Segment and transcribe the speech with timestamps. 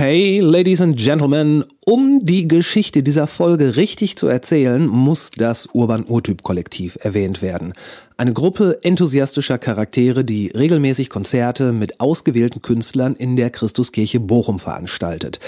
[0.00, 6.98] Hey, Ladies and Gentlemen, um die Geschichte dieser Folge richtig zu erzählen, muss das Urban-Urtyp-Kollektiv
[7.00, 7.72] erwähnt werden.
[8.16, 15.40] Eine Gruppe enthusiastischer Charaktere, die regelmäßig Konzerte mit ausgewählten Künstlern in der Christuskirche Bochum veranstaltet.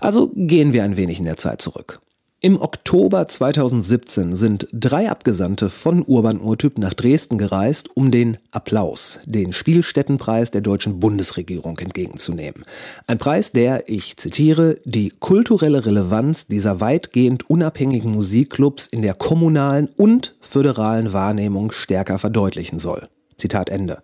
[0.00, 2.00] Also gehen wir ein wenig in der Zeit zurück.
[2.40, 9.18] Im Oktober 2017 sind drei Abgesandte von Urban Urtyp nach Dresden gereist, um den Applaus,
[9.24, 12.62] den Spielstättenpreis der deutschen Bundesregierung entgegenzunehmen.
[13.08, 19.88] Ein Preis, der, ich zitiere, die kulturelle Relevanz dieser weitgehend unabhängigen Musikclubs in der kommunalen
[19.96, 23.08] und föderalen Wahrnehmung stärker verdeutlichen soll.
[23.36, 24.00] Zitat Ende.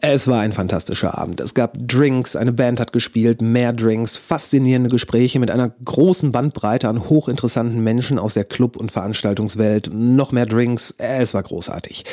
[0.00, 1.40] Es war ein fantastischer Abend.
[1.40, 6.88] Es gab Drinks, eine Band hat gespielt, mehr Drinks, faszinierende Gespräche mit einer großen Bandbreite
[6.88, 10.94] an hochinteressanten Menschen aus der Club- und Veranstaltungswelt, noch mehr Drinks.
[10.98, 12.04] Es war großartig.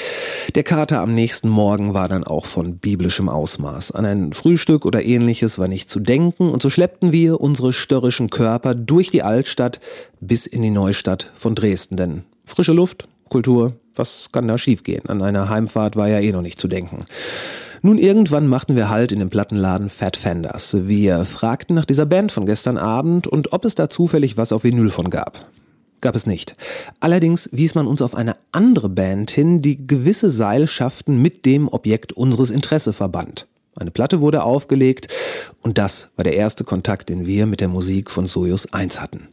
[0.55, 3.91] Der Kater am nächsten Morgen war dann auch von biblischem Ausmaß.
[3.91, 8.31] An ein Frühstück oder ähnliches war nicht zu denken und so schleppten wir unsere störrischen
[8.31, 9.79] Körper durch die Altstadt
[10.19, 11.97] bis in die Neustadt von Dresden.
[11.97, 15.05] Denn frische Luft, Kultur, was kann da schiefgehen?
[15.07, 17.05] An einer Heimfahrt war ja eh noch nicht zu denken.
[17.85, 20.75] Nun, irgendwann machten wir Halt in dem Plattenladen Fat Fenders.
[20.87, 24.63] Wir fragten nach dieser Band von gestern Abend und ob es da zufällig was auf
[24.63, 25.47] Vinyl von gab.
[26.01, 26.55] Gab es nicht.
[26.99, 32.11] Allerdings wies man uns auf eine andere Band hin, die gewisse Seilschaften mit dem Objekt
[32.11, 33.45] unseres Interesse verband.
[33.75, 35.07] Eine Platte wurde aufgelegt
[35.61, 39.27] und das war der erste Kontakt, den wir mit der Musik von Soyuz 1 hatten.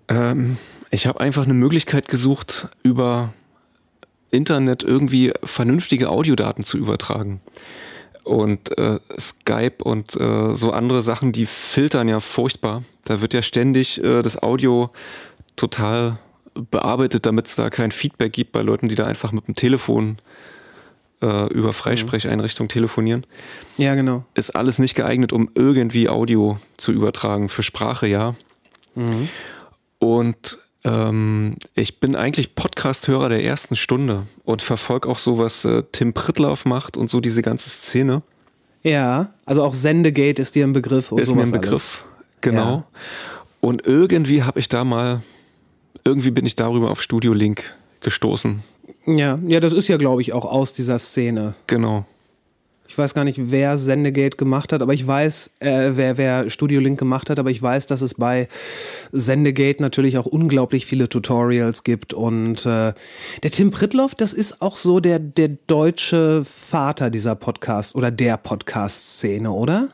[0.08, 0.58] Ähm,
[0.90, 3.34] ich habe einfach eine Möglichkeit gesucht, über
[4.30, 7.42] Internet irgendwie vernünftige Audiodaten zu übertragen
[8.24, 12.84] und äh, Skype und äh, so andere Sachen, die filtern ja furchtbar.
[13.06, 14.90] Da wird ja ständig äh, das Audio
[15.56, 16.20] total
[16.54, 20.18] bearbeitet, damit es da kein Feedback gibt bei Leuten, die da einfach mit dem Telefon
[21.22, 23.26] äh, über Freisprecheinrichtungen telefonieren.
[23.78, 24.26] Ja, genau.
[24.34, 27.50] Ist alles nicht geeignet, um irgendwie Audio zu übertragen.
[27.50, 28.36] Für Sprache ja.
[28.96, 29.30] Mhm.
[30.00, 35.84] Und ähm, ich bin eigentlich Podcast-Hörer der ersten Stunde und verfolge auch so, was äh,
[35.92, 38.24] Tim Prittlauf macht und so diese ganze Szene.
[38.84, 41.12] Ja, also auch Sendegate ist dir ein Begriff.
[41.12, 42.42] Und ist mir ein Begriff, alles.
[42.42, 42.76] genau.
[42.76, 42.84] Ja.
[43.60, 45.22] Und irgendwie habe ich da mal,
[46.04, 48.64] irgendwie bin ich darüber auf Studio Link gestoßen.
[49.06, 51.54] Ja, ja, das ist ja, glaube ich, auch aus dieser Szene.
[51.68, 52.06] Genau.
[52.92, 56.82] Ich weiß gar nicht, wer Sendegate gemacht hat, aber ich weiß, äh, wer, wer Studio
[56.82, 58.50] Link gemacht hat, aber ich weiß, dass es bei
[59.14, 62.14] Sendegate natürlich auch unglaublich viele Tutorials gibt.
[62.14, 62.92] Und äh,
[63.44, 68.36] der Tim Pritloff, das ist auch so der, der deutsche Vater dieser Podcast oder der
[68.36, 69.88] Podcast-Szene, oder?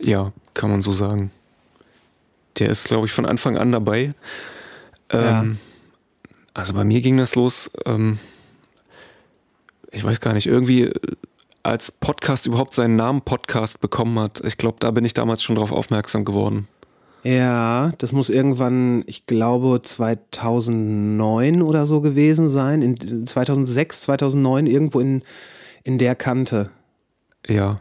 [0.00, 1.30] Ja, kann man so sagen.
[2.58, 4.10] Der ist, glaube ich, von Anfang an dabei.
[5.10, 5.44] Ähm, ja.
[6.54, 7.70] Also bei mir ging das los.
[7.86, 8.18] Ähm,
[9.92, 10.90] ich weiß gar nicht, irgendwie
[11.62, 14.40] als Podcast überhaupt seinen Namen Podcast bekommen hat.
[14.44, 16.68] Ich glaube, da bin ich damals schon drauf aufmerksam geworden.
[17.22, 22.80] Ja, das muss irgendwann, ich glaube, 2009 oder so gewesen sein.
[22.80, 25.22] In 2006, 2009, irgendwo in,
[25.84, 26.70] in der Kante.
[27.46, 27.80] Ja.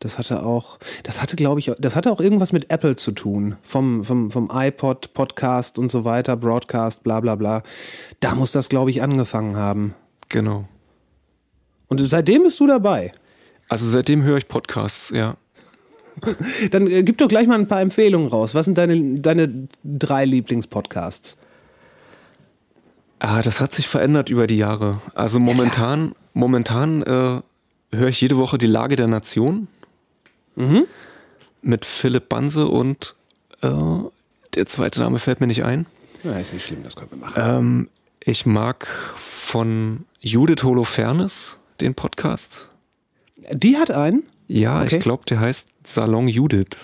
[0.00, 3.56] Das hatte auch, das hatte, glaube ich, das hatte auch irgendwas mit Apple zu tun.
[3.62, 7.62] Vom, vom, vom iPod, Podcast und so weiter, Broadcast, bla bla bla.
[8.20, 9.94] Da muss das, glaube ich, angefangen haben.
[10.28, 10.68] Genau.
[11.88, 13.12] Und seitdem bist du dabei?
[13.68, 15.36] Also seitdem höre ich Podcasts, ja.
[16.70, 18.54] Dann äh, gib doch gleich mal ein paar Empfehlungen raus.
[18.54, 21.38] Was sind deine, deine drei Lieblingspodcasts?
[23.20, 25.00] Ah, das hat sich verändert über die Jahre.
[25.14, 27.42] Also momentan, momentan äh,
[27.96, 29.68] höre ich jede Woche die Lage der Nation
[31.62, 33.14] mit Philipp Banse und
[33.62, 33.68] äh,
[34.54, 35.86] der zweite Name fällt mir nicht ein.
[36.24, 37.34] Ja, ist nicht schlimm, das können wir machen.
[37.36, 37.88] Ähm,
[38.20, 42.68] ich mag von Judith Holofernes den Podcast.
[43.52, 44.24] Die hat einen?
[44.48, 44.96] Ja, Okay.
[44.96, 46.76] ich glaube, der heißt Salon Judith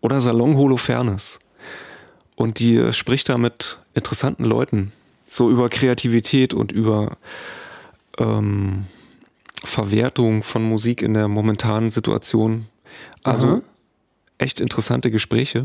[0.00, 1.38] oder Salon Holofernes.
[2.36, 4.92] Und die äh, spricht da mit interessanten Leuten,
[5.30, 7.18] so über Kreativität und über
[8.18, 8.86] ähm,
[9.62, 12.66] Verwertung von Musik in der momentanen Situation.
[13.22, 13.60] Also Aha.
[14.38, 15.64] echt interessante Gespräche.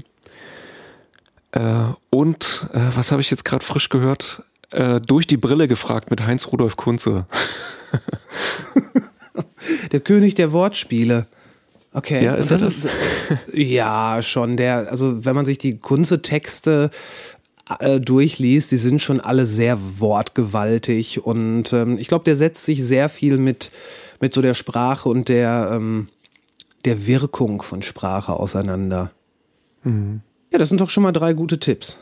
[1.51, 4.43] Äh, und äh, was habe ich jetzt gerade frisch gehört?
[4.71, 7.25] Äh, durch die Brille gefragt mit Heinz Rudolf Kunze.
[9.91, 11.25] Der König der Wortspiele.
[11.93, 12.23] Okay.
[12.23, 12.87] Ja, ist das er ist
[13.53, 16.91] ja schon der, also wenn man sich die Kunze-Texte
[17.79, 22.83] äh, durchliest, die sind schon alle sehr wortgewaltig und ähm, ich glaube, der setzt sich
[22.83, 23.71] sehr viel mit,
[24.19, 26.09] mit so der Sprache und der, ähm,
[26.83, 29.11] der Wirkung von Sprache auseinander.
[29.85, 31.99] Ja, das sind doch schon mal drei gute Tipps.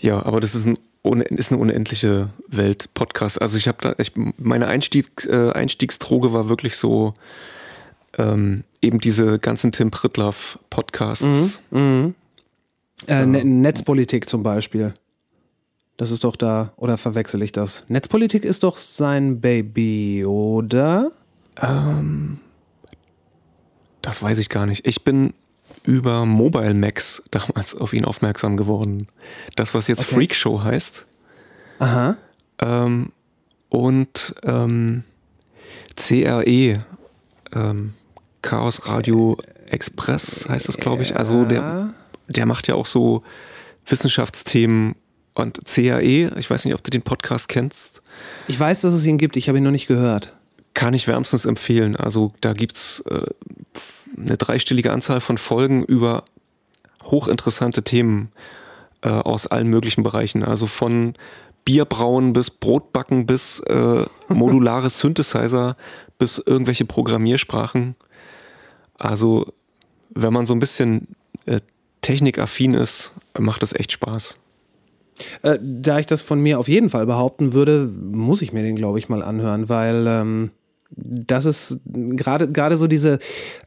[0.00, 3.40] Ja, aber das ist, ein, ist eine unendliche Welt Podcast.
[3.40, 7.14] Also ich habe da, ich, meine Einstieg, äh, Einstiegsdroge war wirklich so
[8.18, 11.60] ähm, eben diese ganzen Tim Pritloff Podcasts.
[11.72, 12.12] Äh,
[13.26, 14.92] Ne- Netzpolitik zum Beispiel.
[15.96, 17.84] Das ist doch da, oder verwechsel ich das?
[17.88, 21.10] Netzpolitik ist doch sein Baby, oder?
[24.02, 24.86] Das weiß ich gar nicht.
[24.86, 25.34] Ich bin
[25.84, 29.08] über Mobile Max damals auf ihn aufmerksam geworden.
[29.56, 30.14] Das, was jetzt Okay.
[30.14, 31.06] Freak Show heißt.
[31.78, 32.16] Aha.
[32.58, 33.12] Ähm,
[33.70, 35.04] und ähm,
[35.96, 36.78] CRE,
[37.54, 37.94] ähm,
[38.42, 39.38] Chaos Radio
[39.68, 41.16] Express heißt das, glaube ich.
[41.16, 41.94] Also der,
[42.28, 43.22] der macht ja auch so
[43.86, 44.94] Wissenschaftsthemen
[45.34, 46.00] und CRE,
[46.38, 48.02] ich weiß nicht, ob du den Podcast kennst,
[48.48, 50.34] Ich weiß, dass es ihn gibt, ich habe ihn noch nicht gehört.
[50.74, 51.96] kann ich wärmstens empfehlen.
[51.96, 53.24] Also da gibt's äh,
[54.16, 56.24] eine dreistellige Anzahl von Folgen über
[57.02, 58.30] hochinteressante Themen
[59.02, 60.42] äh, aus allen möglichen Bereichen.
[60.42, 61.14] Also von
[61.64, 65.76] Bierbrauen bis Brotbacken bis äh, modulare Synthesizer
[66.18, 67.94] bis irgendwelche Programmiersprachen.
[68.98, 69.52] Also
[70.10, 71.08] wenn man so ein bisschen
[71.46, 71.60] äh,
[72.02, 74.38] technikaffin ist, macht das echt Spaß.
[75.42, 78.76] Äh, da ich das von mir auf jeden Fall behaupten würde, muss ich mir den,
[78.76, 80.50] glaube ich, mal anhören, weil ähm,
[80.90, 83.18] das ist gerade gerade so diese,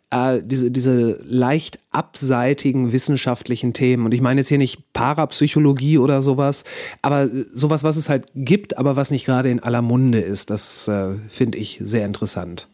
[0.09, 4.05] äh, diese, diese leicht abseitigen wissenschaftlichen Themen.
[4.05, 6.63] Und ich meine jetzt hier nicht Parapsychologie oder sowas,
[7.01, 10.87] aber sowas, was es halt gibt, aber was nicht gerade in aller Munde ist, das
[10.87, 12.67] äh, finde ich sehr interessant.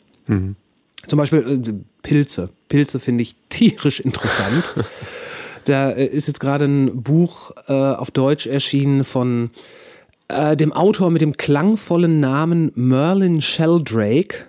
[1.08, 2.50] Zum Beispiel äh, Pilze.
[2.68, 4.74] Pilze finde ich tierisch interessant.
[5.66, 9.52] Da äh, ist jetzt gerade ein Buch äh, auf Deutsch erschienen von
[10.30, 14.46] äh, dem Autor mit dem klangvollen Namen Merlin Sheldrake.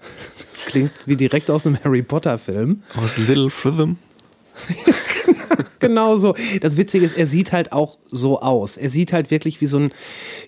[0.52, 2.82] Das klingt wie direkt aus einem Harry Potter Film.
[2.94, 3.96] Aus Little Rhythm.
[5.80, 6.34] Genau so.
[6.60, 8.76] Das Witzige ist, er sieht halt auch so aus.
[8.76, 9.92] Er sieht halt wirklich wie so ein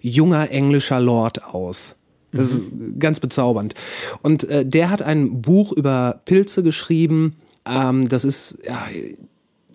[0.01, 1.97] junger englischer Lord aus.
[2.33, 2.65] Das ist
[2.99, 3.75] ganz bezaubernd.
[4.23, 7.37] Und äh, der hat ein Buch über Pilze geschrieben.
[7.67, 8.87] Ähm, das ist ja,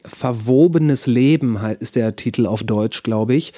[0.08, 3.54] Verwobenes Leben ist der Titel auf Deutsch, glaube ich.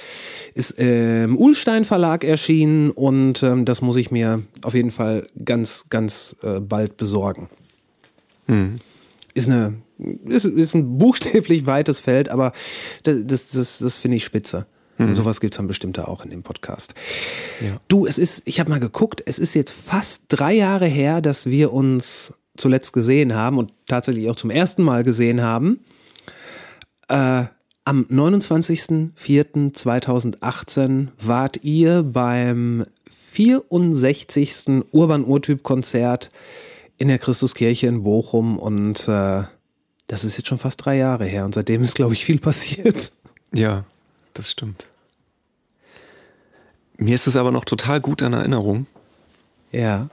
[0.54, 5.86] Ist im Ullstein Verlag erschienen und ähm, das muss ich mir auf jeden Fall ganz,
[5.90, 7.50] ganz äh, bald besorgen.
[9.34, 9.76] Ist eine
[10.28, 12.54] ist, ist ein buchstäblich weites Feld, aber
[13.04, 14.66] das, das, das, das finde ich spitze.
[15.00, 16.94] Und sowas gibt's dann bestimmt da auch in dem Podcast.
[17.88, 21.50] Du, es ist, ich habe mal geguckt, es ist jetzt fast drei Jahre her, dass
[21.50, 25.80] wir uns zuletzt gesehen haben und tatsächlich auch zum ersten Mal gesehen haben.
[27.10, 27.46] Äh,
[27.86, 34.84] am 29.04.2018 wart ihr beim 64.
[34.92, 36.30] Urban Urtyp Konzert
[36.98, 39.44] in der Christuskirche in Bochum und äh,
[40.08, 43.12] das ist jetzt schon fast drei Jahre her und seitdem ist, glaube ich, viel passiert.
[43.54, 43.86] Ja,
[44.34, 44.86] das stimmt.
[46.98, 48.86] Mir ist es aber noch total gut in Erinnerung,
[49.72, 50.10] Ja.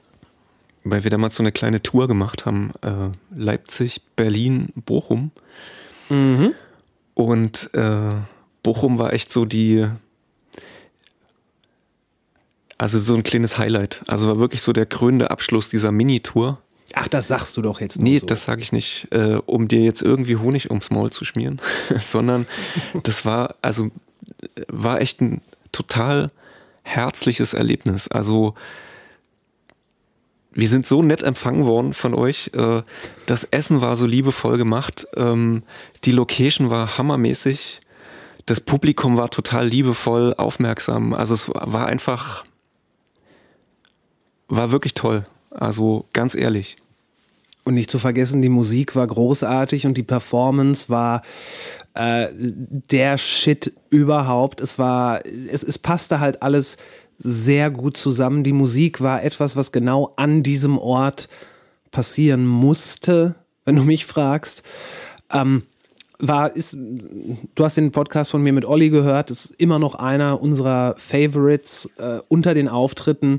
[0.84, 2.72] weil wir damals so eine kleine Tour gemacht haben.
[2.82, 5.32] Äh, Leipzig, Berlin, Bochum.
[7.16, 8.12] Und äh,
[8.62, 9.88] Bochum war echt so die,
[12.76, 14.02] also so ein kleines Highlight.
[14.06, 16.58] Also war wirklich so der krönende Abschluss dieser Mini-Tour.
[16.94, 18.26] Ach, das sagst du doch jetzt nur Nee, so.
[18.26, 21.58] das sage ich nicht, äh, um dir jetzt irgendwie Honig ums Maul zu schmieren,
[21.98, 22.46] sondern
[23.02, 25.40] das war, also äh, war echt ein
[25.72, 26.30] total
[26.82, 28.08] herzliches Erlebnis.
[28.08, 28.54] Also
[30.56, 32.50] wir sind so nett empfangen worden von euch.
[32.54, 32.82] Äh,
[33.26, 35.06] das Essen war so liebevoll gemacht.
[35.14, 35.62] Ähm,
[36.04, 37.80] die Location war hammermäßig.
[38.46, 41.12] Das Publikum war total liebevoll, aufmerksam.
[41.12, 42.44] Also es war einfach,
[44.48, 45.24] war wirklich toll.
[45.50, 46.76] Also ganz ehrlich.
[47.64, 51.20] Und nicht zu vergessen, die Musik war großartig und die Performance war
[51.94, 54.60] äh, der Shit überhaupt.
[54.62, 55.20] Es war,
[55.50, 56.78] es, es passte halt alles
[57.18, 58.44] sehr gut zusammen.
[58.44, 61.28] Die Musik war etwas, was genau an diesem Ort
[61.90, 64.62] passieren musste, wenn du mich fragst.
[65.32, 65.62] Ähm,
[66.18, 70.40] war, ist, du hast den Podcast von mir mit Olli gehört, ist immer noch einer
[70.40, 73.38] unserer Favorites äh, unter den Auftritten.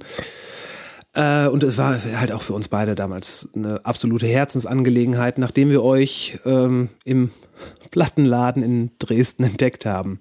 [1.13, 5.83] Äh, und es war halt auch für uns beide damals eine absolute Herzensangelegenheit, nachdem wir
[5.83, 7.31] euch ähm, im
[7.89, 10.19] Plattenladen in Dresden entdeckt haben.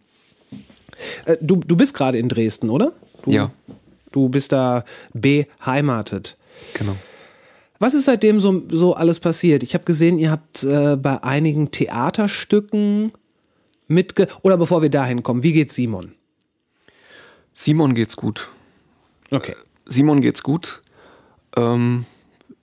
[1.27, 2.93] Äh, du, du bist gerade in Dresden, oder?
[3.27, 3.51] Du, Ja.
[4.13, 6.39] Du bist da beheimatet.
[6.73, 6.97] Genau.
[7.79, 9.63] Was ist seitdem so, so alles passiert?
[9.63, 13.13] Ich habe gesehen, ihr habt äh, bei einigen Theaterstücken
[13.89, 14.29] mitge...
[14.43, 16.13] Oder bevor wir dahin kommen, wie geht's Simon?
[17.53, 18.49] Simon geht's gut.
[19.31, 19.55] Okay.
[19.85, 20.81] Simon geht's gut.
[21.55, 22.07] Ähm,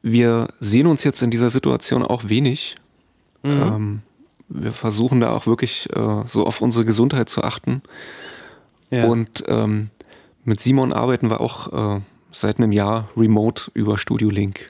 [0.01, 2.75] wir sehen uns jetzt in dieser Situation auch wenig.
[3.43, 4.01] Ähm,
[4.49, 7.81] wir versuchen da auch wirklich äh, so auf unsere Gesundheit zu achten.
[8.89, 9.05] Ja.
[9.05, 9.89] Und ähm,
[10.43, 14.67] mit Simon arbeiten wir auch äh, seit einem Jahr remote über Studio Link.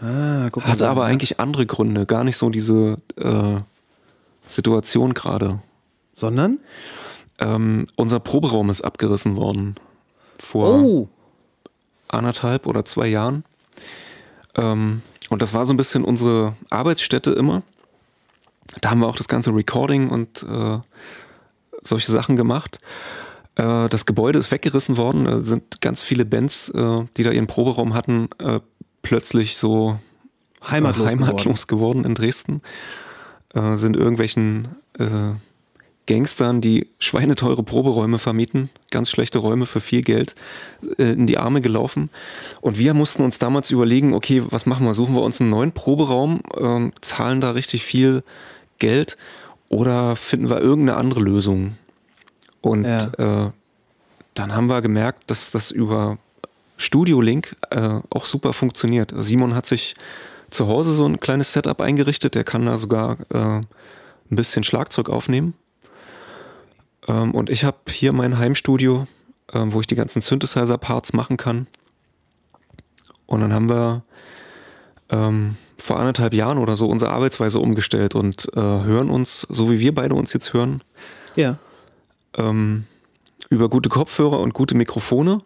[0.00, 1.08] ah, guck mal Hat da, aber ja.
[1.08, 3.60] eigentlich andere Gründe, gar nicht so diese äh,
[4.48, 5.60] Situation gerade.
[6.12, 6.58] Sondern?
[7.38, 9.76] Ähm, unser Proberaum ist abgerissen worden
[10.38, 11.08] vor Oh,
[12.08, 13.44] anderthalb oder zwei Jahren.
[14.56, 17.62] Ähm, und das war so ein bisschen unsere Arbeitsstätte immer.
[18.80, 20.78] Da haben wir auch das ganze Recording und äh,
[21.82, 22.78] solche Sachen gemacht.
[23.60, 25.24] Äh, das Gebäude ist weggerissen worden.
[25.24, 28.60] Da sind ganz viele Bands, äh, die da ihren Proberaum hatten, äh,
[29.02, 29.98] plötzlich so
[30.68, 32.04] heimatlos, äh, heimatlos geworden.
[32.04, 32.62] in Dresden.
[33.54, 34.68] Äh, sind irgendwelchen
[36.06, 40.34] Gangstern, die schweineteure Proberäume vermieten, ganz schlechte Räume für viel Geld,
[40.98, 42.10] in die Arme gelaufen.
[42.60, 44.92] Und wir mussten uns damals überlegen, okay, was machen wir?
[44.92, 48.24] Suchen wir uns einen neuen Proberaum, ähm, zahlen da richtig viel
[48.78, 49.16] Geld
[49.70, 51.78] oder finden wir irgendeine andere Lösung?
[52.60, 53.46] Und Ja.
[53.46, 53.50] äh,
[54.34, 56.18] dann haben wir gemerkt, dass das über
[56.76, 59.12] Studio Link äh, auch super funktioniert.
[59.16, 59.94] Simon hat sich
[60.50, 63.66] zu Hause so ein kleines Setup eingerichtet, der kann da sogar äh, ein
[64.30, 65.54] bisschen Schlagzeug aufnehmen.
[67.06, 69.06] Ähm, und ich habe hier mein Heimstudio,
[69.52, 71.66] ähm, wo ich die ganzen Synthesizer-Parts machen kann.
[73.26, 74.02] Und dann haben wir
[75.10, 79.80] ähm, vor anderthalb Jahren oder so unsere Arbeitsweise umgestellt und äh, hören uns, so wie
[79.80, 80.82] wir beide uns jetzt hören,
[81.36, 81.58] Ja.
[82.36, 82.86] Ähm,
[83.48, 85.38] über gute Kopfhörer und gute Mikrofone.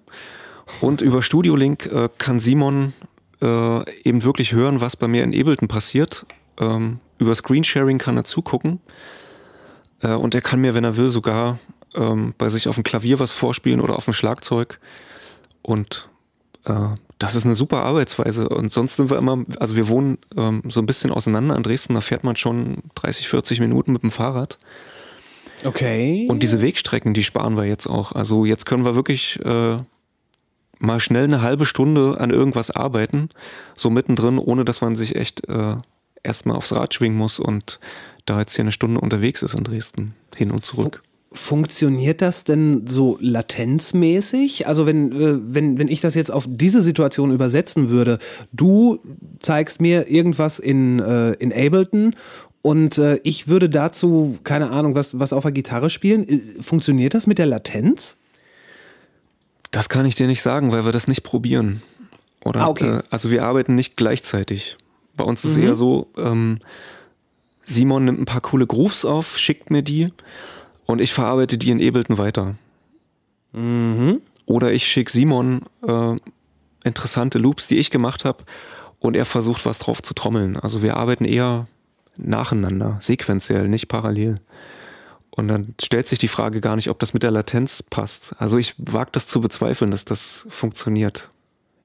[0.81, 2.95] Und über Studio Link äh, kann Simon
[3.43, 6.27] äh, eben wirklich hören, was bei mir in Ableton passiert.
[6.59, 8.81] Ähm, über Screensharing kann er zugucken.
[10.01, 11.59] Äh, und er kann mir, wenn er will, sogar
[11.95, 14.79] ähm, bei sich auf dem Klavier was vorspielen oder auf dem Schlagzeug.
[15.63, 16.09] Und
[16.65, 16.89] äh,
[17.19, 18.49] das ist eine super Arbeitsweise.
[18.49, 21.95] Und sonst sind wir immer, also wir wohnen ähm, so ein bisschen auseinander in Dresden,
[21.95, 24.59] da fährt man schon 30, 40 Minuten mit dem Fahrrad.
[25.65, 26.27] Okay.
[26.29, 28.13] Und diese Wegstrecken, die sparen wir jetzt auch.
[28.13, 29.79] Also jetzt können wir wirklich äh,
[30.79, 33.31] mal schnell eine halbe Stunde an irgendwas arbeiten,
[33.75, 35.77] so mittendrin, ohne dass man sich echt äh,
[36.23, 37.81] erstmal aufs Rad schwingen muss und
[38.27, 41.03] da jetzt hier eine Stunde unterwegs ist in Dresden, hin und zurück.
[41.33, 44.69] Funktioniert das denn so latenzmäßig?
[44.69, 48.19] Also wenn, äh, wenn, wenn ich das jetzt auf diese Situation übersetzen würde,
[48.53, 49.01] du
[49.41, 52.15] zeigst mir irgendwas in, äh, in Ableton
[52.65, 56.27] und äh, ich würde dazu, keine Ahnung, was, was auf der Gitarre spielen.
[56.27, 58.17] Äh, Funktioniert das mit der Latenz?
[59.71, 61.83] Das kann ich dir nicht sagen, weil wir das nicht probieren.
[62.43, 62.89] Oder, Ah, okay.
[62.99, 64.79] äh, also wir arbeiten nicht gleichzeitig.
[65.15, 66.57] Bei uns ist es eher so, ähm,
[67.67, 70.09] Simon nimmt ein paar coole Grooves auf, schickt mir die
[70.87, 72.55] und ich verarbeite die in Ableton weiter.
[74.47, 76.17] Oder ich schicke Simon äh,
[76.83, 78.45] interessante Loops, die ich gemacht habe
[79.01, 80.57] und er versucht was drauf zu trommeln.
[80.57, 81.67] Also wir arbeiten eher
[82.17, 84.37] nacheinander, sequenziell, nicht parallel.
[85.31, 88.35] Und dann stellt sich die Frage gar nicht, ob das mit der Latenz passt.
[88.39, 91.29] Also ich wage das zu bezweifeln, dass das funktioniert.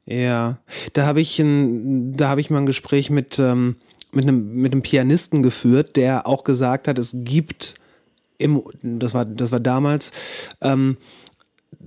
[0.05, 0.57] Ja,
[0.93, 3.75] da habe ich habe ich mal ein Gespräch mit ähm,
[4.11, 7.75] mit einem mit einem Pianisten geführt, der auch gesagt hat, es gibt
[8.37, 10.11] im, das war das war damals,
[10.61, 10.97] ähm,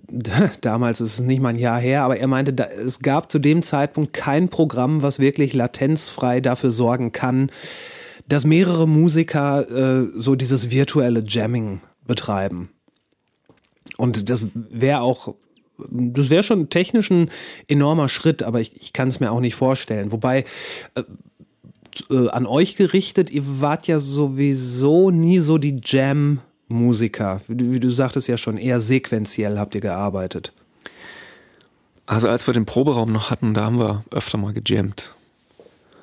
[0.60, 3.38] damals ist es nicht mal ein Jahr her, aber er meinte, da, es gab zu
[3.38, 7.50] dem Zeitpunkt kein Programm, was wirklich latenzfrei dafür sorgen kann,
[8.28, 12.70] dass mehrere Musiker äh, so dieses virtuelle Jamming betreiben.
[13.98, 15.34] Und das wäre auch
[15.90, 17.28] das wäre schon technisch ein
[17.66, 20.12] enormer Schritt, aber ich, ich kann es mir auch nicht vorstellen.
[20.12, 20.44] Wobei,
[20.94, 21.02] äh,
[22.10, 27.40] äh, an euch gerichtet, ihr wart ja sowieso nie so die Jam-Musiker.
[27.48, 30.52] Wie, du- wie du sagtest ja schon, eher sequenziell habt ihr gearbeitet.
[32.06, 35.12] Also als wir den Proberaum noch hatten, da haben wir öfter mal gejammt.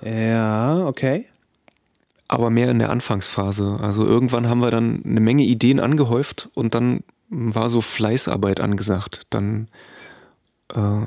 [0.01, 1.25] Ja, okay.
[2.29, 3.79] Aber mehr in der Anfangsphase.
[3.81, 9.23] Also irgendwann haben wir dann eine Menge Ideen angehäuft und dann war so Fleißarbeit angesagt.
[9.31, 9.67] Dann
[10.69, 11.01] äh,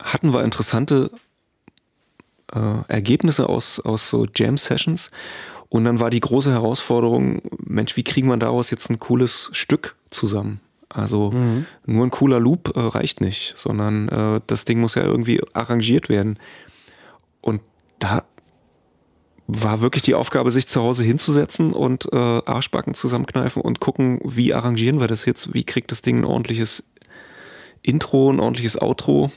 [0.00, 1.10] hatten wir interessante
[2.52, 5.10] äh, Ergebnisse aus, aus so Jam-Sessions.
[5.68, 9.96] Und dann war die große Herausforderung, Mensch, wie kriegen wir daraus jetzt ein cooles Stück
[10.10, 10.60] zusammen?
[10.90, 11.32] Also
[11.86, 16.08] nur ein cooler Loop äh, reicht nicht, sondern äh, das Ding muss ja irgendwie arrangiert
[16.10, 16.38] werden.
[17.40, 17.62] Und
[17.98, 18.24] da
[19.46, 24.54] war wirklich die Aufgabe, sich zu Hause hinzusetzen und äh, Arschbacken zusammenkneifen und gucken, wie
[24.54, 26.84] arrangieren wir das jetzt, wie kriegt das Ding ein ordentliches
[27.82, 29.30] Intro, ein ordentliches Outro.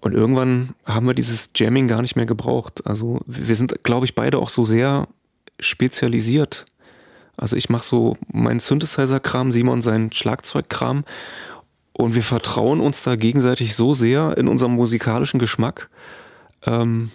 [0.00, 2.86] Und irgendwann haben wir dieses Jamming gar nicht mehr gebraucht.
[2.86, 5.08] Also wir sind, glaube ich, beide auch so sehr
[5.58, 6.66] spezialisiert.
[7.36, 11.04] Also ich mache so meinen Synthesizer-Kram, Simon seinen Schlagzeug-Kram.
[11.94, 15.88] Und wir vertrauen uns da gegenseitig so sehr in unserem musikalischen Geschmack.
[16.66, 17.10] Ähm,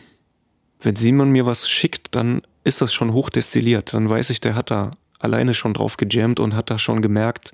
[0.82, 3.94] wenn Simon mir was schickt, dann ist das schon hochdestilliert.
[3.94, 7.52] Dann weiß ich, der hat da alleine schon drauf gejammt und hat da schon gemerkt,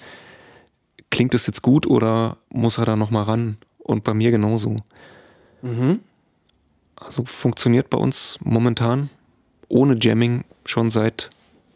[1.09, 3.57] klingt es jetzt gut oder muss er da nochmal ran?
[3.79, 4.77] Und bei mir genauso.
[6.95, 9.09] Also funktioniert bei uns momentan
[9.67, 11.29] ohne Jamming schon seit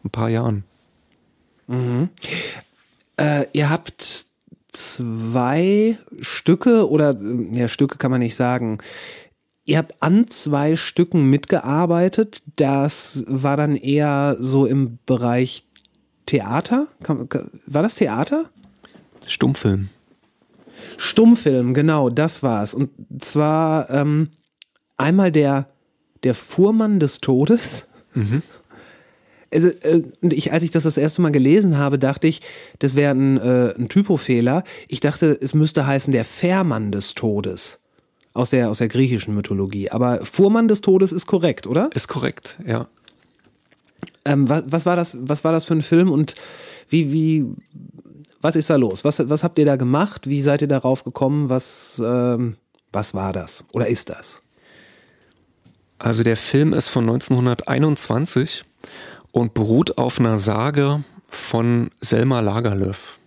[0.04, 0.64] ein paar Jahren.
[3.16, 4.24] Äh, ihr habt
[4.72, 7.16] zwei Stücke oder
[7.52, 8.78] ja, Stücke kann man nicht sagen.
[9.70, 12.42] Ihr habt an zwei Stücken mitgearbeitet.
[12.56, 15.62] Das war dann eher so im Bereich
[16.26, 16.88] Theater.
[17.66, 18.50] War das Theater?
[19.28, 19.90] Stummfilm.
[20.96, 22.74] Stummfilm, genau, das war's.
[22.74, 24.30] Und zwar ähm,
[24.96, 25.68] einmal der,
[26.24, 27.86] der Fuhrmann des Todes.
[29.52, 32.40] Also, äh, ich, als ich das das erste Mal gelesen habe, dachte ich,
[32.80, 34.64] das wäre ein, äh, ein Typofehler.
[34.88, 37.79] Ich dachte, es müsste heißen der Fährmann des Todes.
[38.32, 39.90] Aus der, aus der griechischen Mythologie.
[39.90, 41.90] Aber Fuhrmann des Todes ist korrekt, oder?
[41.94, 42.86] Ist korrekt, ja.
[44.24, 46.34] Ähm, was, was, war das, was war das für ein Film und
[46.88, 47.46] wie, wie,
[48.40, 49.04] was ist da los?
[49.04, 50.28] Was, was habt ihr da gemacht?
[50.28, 51.48] Wie seid ihr darauf gekommen?
[51.48, 52.56] Was, ähm,
[52.92, 53.64] was war das?
[53.72, 54.42] Oder ist das?
[55.98, 58.64] Also der Film ist von 1921
[59.32, 63.18] und beruht auf einer Sage von Selma Lagerlöf.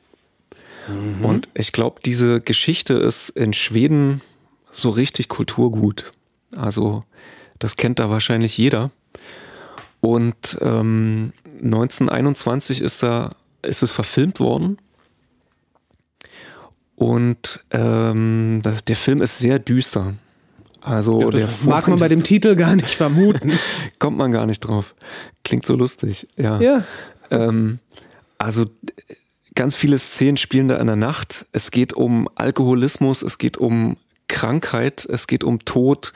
[1.21, 4.21] Und ich glaube, diese Geschichte ist in Schweden
[4.73, 6.11] so richtig Kulturgut.
[6.55, 7.03] Also
[7.59, 8.91] das kennt da wahrscheinlich jeder.
[10.01, 13.31] Und ähm, 1921 ist da
[13.61, 14.77] ist es verfilmt worden.
[16.95, 20.15] Und ähm, das, der Film ist sehr düster.
[20.81, 23.53] Also der das mag man bei dem Titel gar nicht vermuten.
[23.99, 24.95] Kommt man gar nicht drauf.
[25.43, 26.59] Klingt so lustig, ja.
[26.59, 26.83] ja.
[27.31, 27.79] Ähm,
[28.37, 28.65] also
[29.55, 31.45] ganz viele Szenen spielen da in der Nacht.
[31.53, 33.97] Es geht um Alkoholismus, es geht um
[34.33, 36.11] Krankheit, es geht um Tod.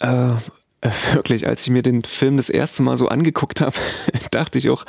[0.00, 3.76] Äh, äh, wirklich, als ich mir den Film das erste Mal so angeguckt habe,
[4.32, 4.84] dachte ich auch,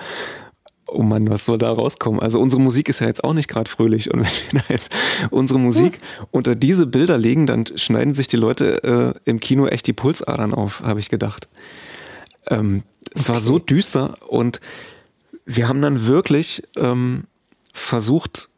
[0.88, 2.20] oh Mann, was soll da rauskommen?
[2.20, 4.20] Also unsere Musik ist ja jetzt auch nicht gerade fröhlich und
[4.52, 4.92] wenn wir da jetzt
[5.30, 6.00] unsere Musik
[6.32, 10.56] unter diese Bilder legen, dann schneiden sich die Leute äh, im Kino echt die Pulsadern
[10.56, 11.48] auf, habe ich gedacht.
[12.48, 12.82] Ähm,
[13.14, 14.60] es war so düster und
[15.46, 17.26] wir haben dann wirklich ähm,
[17.74, 18.50] versucht,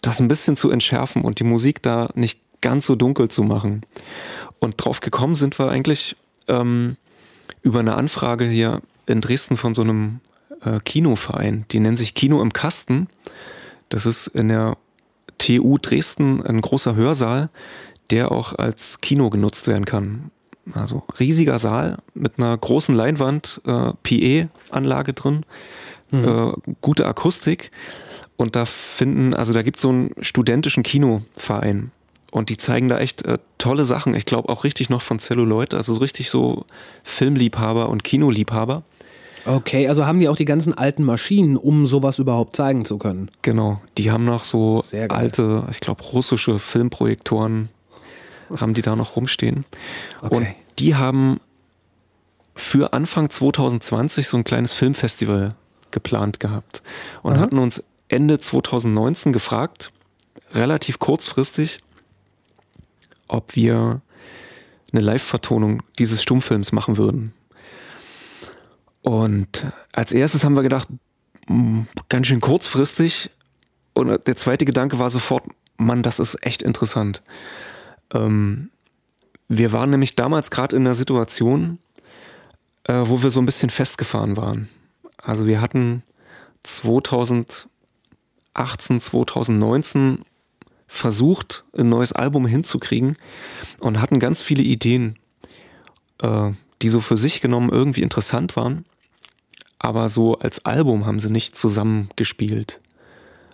[0.00, 3.82] das ein bisschen zu entschärfen und die Musik da nicht ganz so dunkel zu machen.
[4.58, 6.16] Und drauf gekommen sind wir eigentlich
[6.48, 6.96] ähm,
[7.62, 10.18] über eine Anfrage hier in Dresden von so einem
[10.64, 11.64] äh, Kinoverein.
[11.70, 13.06] Die nennen sich Kino im Kasten.
[13.88, 14.76] Das ist in der
[15.38, 17.50] TU Dresden ein großer Hörsaal,
[18.10, 20.32] der auch als Kino genutzt werden kann.
[20.74, 25.46] Also riesiger Saal mit einer großen Leinwand, äh, PE-Anlage drin,
[26.10, 26.50] äh,
[26.80, 27.70] gute Akustik.
[28.36, 31.92] Und da finden, also da gibt es so einen studentischen Kinoverein.
[32.36, 34.12] Und die zeigen da echt äh, tolle Sachen.
[34.12, 36.66] Ich glaube auch richtig noch von Celluloid, also so richtig so
[37.02, 38.82] Filmliebhaber und Kinoliebhaber.
[39.46, 43.30] Okay, also haben die auch die ganzen alten Maschinen, um sowas überhaupt zeigen zu können.
[43.40, 47.70] Genau, die haben noch so alte, ich glaube russische Filmprojektoren,
[48.54, 49.64] haben die da noch rumstehen.
[50.20, 50.36] Okay.
[50.36, 50.46] Und
[50.78, 51.40] die haben
[52.54, 55.54] für Anfang 2020 so ein kleines Filmfestival
[55.90, 56.82] geplant gehabt
[57.22, 57.40] und Aha.
[57.40, 59.90] hatten uns Ende 2019 gefragt,
[60.52, 61.78] relativ kurzfristig,
[63.28, 64.00] ob wir
[64.92, 67.32] eine Live-Vertonung dieses Stummfilms machen würden.
[69.02, 70.88] Und als erstes haben wir gedacht,
[71.48, 73.30] mh, ganz schön kurzfristig,
[73.96, 75.44] und der zweite Gedanke war sofort,
[75.78, 77.22] Mann, das ist echt interessant.
[78.12, 78.68] Ähm,
[79.48, 81.78] wir waren nämlich damals gerade in einer Situation,
[82.84, 84.68] äh, wo wir so ein bisschen festgefahren waren.
[85.16, 86.02] Also wir hatten
[86.64, 87.70] 2018,
[89.00, 90.26] 2019
[90.96, 93.16] versucht, ein neues Album hinzukriegen
[93.80, 95.18] und hatten ganz viele Ideen,
[96.22, 96.50] äh,
[96.82, 98.84] die so für sich genommen irgendwie interessant waren,
[99.78, 102.80] aber so als Album haben sie nicht zusammengespielt.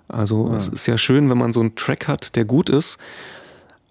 [0.08, 0.56] Also ah.
[0.56, 2.98] es ist ja schön, wenn man so einen Track hat, der gut ist,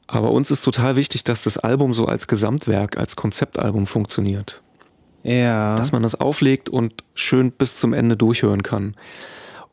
[0.07, 4.61] aber uns ist total wichtig, dass das Album so als Gesamtwerk, als Konzeptalbum funktioniert.
[5.23, 5.75] Ja.
[5.77, 8.95] Dass man das auflegt und schön bis zum Ende durchhören kann.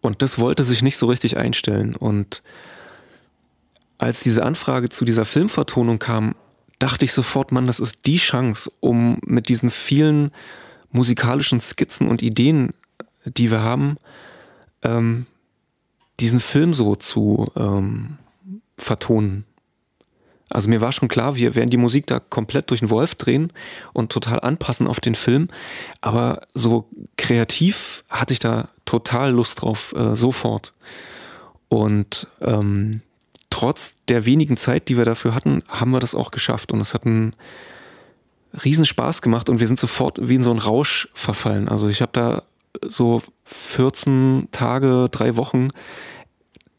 [0.00, 1.96] Und das wollte sich nicht so richtig einstellen.
[1.96, 2.42] Und
[3.98, 6.34] als diese Anfrage zu dieser Filmvertonung kam,
[6.78, 10.30] dachte ich sofort, Mann, das ist die Chance, um mit diesen vielen
[10.90, 12.72] musikalischen Skizzen und Ideen,
[13.24, 13.96] die wir haben,
[14.82, 15.26] ähm,
[16.20, 18.18] diesen Film so zu ähm,
[18.76, 19.44] vertonen.
[20.50, 23.52] Also mir war schon klar, wir werden die Musik da komplett durch den Wolf drehen
[23.92, 25.48] und total anpassen auf den Film.
[26.00, 30.72] Aber so kreativ hatte ich da total Lust drauf, äh, sofort.
[31.68, 33.02] Und ähm,
[33.50, 36.72] trotz der wenigen Zeit, die wir dafür hatten, haben wir das auch geschafft.
[36.72, 37.34] Und es hat einen
[38.64, 41.68] riesen Spaß gemacht und wir sind sofort wie in so einen Rausch verfallen.
[41.68, 42.42] Also ich habe da
[42.86, 45.68] so 14 Tage, drei Wochen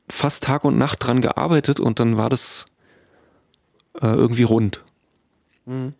[0.09, 2.65] fast Tag und Nacht dran gearbeitet und dann war das
[4.01, 4.83] äh, irgendwie rund.
[5.65, 5.93] Mhm.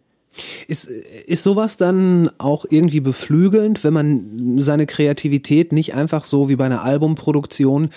[0.68, 6.56] Ist, ist sowas dann auch irgendwie beflügelnd, wenn man seine Kreativität nicht einfach so wie
[6.56, 7.90] bei einer Albumproduktion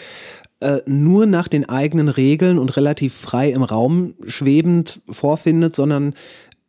[0.63, 6.15] äh, nur nach den eigenen Regeln und relativ frei im Raum schwebend vorfindet, sondern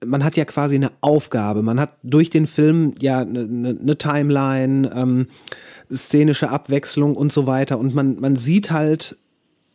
[0.05, 1.61] man hat ja quasi eine Aufgabe.
[1.61, 5.27] Man hat durch den Film ja eine, eine ne Timeline, ähm,
[5.91, 7.77] szenische Abwechslung und so weiter.
[7.77, 9.17] Und man, man sieht halt,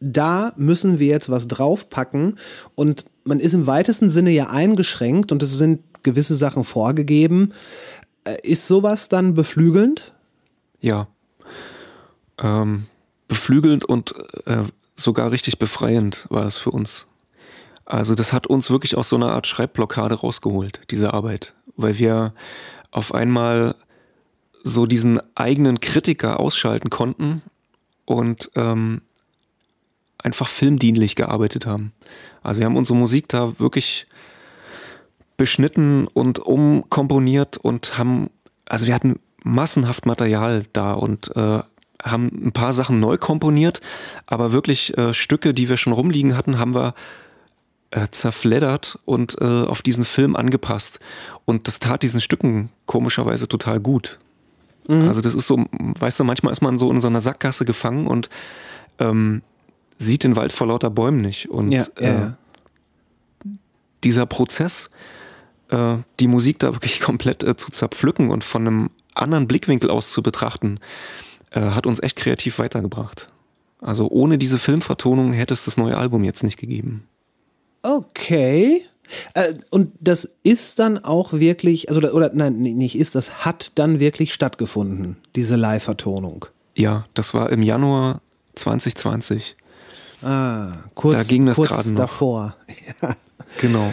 [0.01, 2.39] da müssen wir jetzt was draufpacken
[2.75, 7.53] und man ist im weitesten Sinne ja eingeschränkt und es sind gewisse Sachen vorgegeben.
[8.25, 10.13] Äh, ist sowas dann beflügelnd?
[10.81, 11.09] Ja.
[12.39, 12.87] Ähm,
[13.29, 14.15] beflügelnd und
[14.47, 14.65] äh,
[14.97, 17.07] sogar richtig befreiend war das für uns.
[17.85, 22.35] Also das hat uns wirklich aus so einer Art Schreibblockade rausgeholt, diese Arbeit, weil wir
[22.91, 23.77] auf einmal
[24.63, 27.43] so diesen eigenen Kritiker ausschalten konnten
[28.05, 29.03] und ähm,
[30.19, 31.93] einfach filmdienlich gearbeitet haben.
[32.43, 34.07] Also wir haben unsere Musik da wirklich
[35.37, 38.29] beschnitten und umkomponiert und haben,
[38.67, 41.61] also wir hatten massenhaft Material da und äh,
[42.03, 43.81] haben ein paar Sachen neu komponiert,
[44.27, 46.95] aber wirklich äh, Stücke, die wir schon rumliegen hatten, haben wir
[47.91, 51.01] äh, zerfleddert und äh, auf diesen Film angepasst.
[51.45, 54.19] Und das tat diesen Stücken komischerweise total gut.
[54.89, 55.09] Mhm.
[55.09, 58.07] Also das ist so, weißt du, manchmal ist man so in so einer Sackgasse gefangen
[58.07, 58.29] und
[58.99, 59.43] ähm,
[59.99, 61.49] sieht den Wald vor lauter Bäumen nicht.
[61.51, 62.27] Und ja, ja, ja.
[62.27, 63.49] Äh,
[64.05, 64.91] dieser Prozess,
[65.71, 70.11] äh, die Musik da wirklich komplett äh, zu zerpflücken und von einem anderen Blickwinkel aus
[70.11, 70.79] zu betrachten,
[71.51, 73.31] äh, hat uns echt kreativ weitergebracht.
[73.81, 77.07] Also ohne diese Filmvertonung hätte es das neue Album jetzt nicht gegeben.
[77.83, 78.83] Okay.
[79.35, 84.01] Äh, und das ist dann auch wirklich, also oder nein, nicht ist, das hat dann
[84.01, 86.47] wirklich stattgefunden, diese Live-Vertonung.
[86.75, 88.21] Ja, das war im Januar
[88.57, 89.57] 2020.
[90.23, 92.57] Ah, kurz, da ging das kurz davor.
[93.03, 93.15] Ja.
[93.61, 93.93] Genau.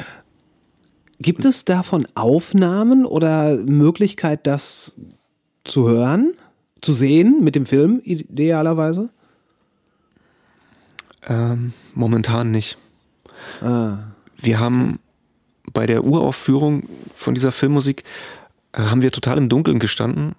[1.19, 4.95] Gibt es davon Aufnahmen oder Möglichkeit, das
[5.63, 6.33] zu hören?
[6.81, 9.09] Zu sehen mit dem Film idealerweise?
[11.27, 12.77] Ähm, momentan nicht.
[13.61, 13.99] Ah.
[14.37, 14.99] Wir haben
[15.73, 16.83] bei der Uraufführung
[17.13, 18.03] von dieser Filmmusik
[18.73, 20.35] äh, haben wir total im Dunkeln gestanden.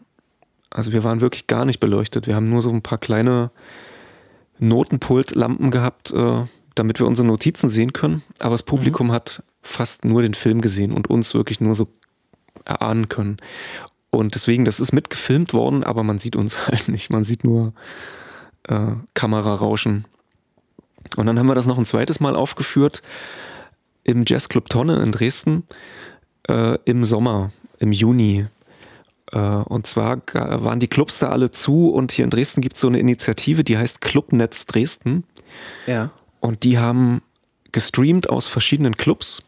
[0.70, 2.26] Also wir waren wirklich gar nicht beleuchtet.
[2.26, 3.50] Wir haben nur so ein paar kleine
[4.58, 6.42] Notenpultlampen gehabt, äh,
[6.74, 8.22] damit wir unsere Notizen sehen können.
[8.38, 9.12] Aber das Publikum mhm.
[9.12, 11.88] hat fast nur den Film gesehen und uns wirklich nur so
[12.64, 13.36] erahnen können.
[14.16, 17.10] Und deswegen, das ist mitgefilmt worden, aber man sieht uns halt nicht.
[17.10, 17.72] Man sieht nur
[18.64, 20.06] äh, Kamerarauschen.
[21.16, 23.02] Und dann haben wir das noch ein zweites Mal aufgeführt
[24.02, 25.64] im Jazzclub Tonne in Dresden
[26.48, 28.46] äh, im Sommer, im Juni.
[29.32, 32.80] Äh, und zwar waren die Clubs da alle zu und hier in Dresden gibt es
[32.80, 35.24] so eine Initiative, die heißt Clubnetz Dresden.
[35.86, 36.10] Ja.
[36.40, 37.22] Und die haben
[37.72, 39.42] gestreamt aus verschiedenen Clubs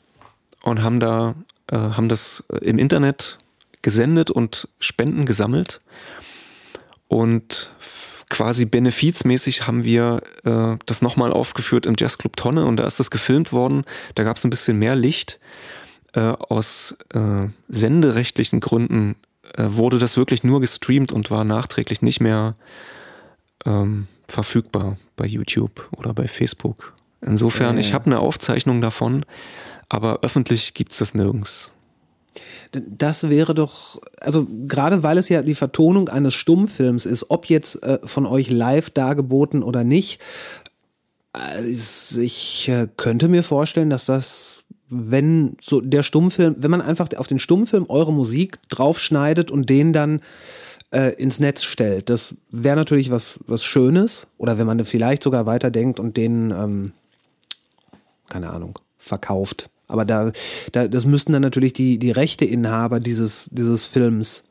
[0.62, 1.34] und haben da,
[1.68, 3.38] äh, haben das im Internet
[3.82, 5.80] gesendet und Spenden gesammelt.
[7.08, 7.70] Und
[8.28, 13.10] quasi benefizmäßig haben wir äh, das nochmal aufgeführt im Jazzclub Tonne und da ist das
[13.10, 13.84] gefilmt worden.
[14.14, 15.40] Da gab es ein bisschen mehr Licht.
[16.14, 19.16] Äh, aus äh, senderechtlichen Gründen
[19.56, 22.54] äh, wurde das wirklich nur gestreamt und war nachträglich nicht mehr
[23.66, 26.94] ähm, verfügbar bei YouTube oder bei Facebook.
[27.20, 29.24] Insofern, ich habe eine Aufzeichnung davon,
[29.88, 31.72] aber öffentlich gibt's das nirgends.
[32.72, 37.82] Das wäre doch, also gerade weil es ja die Vertonung eines Stummfilms ist, ob jetzt
[37.82, 40.20] äh, von euch live dargeboten oder nicht,
[41.64, 47.08] ist- ich äh, könnte mir vorstellen, dass das, wenn so der Stummfilm, wenn man einfach
[47.16, 50.20] auf den Stummfilm eure Musik draufschneidet und den dann
[50.90, 54.26] äh, ins Netz stellt, das wäre natürlich was, was Schönes.
[54.38, 56.92] Oder wenn man vielleicht sogar weiterdenkt und den, ähm,
[58.28, 59.68] keine Ahnung, verkauft.
[59.88, 60.32] Aber da,
[60.72, 64.44] da das müssten dann natürlich die, die Rechteinhaber dieses, dieses Films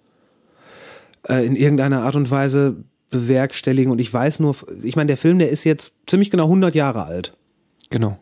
[1.27, 2.77] äh, in irgendeiner Art und Weise
[3.09, 3.91] bewerkstelligen.
[3.91, 7.05] Und ich weiß nur, ich meine, der Film, der ist jetzt ziemlich genau 100 Jahre
[7.05, 7.33] alt.
[7.89, 8.17] Genau.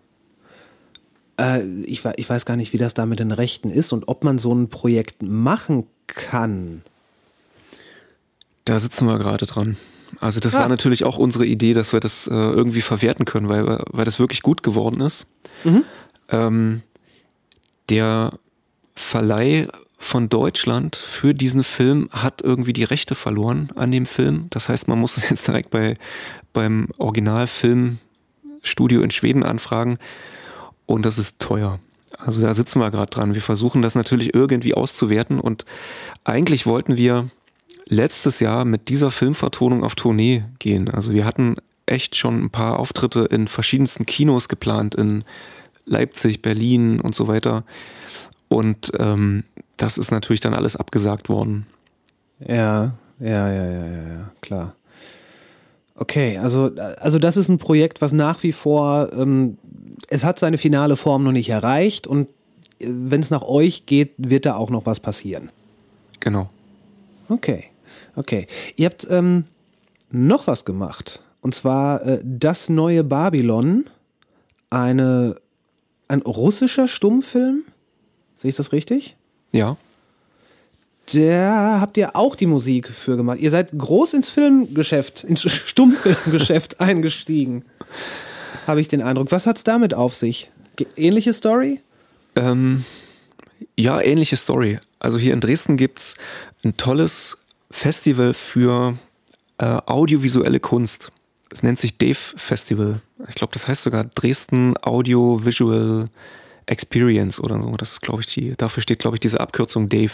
[1.40, 4.24] Äh, ich, ich weiß gar nicht, wie das da mit den Rechten ist und ob
[4.24, 6.82] man so ein Projekt machen kann.
[8.66, 9.78] Da sitzen wir gerade dran.
[10.20, 10.62] Also das Ah.
[10.62, 14.20] war natürlich auch unsere Idee, dass wir das äh, irgendwie verwerten können, weil, weil das
[14.20, 15.26] wirklich gut geworden ist.
[16.30, 16.82] Ähm,
[17.90, 18.34] der
[18.96, 19.68] Verleih
[19.98, 24.48] von Deutschland für diesen Film hat irgendwie die Rechte verloren an dem Film.
[24.52, 25.98] Das heißt, man muss es jetzt direkt bei,
[26.54, 29.98] beim Originalfilmstudio in Schweden anfragen
[30.86, 31.80] und das ist teuer.
[32.18, 33.34] Also da sitzen wir gerade dran.
[33.34, 35.66] Wir versuchen das natürlich irgendwie auszuwerten und
[36.24, 37.30] eigentlich wollten wir
[37.88, 40.90] letztes Jahr mit dieser Filmvertonung auf Tournee gehen.
[40.90, 45.24] Also wir hatten echt schon ein paar Auftritte in verschiedensten Kinos geplant, in
[45.86, 47.64] Leipzig, Berlin und so weiter.
[48.48, 49.44] Und ähm,
[49.78, 51.66] das ist natürlich dann alles abgesagt worden.
[52.40, 54.76] Ja, ja, ja, ja, ja, ja, klar.
[55.96, 59.58] Okay, also, also das ist ein Projekt, was nach wie vor, ähm,
[60.10, 62.28] es hat seine finale Form noch nicht erreicht und
[62.80, 65.52] wenn es nach euch geht, wird da auch noch was passieren.
[66.20, 66.50] Genau.
[67.30, 67.66] Okay,
[68.16, 68.48] okay.
[68.76, 69.46] Ihr habt ähm,
[70.12, 71.22] noch was gemacht.
[71.42, 73.86] Und zwar äh, das neue Babylon,
[74.70, 75.36] eine,
[76.08, 77.64] ein russischer Stummfilm.
[78.36, 79.16] Sehe ich das richtig?
[79.52, 79.78] Ja.
[81.14, 83.40] Da habt ihr auch die Musik für gemacht.
[83.40, 87.64] Ihr seid groß ins Filmgeschäft, ins Stummfilmgeschäft eingestiegen.
[88.66, 89.32] Habe ich den Eindruck.
[89.32, 90.50] Was hat's damit auf sich?
[90.98, 91.80] Ähnliche Story?
[92.36, 92.84] Ähm,
[93.78, 94.80] ja, ähnliche Story.
[95.00, 96.16] Also hier in Dresden gibt's
[96.64, 97.38] ein tolles
[97.70, 98.96] Festival für
[99.58, 101.12] äh, audiovisuelle Kunst.
[101.52, 103.02] Es nennt sich Dave Festival.
[103.30, 106.10] Ich glaube, das heißt sogar Dresden Audio Visual
[106.66, 107.72] Experience oder so.
[107.78, 110.12] Das ist, glaube ich, die, dafür steht, glaube ich, diese Abkürzung Dave.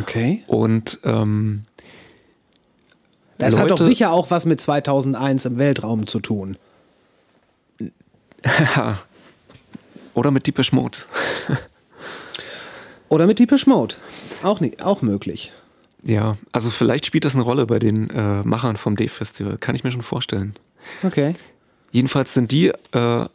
[0.00, 0.42] Okay.
[0.46, 1.64] Und ähm,
[3.38, 6.56] Das hat doch Leute- sicher auch was mit 2001 im Weltraum zu tun.
[10.14, 10.98] oder mit Deepish Mode.
[13.08, 13.96] Oder mit Deepish Mode.
[14.44, 15.52] Auch, nicht, auch möglich.
[16.04, 19.58] Ja, also vielleicht spielt das eine Rolle bei den äh, Machern vom Dave Festival.
[19.58, 20.54] Kann ich mir schon vorstellen.
[21.02, 21.34] Okay.
[21.92, 23.26] Jedenfalls sind die äh,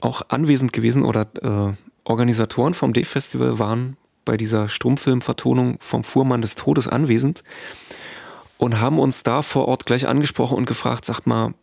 [0.00, 6.42] auch anwesend gewesen oder äh, Organisatoren vom Dave Festival waren bei dieser Stummfilmvertonung vom Fuhrmann
[6.42, 7.44] des Todes anwesend
[8.58, 11.54] und haben uns da vor Ort gleich angesprochen und gefragt, sagt mal,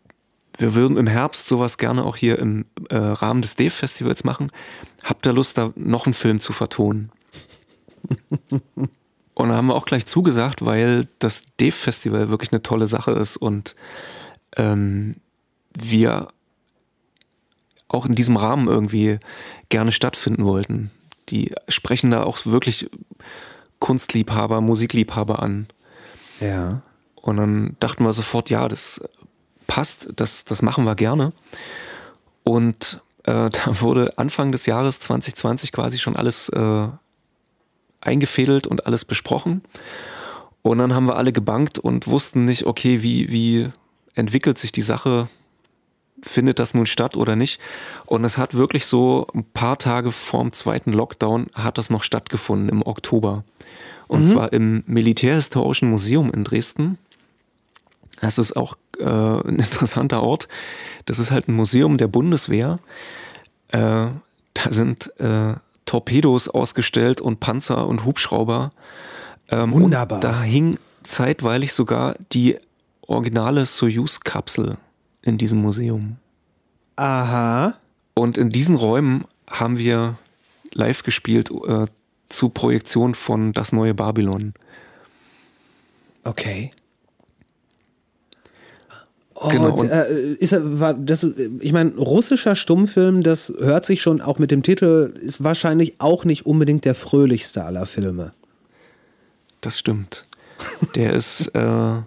[0.57, 4.51] wir würden im Herbst sowas gerne auch hier im äh, Rahmen des Dave Festivals machen.
[5.03, 7.11] Habt ihr Lust, da noch einen Film zu vertonen?
[9.33, 13.11] und da haben wir auch gleich zugesagt, weil das Dave Festival wirklich eine tolle Sache
[13.11, 13.75] ist und
[14.55, 15.15] ähm,
[15.77, 16.29] wir
[17.95, 19.19] auch in diesem Rahmen irgendwie
[19.69, 20.91] gerne stattfinden wollten.
[21.29, 22.89] Die sprechen da auch wirklich
[23.79, 25.67] Kunstliebhaber, Musikliebhaber an.
[26.39, 26.81] Ja.
[27.15, 29.01] Und dann dachten wir sofort, ja, das
[29.67, 31.33] passt, das, das machen wir gerne.
[32.43, 36.87] Und äh, da wurde Anfang des Jahres 2020 quasi schon alles äh,
[38.01, 39.63] eingefädelt und alles besprochen.
[40.61, 43.69] Und dann haben wir alle gebankt und wussten nicht, okay, wie, wie
[44.15, 45.27] entwickelt sich die Sache,
[46.25, 47.59] findet das nun statt oder nicht.
[48.05, 52.69] Und es hat wirklich so ein paar Tage vorm zweiten Lockdown hat das noch stattgefunden
[52.69, 53.43] im Oktober.
[54.07, 56.97] Und zwar im Militärhistorischen Museum in Dresden.
[58.21, 60.47] Das ist auch äh, ein interessanter Ort.
[61.05, 62.79] Das ist halt ein Museum der Bundeswehr.
[63.69, 64.13] Äh, da
[64.69, 68.71] sind äh, Torpedos ausgestellt und Panzer und Hubschrauber.
[69.49, 70.17] Ähm, Wunderbar.
[70.17, 72.57] Und da hing zeitweilig sogar die
[73.07, 74.77] originale Soyuz-Kapsel
[75.25, 76.17] in diesem Museum.
[76.95, 77.75] Aha.
[78.13, 80.17] Und in diesen Räumen haben wir
[80.73, 81.87] live gespielt äh,
[82.29, 84.53] zu Projektion von Das neue Babylon.
[86.23, 86.71] Okay.
[89.35, 91.23] Oh, Genau, äh, ist, war das,
[91.59, 96.23] ich meine, russischer Stummfilm, das hört sich schon auch mit dem Titel, ist wahrscheinlich auch
[96.23, 98.31] nicht unbedingt der fröhlichste aller Filme.
[99.59, 100.23] Das stimmt.
[100.95, 102.01] Der ist, äh,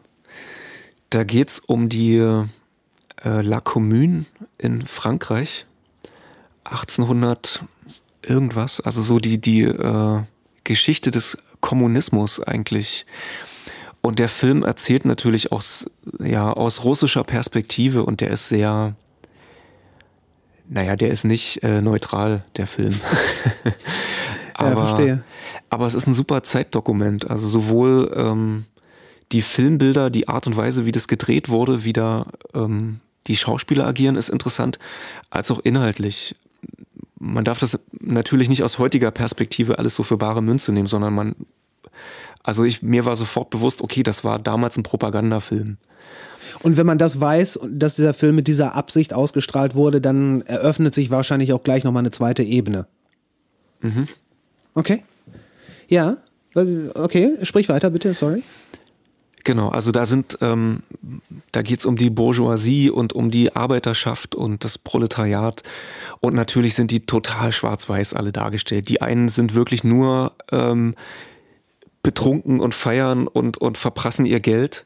[1.10, 2.44] da geht's um die
[3.24, 4.26] äh, La Commune
[4.58, 5.64] in Frankreich.
[6.64, 7.64] 1800
[8.22, 10.20] irgendwas, also so die, die äh,
[10.64, 13.06] Geschichte des Kommunismus eigentlich.
[14.00, 15.86] Und der Film erzählt natürlich aus,
[16.18, 18.94] ja, aus russischer Perspektive und der ist sehr,
[20.68, 22.94] naja, der ist nicht äh, neutral, der Film.
[24.54, 25.24] aber, ja, verstehe.
[25.70, 27.28] aber es ist ein super Zeitdokument.
[27.28, 28.66] Also sowohl ähm,
[29.32, 33.86] die Filmbilder, die Art und Weise, wie das gedreht wurde, wie da ähm, die Schauspieler
[33.86, 34.78] agieren, ist interessant,
[35.30, 36.34] als auch inhaltlich.
[37.18, 41.14] Man darf das natürlich nicht aus heutiger Perspektive alles so für bare Münze nehmen, sondern
[41.14, 41.36] man,
[42.42, 45.76] also ich, mir war sofort bewusst, okay, das war damals ein Propagandafilm.
[46.62, 50.94] Und wenn man das weiß, dass dieser Film mit dieser Absicht ausgestrahlt wurde, dann eröffnet
[50.94, 52.86] sich wahrscheinlich auch gleich nochmal eine zweite Ebene.
[53.80, 54.08] Mhm.
[54.74, 55.02] Okay.
[55.88, 56.16] Ja,
[56.94, 58.42] okay, sprich weiter bitte, sorry.
[59.48, 60.82] Genau, also da sind, ähm,
[61.52, 65.62] da geht's um die Bourgeoisie und um die Arbeiterschaft und das Proletariat.
[66.20, 68.90] Und natürlich sind die total schwarz-weiß alle dargestellt.
[68.90, 70.96] Die einen sind wirklich nur ähm,
[72.02, 74.84] betrunken und feiern und, und verprassen ihr Geld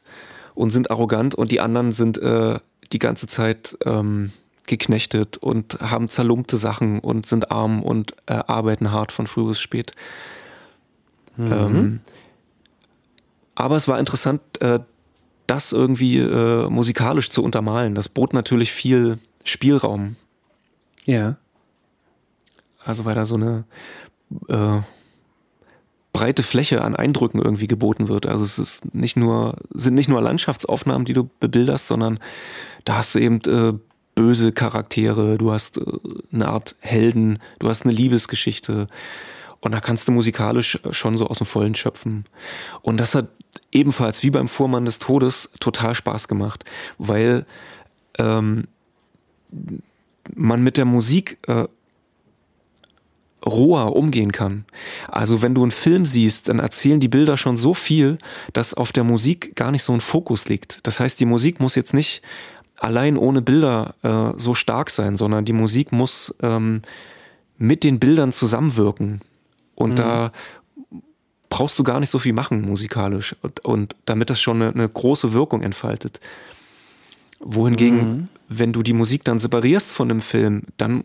[0.55, 2.57] und sind arrogant und die anderen sind äh,
[2.93, 4.31] die ganze Zeit ähm,
[4.65, 9.59] geknechtet und haben zerlumpte Sachen und sind arm und äh, arbeiten hart von früh bis
[9.59, 9.91] spät.
[11.35, 11.51] Mhm.
[11.51, 11.99] Ähm,
[13.55, 14.79] aber es war interessant, äh,
[15.47, 17.95] das irgendwie äh, musikalisch zu untermalen.
[17.95, 20.15] Das bot natürlich viel Spielraum.
[21.05, 21.37] Ja.
[22.83, 23.65] Also weil da so eine
[24.47, 24.79] äh,
[26.13, 28.25] breite Fläche an Eindrücken irgendwie geboten wird.
[28.25, 32.19] Also es ist nicht nur, sind nicht nur Landschaftsaufnahmen, die du bebilderst, sondern
[32.85, 33.77] da hast du eben äh,
[34.15, 35.83] böse Charaktere, du hast äh,
[36.31, 38.87] eine Art Helden, du hast eine Liebesgeschichte.
[39.59, 42.25] Und da kannst du musikalisch schon so aus dem Vollen schöpfen.
[42.81, 43.29] Und das hat
[43.71, 46.65] ebenfalls wie beim Vormann des Todes total Spaß gemacht,
[46.97, 47.45] weil
[48.17, 48.67] ähm,
[50.33, 51.67] man mit der Musik äh,
[53.45, 54.65] roher umgehen kann.
[55.09, 58.17] Also wenn du einen Film siehst, dann erzählen die Bilder schon so viel,
[58.53, 60.85] dass auf der Musik gar nicht so ein Fokus liegt.
[60.87, 62.21] Das heißt, die Musik muss jetzt nicht
[62.77, 66.81] allein ohne Bilder äh, so stark sein, sondern die Musik muss ähm,
[67.57, 69.21] mit den Bildern zusammenwirken.
[69.75, 69.95] Und mhm.
[69.95, 70.31] da
[71.53, 74.89] brauchst du gar nicht so viel machen musikalisch und, und damit das schon eine, eine,
[74.89, 76.19] große Wirkung entfaltet.
[77.39, 78.27] Wohingegen, mhm.
[78.49, 81.03] wenn du die Musik dann separierst von dem Film, dann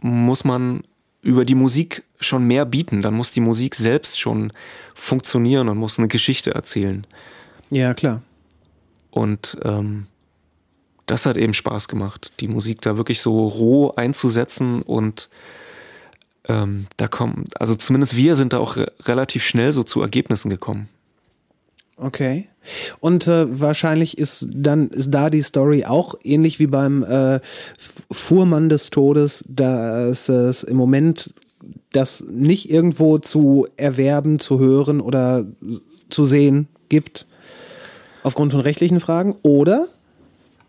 [0.00, 0.84] muss man
[1.22, 3.02] über die Musik schon mehr bieten.
[3.02, 4.52] Dann muss die Musik selbst schon
[4.94, 7.04] funktionieren und muss eine Geschichte erzählen.
[7.70, 8.22] Ja, klar.
[9.10, 10.06] Und ähm,
[11.06, 15.28] das hat eben Spaß gemacht, die Musik da wirklich so roh einzusetzen und
[16.48, 20.50] ähm, da kommen, also zumindest wir sind da auch re relativ schnell so zu Ergebnissen
[20.50, 20.88] gekommen.
[21.96, 22.48] Okay.
[23.00, 27.40] Und äh, wahrscheinlich ist dann ist da die Story auch ähnlich wie beim äh,
[28.10, 31.32] Fuhrmann des Todes, dass es im Moment
[31.92, 35.44] das nicht irgendwo zu erwerben, zu hören oder
[36.08, 37.26] zu sehen gibt
[38.22, 39.88] aufgrund von rechtlichen Fragen, oder?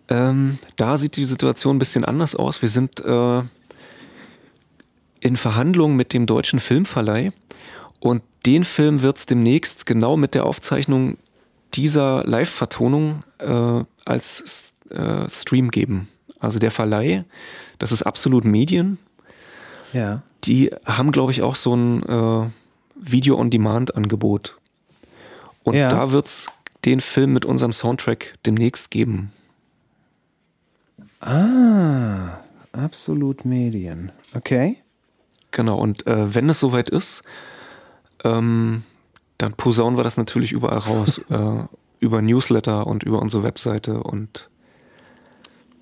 [0.07, 2.61] Ähm, da sieht die Situation ein bisschen anders aus.
[2.61, 3.41] Wir sind äh,
[5.21, 7.31] in Verhandlungen mit dem deutschen Filmverleih
[7.99, 11.17] und den Film wird es demnächst genau mit der Aufzeichnung
[11.73, 16.07] dieser Live-Vertonung äh, als äh, Stream geben.
[16.39, 17.25] Also der Verleih,
[17.79, 18.97] das ist absolut Medien.
[19.91, 20.23] Ja.
[20.45, 22.49] Die haben, glaube ich, auch so ein äh,
[22.95, 24.57] Video-on-Demand-Angebot.
[25.63, 25.89] Und ja.
[25.89, 26.47] da wird es
[26.85, 29.31] den Film mit unserem Soundtrack demnächst geben.
[31.19, 32.39] Ah,
[32.71, 34.11] absolut Medien.
[34.33, 34.77] Okay.
[35.51, 37.23] Genau, und äh, wenn es soweit ist,
[38.23, 38.83] ähm,
[39.37, 41.21] dann posaunen wir das natürlich überall raus.
[41.29, 41.63] äh,
[41.99, 44.49] über Newsletter und über unsere Webseite und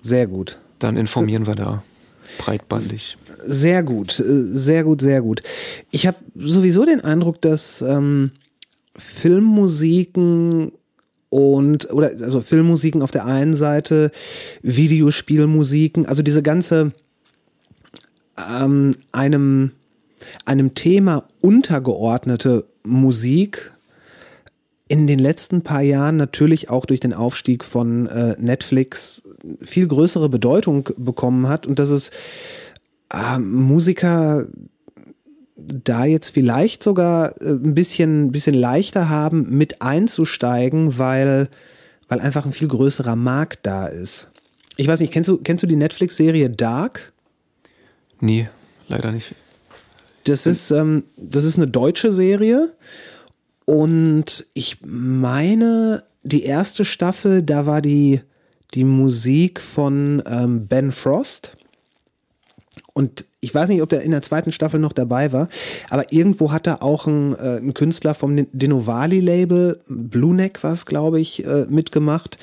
[0.00, 0.58] sehr gut.
[0.78, 1.82] Dann informieren wir da
[2.38, 3.16] breitbandig.
[3.44, 5.42] Sehr gut, sehr gut, sehr gut.
[5.90, 8.32] Ich habe sowieso den Eindruck, dass ähm,
[8.96, 10.72] Filmmusiken
[11.30, 14.10] und oder also Filmmusiken auf der einen Seite,
[14.62, 16.92] Videospielmusiken, also diese ganze
[18.50, 19.72] ähm, einem,
[20.44, 23.72] einem Thema untergeordnete Musik
[24.88, 29.22] in den letzten paar Jahren natürlich auch durch den Aufstieg von äh, Netflix
[29.60, 32.10] viel größere Bedeutung bekommen hat und dass es
[33.12, 34.46] äh, Musiker
[35.56, 41.48] da jetzt vielleicht sogar äh, ein bisschen, bisschen leichter haben, mit einzusteigen, weil,
[42.08, 44.28] weil einfach ein viel größerer Markt da ist.
[44.76, 47.12] Ich weiß nicht, kennst du, kennst du die Netflix-Serie Dark?
[48.20, 48.48] Nee,
[48.88, 49.34] leider nicht.
[50.24, 52.74] Das ist, ähm, das ist eine deutsche Serie
[53.64, 58.20] und ich meine, die erste Staffel, da war die
[58.74, 61.56] die Musik von ähm, Ben Frost.
[62.92, 65.48] Und ich weiß nicht, ob der in der zweiten Staffel noch dabei war,
[65.88, 71.20] aber irgendwo hat er auch ein, äh, Künstler vom Denovali-Label, Blue Neck war es, glaube
[71.20, 72.38] ich, äh, mitgemacht.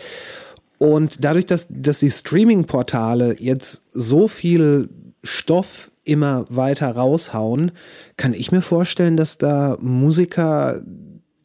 [0.85, 4.89] Und dadurch, dass, dass die Streaming-Portale jetzt so viel
[5.23, 7.71] Stoff immer weiter raushauen,
[8.17, 10.83] kann ich mir vorstellen, dass da Musiker,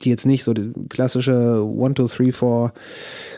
[0.02, 2.74] die jetzt nicht so die klassische One, Two, Three, Four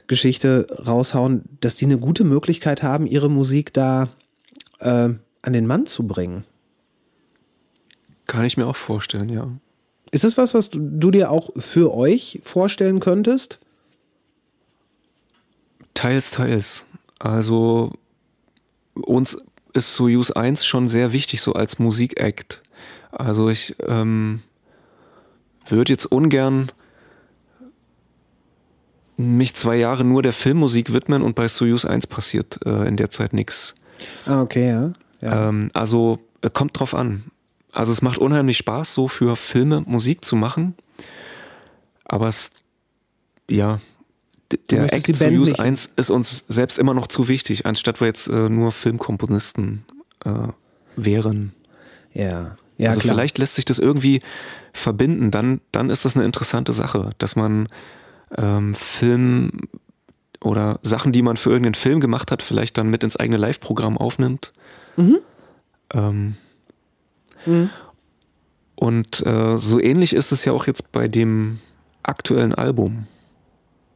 [0.09, 4.09] Geschichte raushauen, dass die eine gute Möglichkeit haben, ihre Musik da
[4.81, 5.11] äh,
[5.43, 6.45] an den Mann zu bringen.
[8.27, 9.49] Kann ich mir auch vorstellen, ja.
[10.11, 13.61] Ist das was, was du, du dir auch für euch vorstellen könntest?
[15.95, 16.87] Teils, teils.
[17.19, 17.93] Also
[18.95, 19.39] uns
[19.73, 22.63] ist Soyuz 1 schon sehr wichtig, so als Musikact.
[23.11, 24.43] Also ich ähm,
[25.67, 26.71] würde jetzt ungern
[29.17, 33.11] mich zwei Jahre nur der Filmmusik widmen und bei Soyuz 1 passiert äh, in der
[33.11, 33.75] Zeit nichts.
[34.27, 34.93] Ah, okay, ja.
[35.21, 35.49] ja.
[35.49, 37.25] Ähm, also äh, kommt drauf an.
[37.73, 40.75] Also es macht unheimlich Spaß, so für Filme Musik zu machen.
[42.05, 42.51] Aber es,
[43.49, 43.79] ja,
[44.71, 48.29] der Act Soyuz nicht- 1 ist uns selbst immer noch zu wichtig, anstatt wir jetzt
[48.29, 49.85] äh, nur Filmkomponisten
[50.25, 50.49] äh,
[50.97, 51.53] wären.
[52.13, 53.15] Ja, ja also klar.
[53.15, 54.21] vielleicht lässt sich das irgendwie
[54.73, 57.69] verbinden, dann, dann ist das eine interessante Sache, dass man
[58.37, 59.61] ähm, Film
[60.41, 63.97] oder Sachen, die man für irgendeinen Film gemacht hat, vielleicht dann mit ins eigene Live-Programm
[63.99, 64.53] aufnimmt.
[65.95, 66.37] Ähm,
[68.75, 71.61] Und äh, so ähnlich ist es ja auch jetzt bei dem
[72.03, 73.07] aktuellen Album,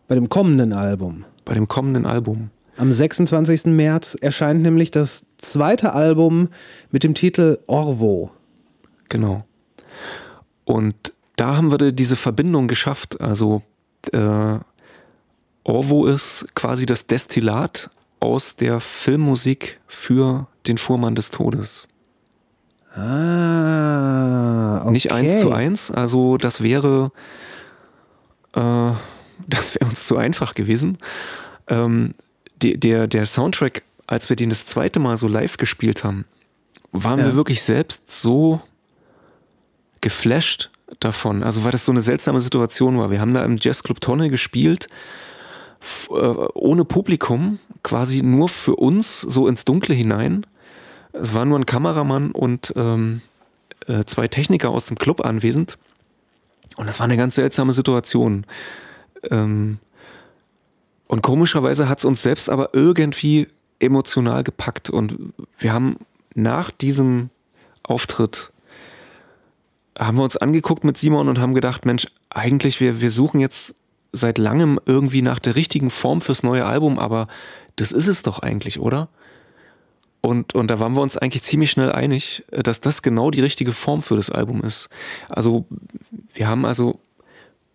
[0.08, 1.24] Bei dem kommenden Album.
[1.44, 2.50] bei dem kommenden Album.
[2.76, 3.66] Am 26.
[3.66, 6.48] März erscheint nämlich das zweite Album
[6.90, 8.30] mit dem Titel Orvo.
[9.08, 9.44] Genau.
[10.64, 13.20] Und da haben wir diese Verbindung geschafft.
[13.20, 13.62] Also
[14.12, 14.58] äh,
[15.64, 17.90] Orvo ist quasi das Destillat
[18.20, 21.88] aus der Filmmusik für den Fuhrmann des Todes.
[22.94, 24.90] Ah, okay.
[24.90, 27.10] Nicht eins zu eins, also das wäre,
[28.54, 28.92] äh,
[29.46, 30.98] das wäre uns zu einfach gewesen.
[31.68, 32.14] Ähm,
[32.62, 36.24] die, der, der Soundtrack, als wir den das zweite Mal so live gespielt haben,
[36.92, 37.26] waren Ja.
[37.26, 38.60] wir wirklich selbst so
[40.00, 40.70] geflasht
[41.00, 41.42] davon.
[41.42, 43.10] Also weil das so eine seltsame Situation war.
[43.10, 44.86] Wir haben da im Jazzclub Tonne gespielt,
[46.10, 50.46] äh, ohne Publikum, quasi nur für uns so ins Dunkle hinein.
[51.12, 53.20] Es war nur ein Kameramann und ähm,
[53.86, 55.78] äh, zwei Techniker aus dem Club anwesend.
[56.76, 58.46] Und das war eine ganz seltsame Situation.
[59.30, 59.78] Ähm,
[61.08, 63.48] und komischerweise hat es uns selbst aber irgendwie
[63.78, 64.90] emotional gepackt.
[64.90, 65.98] Und wir haben
[66.34, 67.30] nach diesem
[67.82, 68.52] Auftritt
[69.98, 73.74] haben wir uns angeguckt mit Simon und haben gedacht, Mensch, eigentlich, wir, wir suchen jetzt
[74.12, 77.28] seit langem irgendwie nach der richtigen Form fürs neue Album, aber
[77.76, 79.08] das ist es doch eigentlich, oder?
[80.20, 83.72] Und, und da waren wir uns eigentlich ziemlich schnell einig, dass das genau die richtige
[83.72, 84.88] Form für das Album ist.
[85.28, 85.66] Also
[86.34, 86.98] wir haben also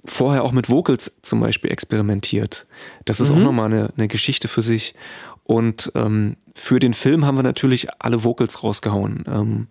[0.06, 2.66] vorher auch mit Vocals zum Beispiel experimentiert.
[3.06, 4.96] Das ist auch nochmal eine, eine Geschichte für sich.
[5.44, 9.26] Und ähm, für den Film haben wir natürlich alle Vocals rausgehauen.
[9.28, 9.68] Ähm,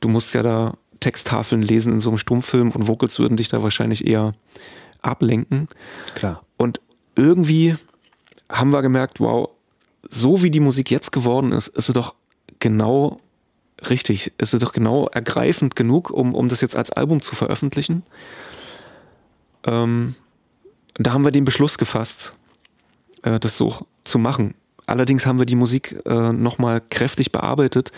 [0.00, 3.62] du musst ja da Texttafeln lesen in so einem Stummfilm und Vocals würden dich da
[3.62, 4.34] wahrscheinlich eher
[5.02, 5.68] ablenken.
[6.14, 6.42] Klar.
[6.56, 6.80] Und
[7.14, 7.76] irgendwie
[8.50, 9.50] haben wir gemerkt, wow,
[10.08, 12.14] so wie die Musik jetzt geworden ist, ist sie doch
[12.58, 13.20] genau
[13.88, 18.02] richtig, ist sie doch genau ergreifend genug, um, um das jetzt als Album zu veröffentlichen.
[19.68, 20.14] Ähm,
[20.94, 22.32] da haben wir den Beschluss gefasst,
[23.22, 24.54] äh, das so zu machen.
[24.86, 27.92] Allerdings haben wir die Musik äh, nochmal kräftig bearbeitet,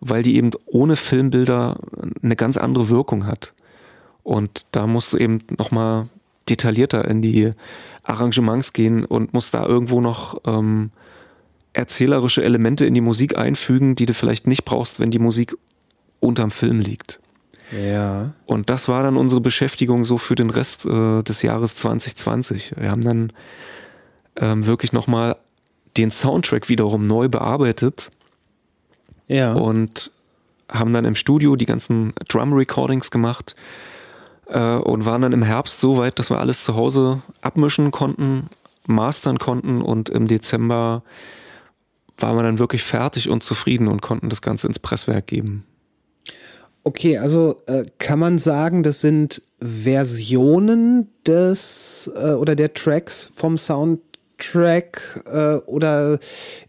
[0.00, 1.78] weil die eben ohne Filmbilder
[2.22, 3.54] eine ganz andere Wirkung hat.
[4.24, 6.08] Und da musst du eben nochmal
[6.48, 7.50] detaillierter in die
[8.02, 10.90] Arrangements gehen und musst da irgendwo noch ähm,
[11.72, 15.56] erzählerische Elemente in die Musik einfügen, die du vielleicht nicht brauchst, wenn die Musik
[16.18, 17.20] unterm Film liegt.
[17.72, 18.32] Ja.
[18.46, 22.74] Und das war dann unsere Beschäftigung so für den Rest äh, des Jahres 2020.
[22.76, 23.32] Wir haben dann
[24.36, 25.36] ähm, wirklich nochmal
[25.96, 28.10] den Soundtrack wiederum neu bearbeitet
[29.28, 29.52] Ja.
[29.54, 30.10] und
[30.70, 33.54] haben dann im Studio die ganzen Drum-Recordings gemacht
[34.48, 38.48] äh, und waren dann im Herbst so weit, dass wir alles zu Hause abmischen konnten,
[38.86, 41.02] mastern konnten und im Dezember
[42.18, 45.64] waren wir dann wirklich fertig und zufrieden und konnten das Ganze ins Presswerk geben.
[46.84, 53.56] Okay, also äh, kann man sagen, das sind Versionen des äh, oder der Tracks vom
[53.56, 56.18] Soundtrack äh, oder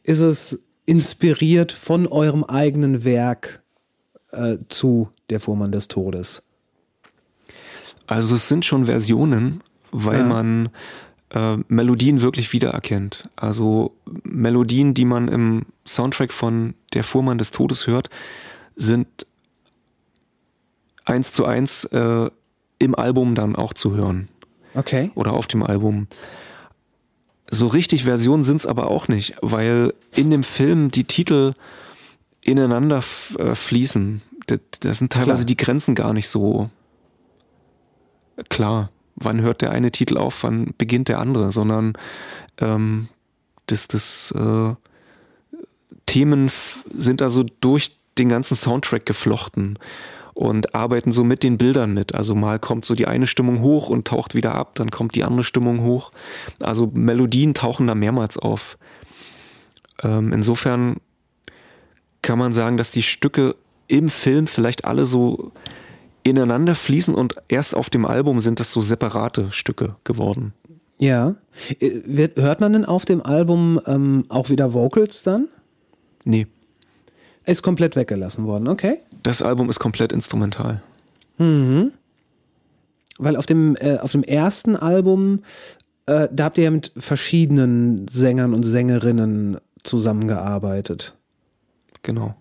[0.04, 3.64] ist es inspiriert von eurem eigenen Werk
[4.32, 6.44] äh, zu Der Fuhrmann des Todes?
[8.06, 9.62] Also es sind schon Versionen,
[9.92, 10.26] weil Ja.
[10.26, 10.70] man
[11.32, 13.30] äh, Melodien wirklich wiedererkennt.
[13.36, 18.10] Also Melodien, die man im Soundtrack von Der Fuhrmann des Todes hört,
[18.76, 19.08] sind
[21.06, 22.30] eins zu eins äh,
[22.80, 24.28] im Album dann auch zu hören
[24.76, 25.12] Okay.
[25.16, 26.08] oder auf dem Album.
[27.50, 31.54] So richtig Versionen sind es aber auch nicht, weil in dem Film die Titel
[32.42, 33.04] ineinander
[33.38, 34.22] äh, fließen.
[34.48, 35.46] Da, da sind teilweise Klar.
[35.46, 36.70] die Grenzen gar nicht so
[38.50, 38.90] klar.
[39.16, 41.94] Wann hört der eine Titel auf, wann beginnt der andere, sondern
[42.58, 43.08] ähm,
[43.68, 44.74] das, das äh,
[46.08, 46.52] Themen
[46.96, 49.78] sind also durch den ganzen Soundtrack geflochten
[50.34, 52.16] und arbeiten so mit den Bildern mit.
[52.16, 55.24] Also mal kommt so die eine Stimmung hoch und taucht wieder ab, dann kommt die
[55.24, 56.12] andere Stimmung hoch.
[56.62, 58.78] Also Melodien tauchen da mehrmals auf.
[60.02, 60.98] Ähm, insofern
[62.22, 63.56] kann man sagen, dass die Stücke
[63.88, 65.52] im Film vielleicht alle so
[66.24, 70.54] ineinander fließen und erst auf dem Album sind das so separate Stücke geworden.
[70.98, 71.36] Ja.
[71.80, 75.50] Äh, hört man denn auf dem Album ähm, auch wieder Vocals dann?
[76.26, 76.48] Nee,
[77.46, 79.00] Ist komplett weggelassen worden, okay.
[79.24, 80.82] Das Album ist komplett instrumental.
[83.18, 85.44] Weil auf dem, äh, auf dem ersten Album,
[86.06, 91.14] äh, da habt ihr ja mit verschiedenen Sängern und Sängerinnen zusammengearbeitet.
[92.04, 92.36] Genau.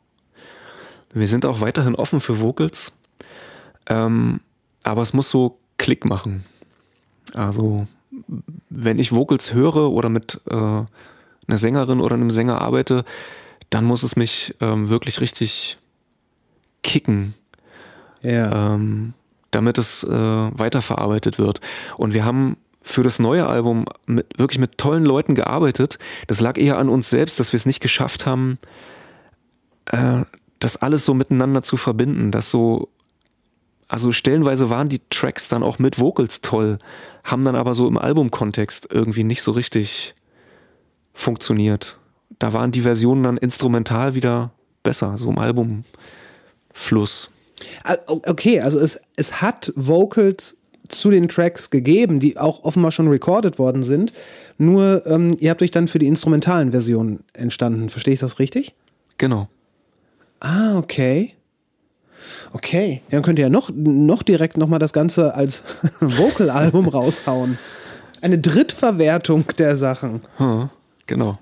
[1.12, 2.92] Wir sind auch weiterhin offen für Vocals,
[3.86, 4.40] ähm,
[4.82, 6.44] aber es muss so Klick machen.
[7.34, 7.86] Also
[8.70, 10.86] wenn ich Vocals höre oder mit äh, einer
[11.48, 13.04] Sängerin oder einem Sänger arbeite,
[13.70, 15.78] dann muss es mich ähm, wirklich richtig
[16.82, 17.34] kicken,
[18.22, 18.74] Ja.
[18.74, 19.14] ähm,
[19.50, 21.60] damit es äh, weiterverarbeitet wird.
[21.96, 25.98] Und wir haben für das neue Album mit, wirklich mit tollen Leuten gearbeitet.
[26.26, 28.58] Das lag eher an uns selbst, dass wir es nicht geschafft haben,
[29.86, 30.22] äh,
[30.58, 32.30] das alles so miteinander zu verbinden.
[32.32, 32.88] Dass so,
[33.88, 36.78] also stellenweise waren die Tracks dann auch mit Vocals toll,
[37.24, 40.14] haben dann aber so im Albumkontext irgendwie nicht so richtig
[41.14, 41.98] funktioniert.
[42.38, 44.50] Da waren die Versionen dann instrumental wieder
[44.82, 45.86] besser, so im Albumfluss.
[47.84, 50.56] Ah, o- Okay, also es, es hat Vocals
[50.88, 54.12] zu den Tracks gegeben, die auch offenbar schon recorded worden sind.
[54.58, 57.88] Nur ähm, ihr habt euch dann für die instrumentalen Versionen entstanden.
[57.88, 58.74] Verstehe ich das richtig?
[59.18, 59.48] Genau.
[60.40, 61.34] Ah, okay.
[62.52, 65.62] Okay, dann könnt ihr ja noch, noch direkt nochmal das Ganze als
[66.00, 67.58] Vocal-Album raushauen.
[68.20, 70.20] Eine Drittverwertung der Sachen.
[70.36, 70.68] Hm,
[71.06, 71.38] genau.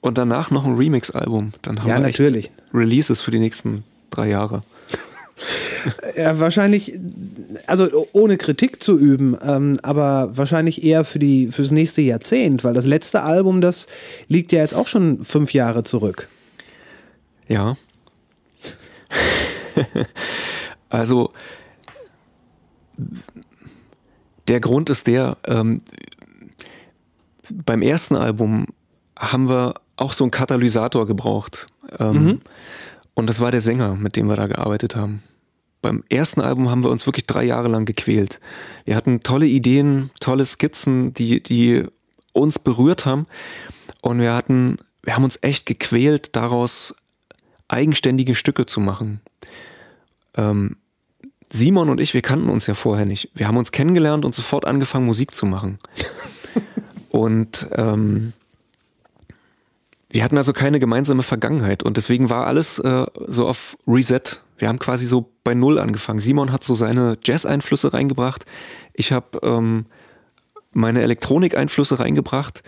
[0.00, 1.52] Und danach noch ein Remix-Album.
[1.62, 2.50] Dann haben Ja, wir natürlich.
[2.74, 4.62] Releases für die nächsten drei Jahre.
[6.16, 6.96] Ja, wahrscheinlich,
[7.66, 12.72] also ohne Kritik zu üben, ähm, aber wahrscheinlich eher für die, fürs nächste Jahrzehnt, weil
[12.72, 13.88] das letzte Album, das
[14.28, 16.28] liegt ja jetzt auch schon fünf Jahre zurück.
[17.48, 17.76] Ja.
[20.88, 21.32] also
[24.48, 25.82] der Grund ist der, ähm,
[27.50, 28.66] beim ersten Album
[29.18, 31.66] haben wir auch so einen Katalysator gebraucht.
[31.98, 32.40] Ähm,
[33.14, 35.22] Und das war der Sänger, mit dem wir da gearbeitet haben.
[35.80, 38.40] Beim ersten Album haben wir uns wirklich drei Jahre lang gequält.
[38.84, 41.84] Wir hatten tolle Ideen, tolle Skizzen, die, die
[42.32, 43.26] uns berührt haben.
[44.00, 46.94] Und wir hatten, wir haben uns echt gequält, daraus
[47.68, 49.20] eigenständige Stücke zu machen.
[50.36, 50.76] Ähm,
[51.50, 53.30] Simon und ich, wir kannten uns ja vorher nicht.
[53.34, 55.78] Wir haben uns kennengelernt und sofort angefangen, Musik zu machen.
[57.10, 58.32] und ähm,
[60.12, 64.20] wir hatten also keine gemeinsame Vergangenheit und deswegen war alles äh, so auf Reset.
[64.58, 66.20] Wir haben quasi so bei Null angefangen.
[66.20, 68.44] Simon hat so seine Jazz-Einflüsse reingebracht.
[68.92, 69.86] Ich habe ähm,
[70.72, 72.62] meine Elektronik-Einflüsse reingebracht.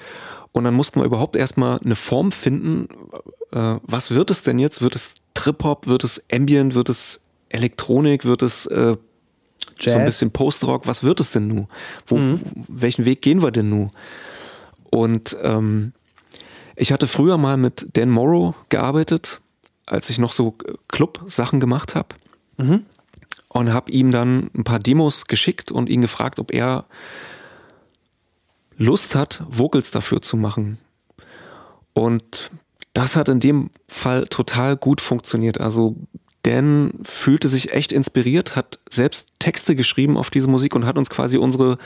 [0.52, 2.88] Und dann mussten wir überhaupt erstmal eine Form finden.
[3.52, 4.80] Äh, was wird es denn jetzt?
[4.80, 5.86] Wird es Trip-Hop?
[5.86, 6.74] Wird es Ambient?
[6.74, 7.20] Wird es
[7.50, 8.24] Elektronik?
[8.24, 10.04] Wird es äh, so ein Jazz?
[10.06, 10.86] bisschen Post-Rock?
[10.86, 11.68] Was wird es denn nun?
[12.06, 12.18] Wo,
[12.68, 13.90] Welchen Weg gehen wir denn nun?
[14.90, 15.92] Und ähm,
[16.76, 19.40] ich hatte früher mal mit Dan Morrow gearbeitet,
[19.86, 20.54] als ich noch so
[20.88, 22.08] Club-Sachen gemacht habe.
[23.48, 26.86] Und habe ihm dann ein paar Demos geschickt und ihn gefragt, ob er
[28.76, 30.78] Lust hat, Vocals dafür zu machen.
[31.92, 32.50] Und
[32.92, 35.60] das hat in dem Fall total gut funktioniert.
[35.60, 35.96] Also
[36.42, 41.08] Dan fühlte sich echt inspiriert, hat selbst Texte geschrieben auf diese Musik und hat uns
[41.08, 41.78] quasi unsere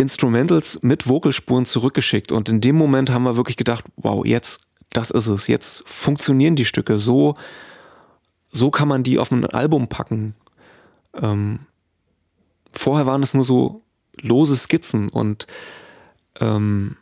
[0.00, 2.32] Instrumentals mit Vocalspuren zurückgeschickt.
[2.32, 5.46] Und in dem Moment haben wir wirklich gedacht, wow, jetzt, das ist es.
[5.46, 6.98] Jetzt funktionieren die Stücke.
[6.98, 7.34] So,
[8.48, 10.34] so kann man die auf ein Album packen.
[11.14, 11.60] Ähm,
[12.72, 13.82] vorher waren es nur so
[14.22, 15.46] lose Skizzen und
[16.40, 16.96] ähm,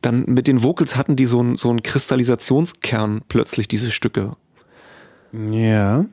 [0.00, 4.32] dann mit den Vocals hatten die so, ein, so einen Kristallisationskern plötzlich, diese Stücke.
[5.32, 6.06] Ja.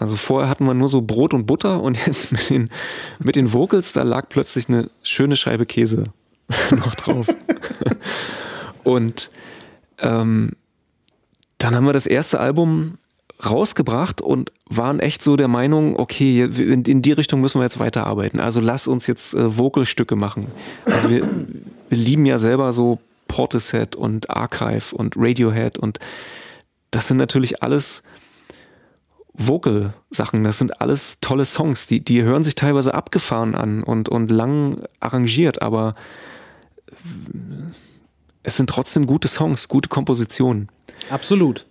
[0.00, 2.70] Also vorher hatten wir nur so Brot und Butter und jetzt mit den,
[3.18, 6.04] mit den Vocals, da lag plötzlich eine schöne Scheibe Käse.
[6.70, 7.26] noch drauf.
[8.82, 9.30] und
[9.98, 10.52] ähm,
[11.58, 12.98] dann haben wir das erste Album
[13.44, 17.78] rausgebracht und waren echt so der Meinung, okay, in, in die Richtung müssen wir jetzt
[17.78, 18.40] weiterarbeiten.
[18.40, 20.48] Also lass uns jetzt äh, Vocalstücke machen.
[20.86, 21.22] Also wir,
[21.88, 22.98] wir lieben ja selber so
[23.28, 25.98] Portishead und Archive und Radiohead und
[26.90, 28.02] das sind natürlich alles
[29.46, 34.30] Vocal-Sachen, das sind alles tolle Songs, die, die hören sich teilweise abgefahren an und, und
[34.30, 35.94] lang arrangiert, aber
[38.42, 40.68] es sind trotzdem gute Songs, gute Kompositionen.
[41.08, 41.66] Absolut.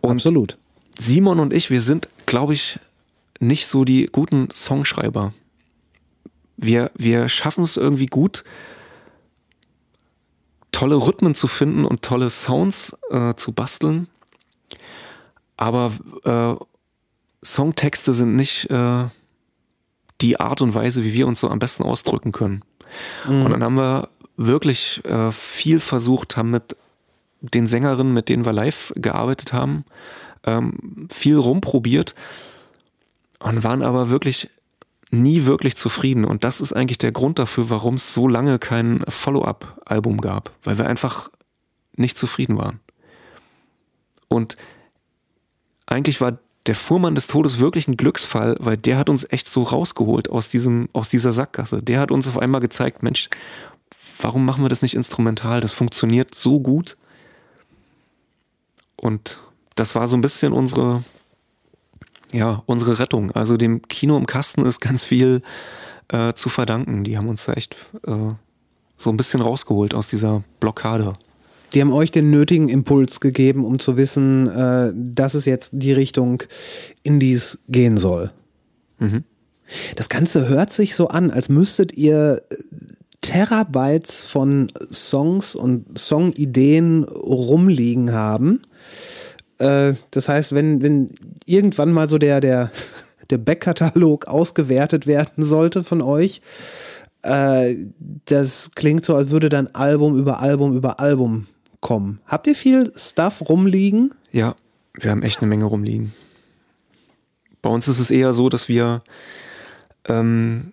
[0.00, 0.58] Und Absolut.
[0.98, 2.78] Simon und ich, wir sind, glaube ich,
[3.40, 5.32] nicht so die guten Songschreiber.
[6.56, 8.44] Wir, wir schaffen es irgendwie gut,
[10.72, 14.08] tolle Rhythmen zu finden und tolle Sounds äh, zu basteln.
[15.56, 15.92] Aber
[16.24, 16.64] äh,
[17.44, 19.04] Songtexte sind nicht äh,
[20.20, 22.62] die Art und Weise, wie wir uns so am besten ausdrücken können.
[23.44, 26.76] Und dann haben wir wirklich äh, viel versucht, haben mit
[27.40, 29.84] den Sängerinnen, mit denen wir live gearbeitet haben,
[30.44, 32.14] ähm, viel rumprobiert
[33.40, 34.50] und waren aber wirklich
[35.10, 36.24] nie wirklich zufrieden.
[36.24, 40.78] Und das ist eigentlich der Grund dafür, warum es so lange kein Follow-up-Album gab, weil
[40.78, 41.30] wir einfach
[41.96, 42.80] nicht zufrieden waren.
[44.28, 44.56] Und
[45.86, 49.62] eigentlich war der Fuhrmann des Todes wirklich ein Glücksfall, weil der hat uns echt so
[49.62, 51.82] rausgeholt aus diesem, aus dieser Sackgasse.
[51.82, 53.30] Der hat uns auf einmal gezeigt, Mensch,
[54.20, 55.60] warum machen wir das nicht instrumental?
[55.60, 56.96] Das funktioniert so gut.
[58.96, 59.38] Und
[59.76, 61.04] das war so ein bisschen unsere,
[62.32, 63.30] ja, unsere Rettung.
[63.32, 65.42] Also dem Kino im Kasten ist ganz viel
[66.08, 67.04] äh, zu verdanken.
[67.04, 68.32] Die haben uns da echt äh,
[68.96, 71.16] so ein bisschen rausgeholt aus dieser Blockade.
[71.72, 75.92] Die haben euch den nötigen Impuls gegeben, um zu wissen, äh, das ist jetzt die
[75.92, 76.42] Richtung,
[77.02, 78.32] in die es gehen soll.
[78.98, 79.24] Mhm.
[79.96, 82.56] Das Ganze hört sich so an, als müsstet ihr äh,
[83.20, 88.62] Terabytes von Songs und Songideen rumliegen haben.
[89.58, 91.10] Äh, das heißt, wenn, wenn
[91.44, 92.70] irgendwann mal so der, der,
[93.30, 96.40] der Backkatalog ausgewertet werden sollte von euch,
[97.22, 97.74] äh,
[98.24, 101.46] das klingt so, als würde dann Album über Album über Album
[101.80, 102.20] kommen.
[102.26, 104.14] Habt ihr viel Stuff rumliegen?
[104.32, 104.56] Ja,
[104.94, 106.12] wir haben echt eine Menge rumliegen.
[107.62, 109.02] Bei uns ist es eher so, dass wir
[110.06, 110.72] ähm,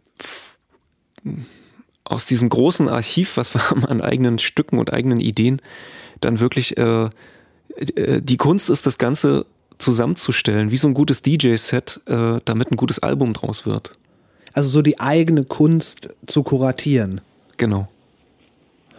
[2.03, 5.61] aus diesem großen Archiv, was wir haben an eigenen Stücken und eigenen Ideen,
[6.21, 7.09] dann wirklich äh,
[7.75, 9.45] äh, die Kunst ist, das Ganze
[9.77, 13.91] zusammenzustellen, wie so ein gutes DJ-Set, äh, damit ein gutes Album draus wird.
[14.53, 17.19] Also so die eigene Kunst zu kuratieren.
[17.57, 17.89] Genau.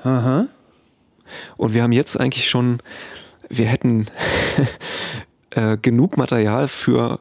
[0.03, 0.49] Aha.
[1.57, 2.79] Und wir haben jetzt eigentlich schon,
[3.49, 4.07] wir hätten
[5.51, 7.21] äh, genug Material für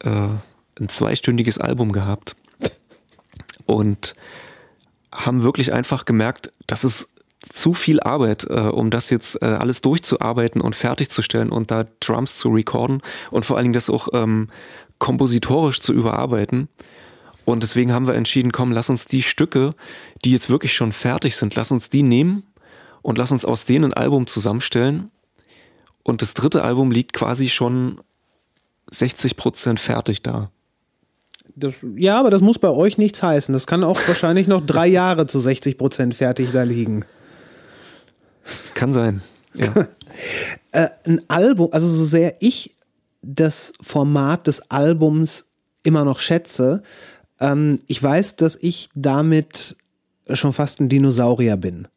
[0.00, 2.36] äh, ein zweistündiges Album gehabt.
[3.66, 4.14] Und
[5.12, 7.08] haben wirklich einfach gemerkt, dass es
[7.48, 12.38] zu viel Arbeit, äh, um das jetzt äh, alles durchzuarbeiten und fertigzustellen und da Drums
[12.38, 14.48] zu recorden und vor allen Dingen das auch ähm,
[14.98, 16.68] kompositorisch zu überarbeiten.
[17.44, 19.74] Und deswegen haben wir entschieden, komm, lass uns die Stücke,
[20.24, 22.44] die jetzt wirklich schon fertig sind, lass uns die nehmen
[23.02, 25.10] und lass uns aus denen ein Album zusammenstellen.
[26.02, 28.00] Und das dritte Album liegt quasi schon
[28.90, 30.50] 60 Prozent fertig da.
[31.54, 33.52] Das, ja, aber das muss bei euch nichts heißen.
[33.52, 37.04] Das kann auch wahrscheinlich noch drei Jahre zu 60 Prozent fertig da liegen.
[38.74, 39.22] Kann sein.
[39.54, 39.72] Ja.
[40.72, 42.74] Äh, ein Album, also so sehr ich
[43.22, 45.46] das Format des Albums
[45.82, 46.82] immer noch schätze,
[47.40, 49.76] ähm, ich weiß, dass ich damit
[50.32, 51.88] schon fast ein Dinosaurier bin.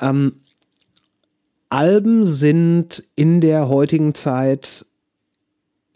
[0.00, 0.40] Ähm,
[1.70, 4.86] Alben sind in der heutigen Zeit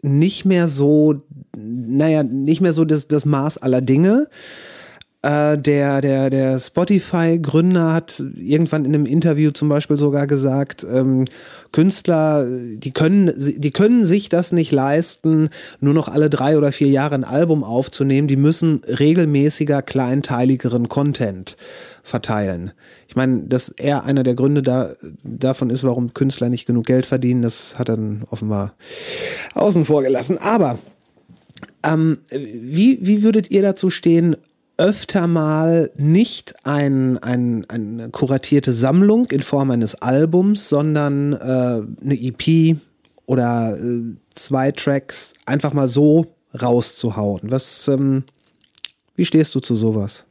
[0.01, 1.23] nicht mehr so,
[1.55, 4.29] naja, nicht mehr so das, das Maß aller Dinge.
[5.23, 11.25] Äh, der der, der Spotify-Gründer hat irgendwann in einem Interview zum Beispiel sogar gesagt, ähm,
[11.71, 15.49] Künstler, die können, die können sich das nicht leisten,
[15.79, 18.27] nur noch alle drei oder vier Jahre ein Album aufzunehmen.
[18.27, 21.55] Die müssen regelmäßiger, kleinteiligeren Content
[22.03, 22.73] verteilen.
[23.07, 24.93] Ich meine, dass er einer der Gründe da,
[25.23, 28.73] davon ist, warum Künstler nicht genug Geld verdienen, das hat er dann offenbar
[29.53, 30.37] außen vor gelassen.
[30.37, 30.79] Aber
[31.81, 34.35] ähm, wie, wie würdet ihr dazu stehen,
[34.77, 42.19] öfter mal nicht ein, ein, eine kuratierte Sammlung in Form eines Albums, sondern äh, eine
[42.19, 42.77] EP
[43.25, 44.01] oder äh,
[44.33, 47.41] zwei Tracks einfach mal so rauszuhauen?
[47.43, 48.23] Was, ähm,
[49.15, 50.25] wie stehst du zu sowas?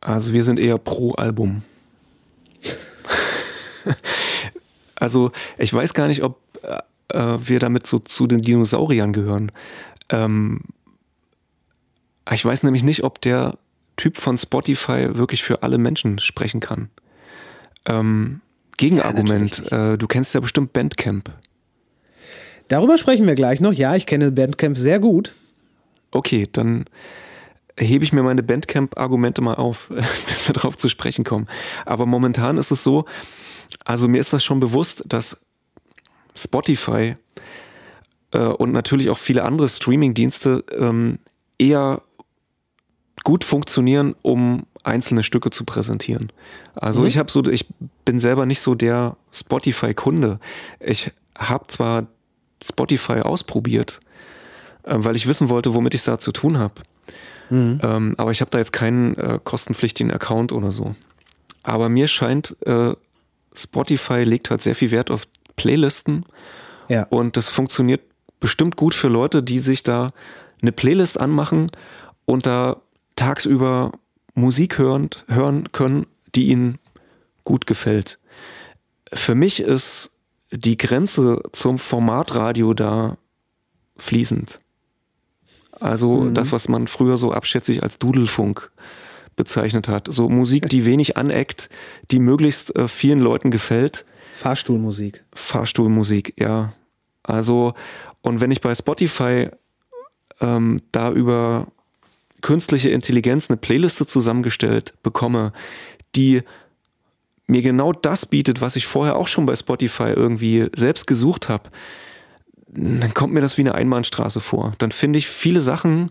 [0.00, 1.62] Also wir sind eher pro Album.
[4.94, 9.52] also ich weiß gar nicht, ob äh, wir damit so zu den Dinosauriern gehören.
[10.10, 10.60] Ähm,
[12.32, 13.58] Ich weiß nämlich nicht, ob der
[13.96, 16.90] Typ von Spotify wirklich für alle Menschen sprechen kann.
[17.86, 18.40] Ähm,
[18.76, 21.30] Gegenargument, Ja, äh, du kennst ja bestimmt Bandcamp.
[22.68, 23.72] Darüber sprechen wir gleich noch.
[23.72, 25.34] Ja, ich kenne Bandcamp sehr gut.
[26.12, 26.84] Okay, dann
[27.76, 29.88] hebe ich mir meine Bandcamp-Argumente mal auf,
[30.28, 31.48] bis wir darauf zu sprechen kommen.
[31.84, 33.06] Aber momentan ist es so,
[33.84, 35.40] also mir ist das schon bewusst, dass
[36.36, 37.16] Spotify
[38.32, 41.18] äh, und natürlich auch viele andere Streaming-Dienste ähm,
[41.58, 42.02] eher
[43.24, 46.32] gut funktionieren, um einzelne Stücke zu präsentieren.
[46.74, 47.06] Also Mhm.
[47.08, 47.66] ich habe so, ich
[48.06, 50.40] bin selber nicht so der Spotify-Kunde.
[50.80, 52.06] Ich habe zwar
[52.62, 54.00] Spotify ausprobiert,
[54.84, 56.74] äh, weil ich wissen wollte, womit ich da zu tun habe.
[57.52, 60.94] Ähm, aber ich habe da jetzt keinen äh, kostenpflichtigen Account oder so.
[61.64, 62.94] Aber mir scheint, äh,
[63.56, 65.26] Spotify legt halt sehr viel Wert auf
[65.56, 66.24] Playlisten
[66.88, 67.08] Ja.
[67.10, 68.02] und das funktioniert
[68.40, 70.12] bestimmt gut für Leute, die sich da
[70.62, 71.68] eine Playlist anmachen
[72.24, 72.80] und da
[73.16, 73.92] tagsüber
[74.34, 76.78] Musik hören, hören können, die ihnen
[77.44, 78.18] gut gefällt.
[79.12, 80.10] Für mich ist
[80.50, 83.16] die Grenze zum Formatradio da
[83.96, 84.60] fließend.
[85.78, 88.70] Also das, was man früher so abschätzig als Dudelfunk
[89.36, 90.08] bezeichnet hat.
[90.10, 91.68] So Musik, die wenig aneckt,
[92.10, 94.04] die möglichst äh, vielen Leuten gefällt.
[94.34, 95.24] Fahrstuhlmusik.
[95.32, 96.72] Fahrstuhlmusik, ja.
[97.22, 97.74] Also,
[98.22, 99.48] und wenn ich bei Spotify
[100.40, 101.66] ähm, da über
[102.42, 105.52] künstliche Intelligenz eine Playliste zusammengestellt bekomme,
[106.14, 106.42] die
[107.46, 111.70] mir genau das bietet, was ich vorher auch schon bei Spotify irgendwie selbst gesucht habe,
[112.68, 114.74] dann kommt mir das wie eine Einbahnstraße vor.
[114.78, 116.10] Dann finde ich viele Sachen,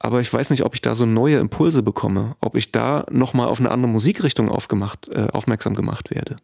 [0.00, 3.46] aber ich weiß nicht, ob ich da so neue Impulse bekomme, ob ich da nochmal
[3.46, 6.36] auf eine andere Musikrichtung aufgemacht, äh, aufmerksam gemacht werde.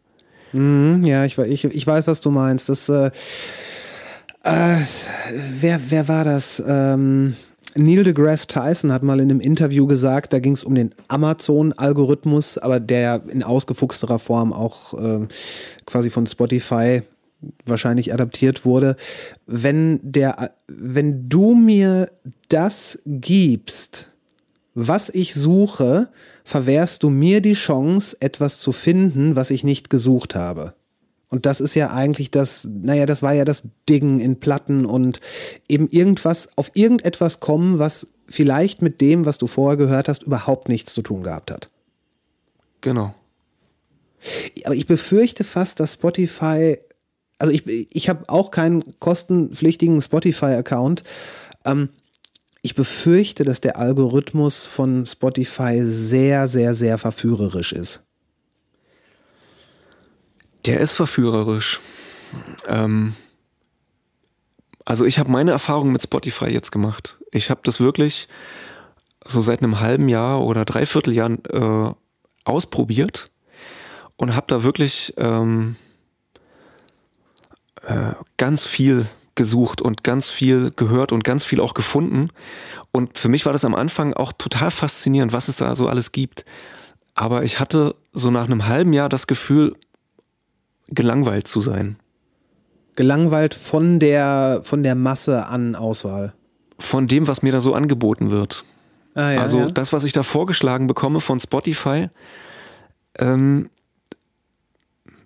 [0.53, 2.69] Mhm, ja, ich, ich, ich weiß, was du meinst.
[2.69, 3.11] Das, äh,
[4.43, 4.77] äh,
[5.59, 6.61] wer, wer war das?
[6.65, 7.35] Ähm,
[7.75, 12.57] Neil deGrasse Tyson hat mal in einem Interview gesagt, da ging es um den Amazon-Algorithmus,
[12.59, 15.27] aber der in ausgefuchsterer Form auch ähm,
[15.85, 17.01] quasi von Spotify
[17.65, 18.95] wahrscheinlich adaptiert wurde.
[19.47, 22.11] Wenn der, wenn du mir
[22.49, 24.11] das gibst,
[24.75, 26.09] was ich suche,
[26.45, 30.73] verwehrst du mir die Chance, etwas zu finden, was ich nicht gesucht habe.
[31.33, 35.19] Und das ist ja eigentlich das, naja, das war ja das Ding in Platten und
[35.67, 40.69] eben irgendwas, auf irgendetwas kommen, was vielleicht mit dem, was du vorher gehört hast, überhaupt
[40.69, 41.71] nichts zu tun gehabt hat.
[42.81, 43.15] Genau.
[44.63, 46.77] Aber ich befürchte fast, dass Spotify,
[47.39, 51.03] also ich, ich habe auch keinen kostenpflichtigen Spotify-Account.
[51.65, 51.89] Ähm,
[52.61, 58.03] ich befürchte, dass der Algorithmus von Spotify sehr, sehr, sehr verführerisch ist.
[60.65, 61.79] Der ist verführerisch.
[62.67, 63.15] Ähm,
[64.85, 67.17] also ich habe meine Erfahrung mit Spotify jetzt gemacht.
[67.31, 68.27] Ich habe das wirklich
[69.25, 71.93] so seit einem halben Jahr oder dreiviertel Jahr äh,
[72.43, 73.31] ausprobiert
[74.17, 75.75] und habe da wirklich ähm,
[77.83, 82.29] äh, ganz viel gesucht und ganz viel gehört und ganz viel auch gefunden.
[82.91, 86.11] Und für mich war das am Anfang auch total faszinierend, was es da so alles
[86.11, 86.45] gibt.
[87.15, 89.75] Aber ich hatte so nach einem halben Jahr das Gefühl,
[90.87, 91.97] gelangweilt zu sein.
[92.95, 96.33] Gelangweilt von der, von der Masse an Auswahl.
[96.79, 98.63] Von dem, was mir da so angeboten wird.
[99.15, 99.71] Ah, ja, also ja.
[99.71, 102.09] das, was ich da vorgeschlagen bekomme von Spotify,
[103.19, 103.69] ähm,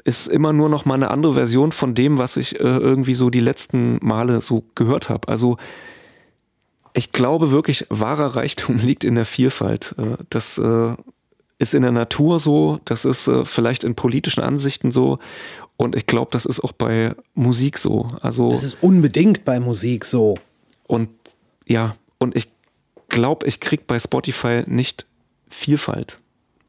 [0.03, 3.29] ist immer nur noch mal eine andere Version von dem, was ich äh, irgendwie so
[3.29, 5.27] die letzten Male so gehört habe.
[5.27, 5.57] Also
[6.93, 9.95] ich glaube wirklich, wahrer Reichtum liegt in der Vielfalt.
[9.97, 10.95] Äh, das äh,
[11.59, 15.19] ist in der Natur so, das ist äh, vielleicht in politischen Ansichten so
[15.75, 18.07] und ich glaube, das ist auch bei Musik so.
[18.21, 20.37] Also Das ist unbedingt bei Musik so.
[20.87, 21.09] und
[21.65, 22.47] ja, und ich
[23.09, 25.05] glaube, ich krieg bei Spotify nicht
[25.49, 26.17] Vielfalt.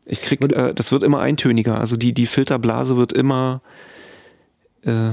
[0.04, 1.78] Ich krieg, äh, das wird immer eintöniger.
[1.78, 3.60] Also die, die Filterblase wird immer,
[4.82, 5.10] äh,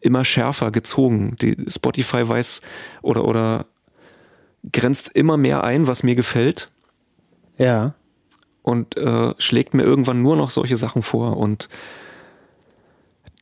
[0.00, 1.36] immer schärfer gezogen.
[1.40, 2.60] Die Spotify weiß
[3.02, 3.66] oder, oder
[4.72, 6.68] grenzt immer mehr ein, was mir gefällt
[7.58, 7.94] Ja.
[8.62, 11.36] und äh, schlägt mir irgendwann nur noch solche Sachen vor.
[11.36, 11.68] Und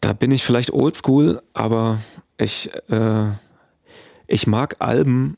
[0.01, 2.01] da bin ich vielleicht oldschool, aber
[2.39, 3.27] ich, äh,
[4.27, 5.37] ich mag Alben,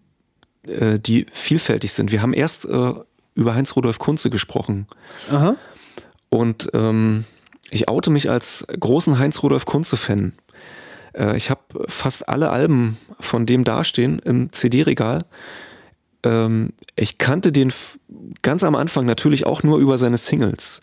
[0.66, 2.12] äh, die vielfältig sind.
[2.12, 2.94] Wir haben erst äh,
[3.34, 4.86] über Heinz-Rudolf Kunze gesprochen.
[5.30, 5.56] Aha.
[6.28, 7.24] Und ähm,
[7.70, 10.32] ich oute mich als großen Heinz-Rudolf Kunze-Fan.
[11.14, 15.24] Äh, ich habe fast alle Alben von dem dastehen im CD-Regal.
[16.22, 17.72] Ähm, ich kannte den
[18.42, 20.80] ganz am Anfang natürlich auch nur über seine Singles.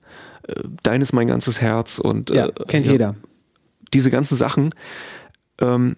[0.48, 3.16] Äh, Dein ist mein ganzes Herz und Ja, äh, kennt ja, jeder.
[3.94, 4.72] diese ganzen Sachen.
[5.60, 5.96] Ähm,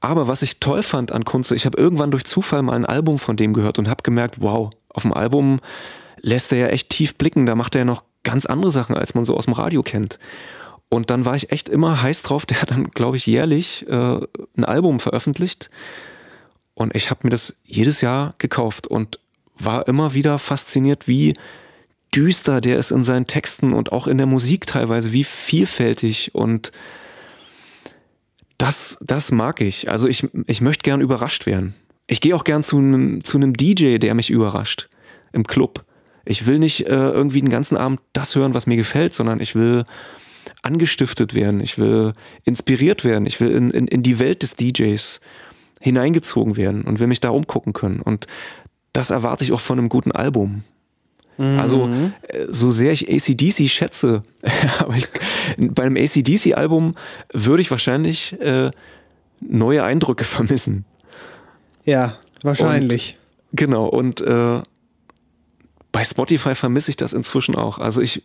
[0.00, 3.18] Aber was ich toll fand an Kunze, ich habe irgendwann durch Zufall mal ein Album
[3.18, 5.60] von dem gehört und habe gemerkt, wow, auf dem Album
[6.22, 9.14] lässt er ja echt tief blicken, da macht er ja noch ganz andere Sachen, als
[9.14, 10.18] man so aus dem Radio kennt.
[10.88, 14.20] Und dann war ich echt immer heiß drauf, der hat dann, glaube ich, jährlich äh,
[14.56, 15.70] ein Album veröffentlicht.
[16.80, 19.20] Und ich habe mir das jedes Jahr gekauft und
[19.58, 21.34] war immer wieder fasziniert, wie
[22.14, 26.72] düster der ist in seinen Texten und auch in der Musik teilweise, wie vielfältig und
[28.56, 29.90] das, das mag ich.
[29.90, 31.74] Also ich, ich möchte gern überrascht werden.
[32.06, 34.88] Ich gehe auch gern zu einem, zu einem DJ, der mich überrascht.
[35.34, 35.84] Im Club.
[36.24, 39.54] Ich will nicht äh, irgendwie den ganzen Abend das hören, was mir gefällt, sondern ich
[39.54, 39.84] will
[40.62, 41.60] angestiftet werden.
[41.60, 42.14] Ich will
[42.44, 43.26] inspiriert werden.
[43.26, 45.20] Ich will in, in, in die Welt des DJs
[45.80, 48.00] hineingezogen werden und will mich da umgucken können.
[48.00, 48.26] Und
[48.92, 50.62] das erwarte ich auch von einem guten Album.
[51.38, 51.88] Also,
[52.28, 54.22] äh, so sehr ich ACDC schätze,
[54.78, 55.08] aber ich,
[55.56, 56.96] bei einem ACDC-Album
[57.32, 58.70] würde ich wahrscheinlich äh,
[59.40, 60.84] neue Eindrücke vermissen.
[61.84, 63.18] Ja, wahrscheinlich.
[63.52, 64.60] Und, genau, und äh,
[65.92, 67.78] bei Spotify vermisse ich das inzwischen auch.
[67.78, 68.22] Also ich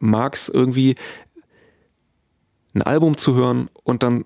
[0.00, 0.94] mag es irgendwie,
[2.74, 4.24] ein Album zu hören und dann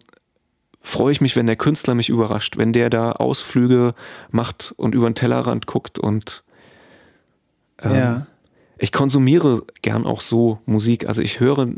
[0.80, 3.94] freue ich mich, wenn der Künstler mich überrascht, wenn der da Ausflüge
[4.30, 6.42] macht und über den Tellerrand guckt und
[7.82, 8.26] ähm, ja.
[8.78, 11.06] ich konsumiere gern auch so Musik.
[11.06, 11.68] Also ich höre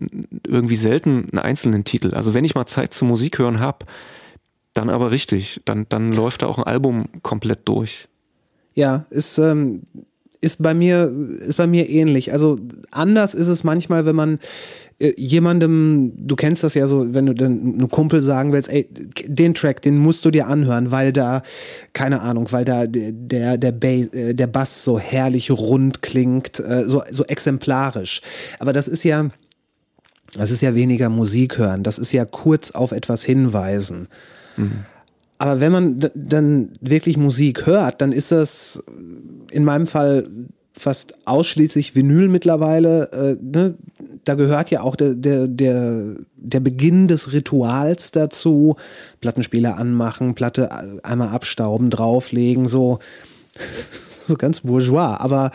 [0.46, 2.14] irgendwie selten einen einzelnen Titel.
[2.14, 3.86] Also wenn ich mal Zeit zum Musik hören habe,
[4.74, 5.60] dann aber richtig.
[5.64, 8.08] Dann, dann läuft da auch ein Album komplett durch.
[8.74, 9.82] Ja, ist, ähm,
[10.40, 12.32] ist bei mir, ist bei mir ähnlich.
[12.32, 12.58] Also
[12.90, 14.38] anders ist es manchmal, wenn man
[15.16, 18.88] jemandem, du kennst das ja so, wenn du dann einem Kumpel sagen willst, ey,
[19.26, 21.42] den Track, den musst du dir anhören, weil da,
[21.92, 26.84] keine Ahnung, weil da der, der, Bass, äh, der Bass so herrlich rund klingt, äh,
[26.84, 28.20] so, so exemplarisch.
[28.58, 29.30] Aber das ist ja,
[30.34, 34.08] das ist ja weniger Musik hören, das ist ja kurz auf etwas hinweisen.
[35.38, 38.82] Aber wenn man dann wirklich Musik hört, dann ist das
[39.50, 40.28] in meinem Fall
[40.74, 43.10] fast ausschließlich Vinyl mittlerweile.
[43.12, 43.74] Äh, ne?
[44.24, 48.76] Da gehört ja auch der, der, der, der Beginn des Rituals dazu.
[49.20, 50.70] Plattenspieler anmachen, Platte
[51.02, 52.98] einmal abstauben, drauflegen, so
[54.26, 55.50] so ganz bourgeois, aber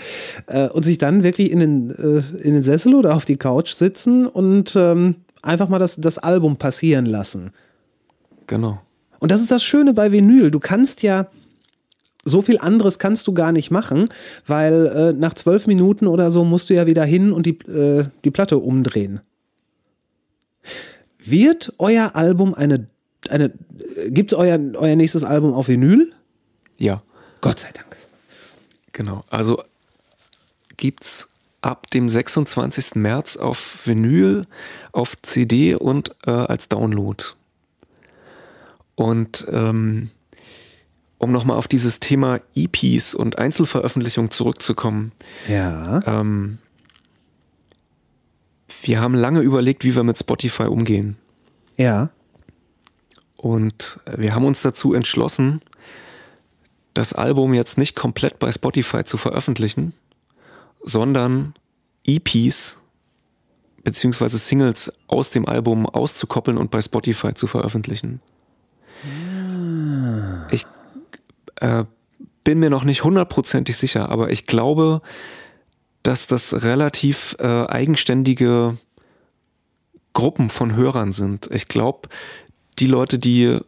[0.47, 3.73] äh, und sich dann wirklich in den, äh, in den Sessel oder auf die Couch
[3.73, 7.51] sitzen und ähm, einfach mal das, das Album passieren lassen.
[8.45, 8.81] Genau.
[9.19, 10.51] Und das ist das Schöne bei Vinyl.
[10.51, 11.27] Du kannst ja
[12.27, 14.09] so viel anderes kannst du gar nicht machen,
[14.45, 18.05] weil äh, nach zwölf Minuten oder so musst du ja wieder hin und die, äh,
[18.23, 19.21] die Platte umdrehen.
[21.19, 22.87] Wird euer Album eine,
[23.29, 23.51] eine
[24.09, 26.13] gibt es euer, euer nächstes Album auf Vinyl?
[26.77, 27.01] Ja,
[27.41, 27.97] Gott sei Dank.
[28.93, 29.21] genau.
[29.29, 29.63] Also
[30.77, 31.29] gibt's
[31.61, 32.95] ab dem 26.
[32.95, 34.43] März auf Vinyl,
[34.91, 37.23] auf CD und äh, als Download.
[38.95, 40.09] Und ähm,
[41.17, 45.11] um nochmal auf dieses Thema EPs und Einzelveröffentlichung zurückzukommen.
[45.47, 46.01] Ja.
[46.05, 46.59] Ähm,
[48.81, 51.17] wir haben lange überlegt, wie wir mit Spotify umgehen.
[51.75, 52.09] Ja.
[53.35, 55.61] Und wir haben uns dazu entschlossen,
[56.93, 59.93] das Album jetzt nicht komplett bei Spotify zu veröffentlichen,
[60.83, 61.53] sondern
[62.05, 62.77] EPs
[63.83, 68.19] beziehungsweise Singles aus dem Album auszukoppeln und bei Spotify zu veröffentlichen.
[70.51, 70.65] Ich
[71.61, 71.85] äh,
[72.43, 75.01] bin mir noch nicht hundertprozentig sicher, aber ich glaube,
[76.03, 78.77] dass das relativ äh, eigenständige
[80.13, 81.49] Gruppen von Hörern sind.
[81.51, 82.09] Ich glaube,
[82.79, 83.59] die Leute, die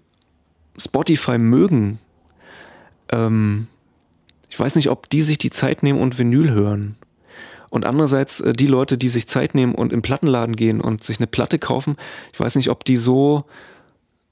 [0.77, 1.99] Spotify mögen,
[3.11, 3.67] ähm,
[4.49, 6.95] ich weiß nicht, ob die sich die Zeit nehmen und Vinyl hören.
[7.69, 11.19] Und andererseits äh, die Leute, die sich Zeit nehmen und im Plattenladen gehen und sich
[11.19, 11.97] eine Platte kaufen,
[12.33, 13.43] ich weiß nicht, ob die so,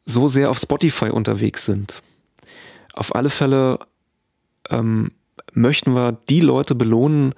[0.05, 2.01] so sehr auf Spotify unterwegs sind.
[2.97, 3.79] Auf alle Fälle
[4.69, 5.11] ähm,
[5.53, 7.33] möchten wir die Leute belohnen,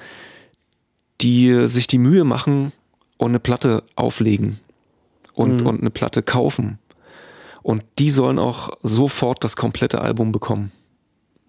[1.21, 2.71] die sich die Mühe machen
[3.17, 4.59] und eine Platte auflegen
[5.33, 6.79] und, und eine Platte kaufen.
[7.61, 10.71] Und die sollen auch sofort das komplette Album bekommen.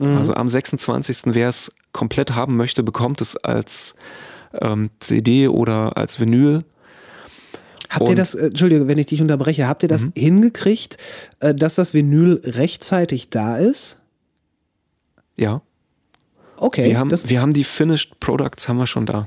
[0.00, 1.34] Also am 26.
[1.34, 3.94] wer es komplett haben möchte, bekommt es als
[4.58, 6.64] ähm, CD oder als Vinyl.
[7.90, 10.96] Habt ihr das, äh, Entschuldige, wenn ich dich unterbreche, habt ihr das hingekriegt,
[11.40, 13.99] äh, dass das Vinyl rechtzeitig da ist?
[15.40, 15.60] Ja,
[16.56, 16.84] Okay.
[16.84, 19.26] wir, haben, wir haben die Finished Products haben wir schon da.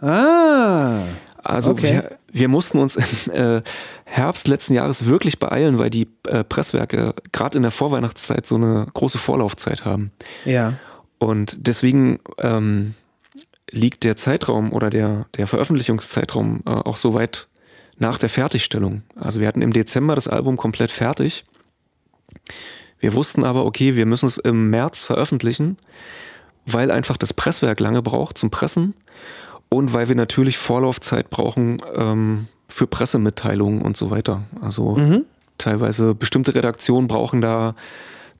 [0.00, 1.02] ah,
[1.42, 1.82] Also Okay.
[1.92, 3.62] wir, wir mussten uns im äh,
[4.04, 8.86] Herbst letzten Jahres wirklich beeilen, weil die äh, Presswerke gerade in der Vorweihnachtszeit so eine
[8.94, 10.12] große Vorlaufzeit haben.
[10.44, 10.78] ja.
[11.20, 12.94] Und deswegen ähm,
[13.72, 17.48] liegt der Zeitraum oder der, der Veröffentlichungszeitraum äh, auch so weit
[17.98, 19.02] nach der Fertigstellung.
[19.16, 21.44] Also wir hatten im Dezember das Album komplett fertig.
[23.00, 25.76] Wir wussten aber, okay, wir müssen es im März veröffentlichen,
[26.66, 28.94] weil einfach das Presswerk lange braucht zum Pressen
[29.68, 34.42] und weil wir natürlich Vorlaufzeit brauchen ähm, für Pressemitteilungen und so weiter.
[34.60, 35.24] Also Mhm.
[35.58, 37.74] teilweise bestimmte Redaktionen brauchen da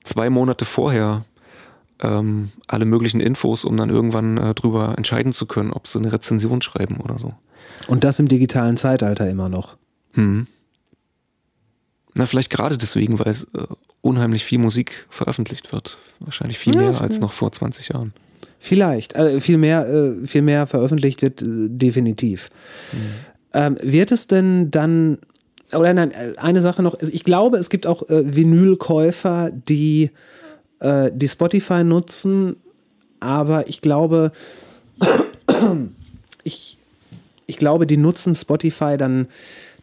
[0.04, 1.24] zwei Monate vorher
[2.00, 6.12] ähm, alle möglichen Infos, um dann irgendwann äh, drüber entscheiden zu können, ob sie eine
[6.12, 7.34] Rezension schreiben oder so.
[7.88, 9.76] Und das im digitalen Zeitalter immer noch.
[10.14, 10.46] Hm.
[12.14, 13.66] Na, vielleicht gerade deswegen, weil es äh,
[14.00, 15.98] unheimlich viel Musik veröffentlicht wird.
[16.20, 18.12] Wahrscheinlich viel mehr als noch vor 20 Jahren.
[18.58, 19.14] Vielleicht.
[19.14, 22.50] Äh, viel, mehr, äh, viel mehr veröffentlicht wird äh, definitiv.
[23.54, 25.18] Ähm, wird es denn dann,
[25.74, 30.10] oder nein, eine Sache noch, ich glaube, es gibt auch äh, Vinylkäufer, die,
[30.80, 32.56] äh, die Spotify nutzen,
[33.20, 34.32] aber ich glaube,
[36.42, 36.78] ich,
[37.46, 39.28] ich glaube, die nutzen Spotify dann,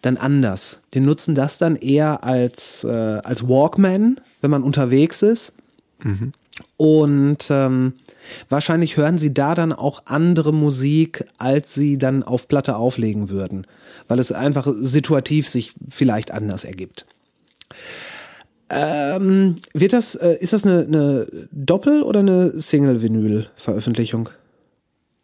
[0.05, 0.81] dann anders.
[0.93, 2.87] Die nutzen das dann eher als, äh,
[3.23, 5.53] als Walkman, wenn man unterwegs ist.
[6.77, 7.93] Und ähm,
[8.49, 13.65] wahrscheinlich hören sie da dann auch andere Musik, als sie dann auf Platte auflegen würden,
[14.07, 17.05] weil es einfach situativ sich vielleicht anders ergibt.
[18.69, 24.29] Ähm, wird das, äh, ist das eine, eine Doppel- oder eine Single-Vinyl-Veröffentlichung?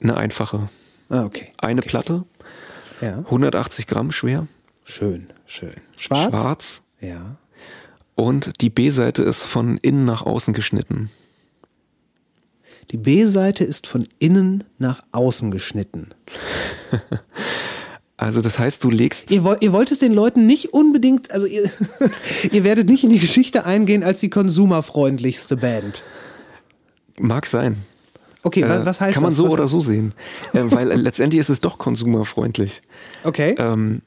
[0.02, 0.70] Eine einfache.
[1.10, 1.48] Ah, okay.
[1.58, 2.24] Eine Platte,
[3.02, 3.20] Ja.
[3.20, 4.48] 180 Gramm schwer,
[4.92, 5.74] Schön, schön.
[5.98, 6.32] Schwarz?
[6.32, 7.38] schwarz Ja.
[8.16, 11.10] und die B-Seite ist von innen nach außen geschnitten.
[12.92, 16.10] Die B-Seite ist von innen nach außen geschnitten.
[18.18, 21.48] Also das heißt, du legst, Ihr, woll- ihr wollt es den Leuten nicht unbedingt, also
[21.48, 21.68] ihr,
[22.52, 26.04] ihr werdet nicht in die Geschichte eingehen als die konsumerfreundlichste Band.
[27.20, 27.78] mag sein.
[28.44, 29.38] Okay, was, Äh, was heißt Kann man das?
[29.38, 30.14] so was, oder so sehen.
[30.54, 32.84] äh, weil letztendlich ist es doch konsumerfreundlich.
[33.24, 33.56] Okay.
[33.58, 34.04] Ähm,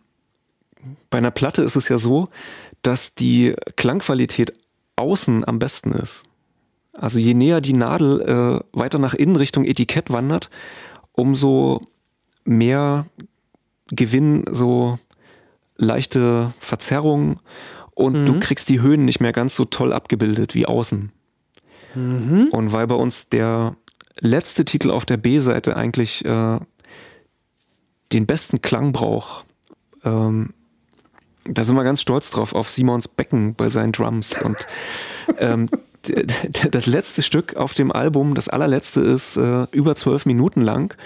[1.10, 2.26] bei einer Platte ist es ja so,
[2.82, 4.52] dass die Klangqualität
[4.96, 6.24] außen am besten ist.
[6.92, 10.50] Also je näher die Nadel äh, weiter nach innen Richtung Etikett wandert,
[11.12, 11.80] umso
[12.44, 13.06] mehr
[13.88, 14.98] gewinnen so
[15.76, 17.40] leichte Verzerrungen
[17.94, 21.12] und du kriegst die Höhen nicht mehr ganz so toll abgebildet wie außen.
[22.50, 23.76] Und weil bei uns der
[24.18, 26.58] letzte Titel auf der B-Seite eigentlich äh,
[28.12, 29.44] den besten Klang braucht,
[30.04, 30.54] ähm,
[31.44, 34.40] da sind wir ganz stolz drauf, auf Simons Becken bei seinen Drums.
[34.42, 34.56] Und
[35.38, 35.68] ähm,
[36.70, 40.96] das letzte Stück auf dem Album, das allerletzte, ist äh, über zwölf Minuten lang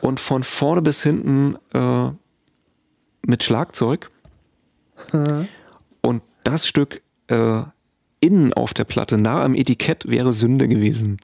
[0.00, 2.10] und von vorne bis hinten äh,
[3.26, 4.10] mit Schlagzeug.
[6.02, 7.62] Und das Stück äh,
[8.20, 11.18] innen auf der Platte, nah am Etikett, wäre Sünde gewesen.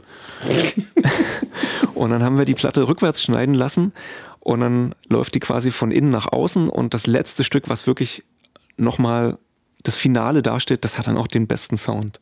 [1.94, 3.92] und dann haben wir die Platte rückwärts schneiden lassen
[4.40, 8.24] und dann läuft die quasi von innen nach außen und das letzte Stück, was wirklich
[8.76, 9.38] nochmal
[9.82, 12.20] das Finale dasteht, das hat dann auch den besten Sound.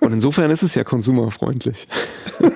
[0.00, 1.86] Und insofern ist es ja konsumerfreundlich.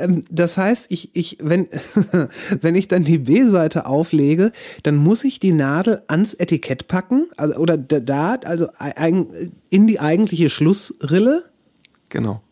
[0.00, 1.68] Ähm, das heißt, ich, ich, wenn,
[2.60, 4.50] wenn ich dann die B-Seite auflege,
[4.82, 8.66] dann muss ich die Nadel ans Etikett packen, also, oder da- also
[9.70, 11.44] in die eigentliche Schlussrille.
[12.08, 12.42] Genau.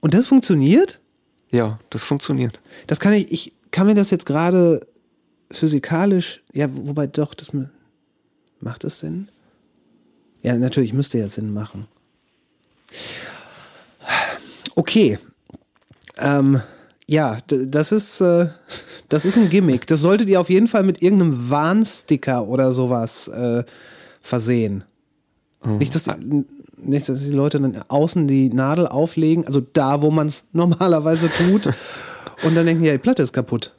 [0.00, 1.00] Und das funktioniert?
[1.50, 2.60] Ja, das funktioniert.
[2.86, 4.80] Das kann ich, ich kann mir das jetzt gerade
[5.50, 7.48] physikalisch, ja, wobei doch, das
[8.60, 9.28] macht es Sinn?
[10.42, 11.86] Ja, natürlich müsste ja Sinn machen.
[14.74, 15.18] Okay.
[16.18, 16.60] Ähm,
[17.06, 18.46] ja, das ist, äh,
[19.08, 19.86] das ist ein Gimmick.
[19.86, 23.64] Das solltet ihr auf jeden Fall mit irgendeinem Warnsticker oder sowas äh,
[24.20, 24.84] versehen.
[25.62, 26.44] Nicht, dass die,
[26.78, 31.28] nicht, dass die Leute dann außen die Nadel auflegen, also da, wo man es normalerweise
[31.28, 31.66] tut,
[32.42, 33.74] und dann denken, ja, die Platte ist kaputt.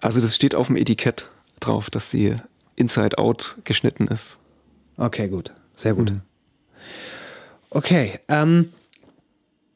[0.00, 1.28] Also das steht auf dem Etikett
[1.60, 2.36] drauf, dass die
[2.76, 4.38] Inside Out geschnitten ist.
[4.96, 5.52] Okay, gut.
[5.74, 6.12] Sehr gut.
[7.70, 8.72] Okay, ähm,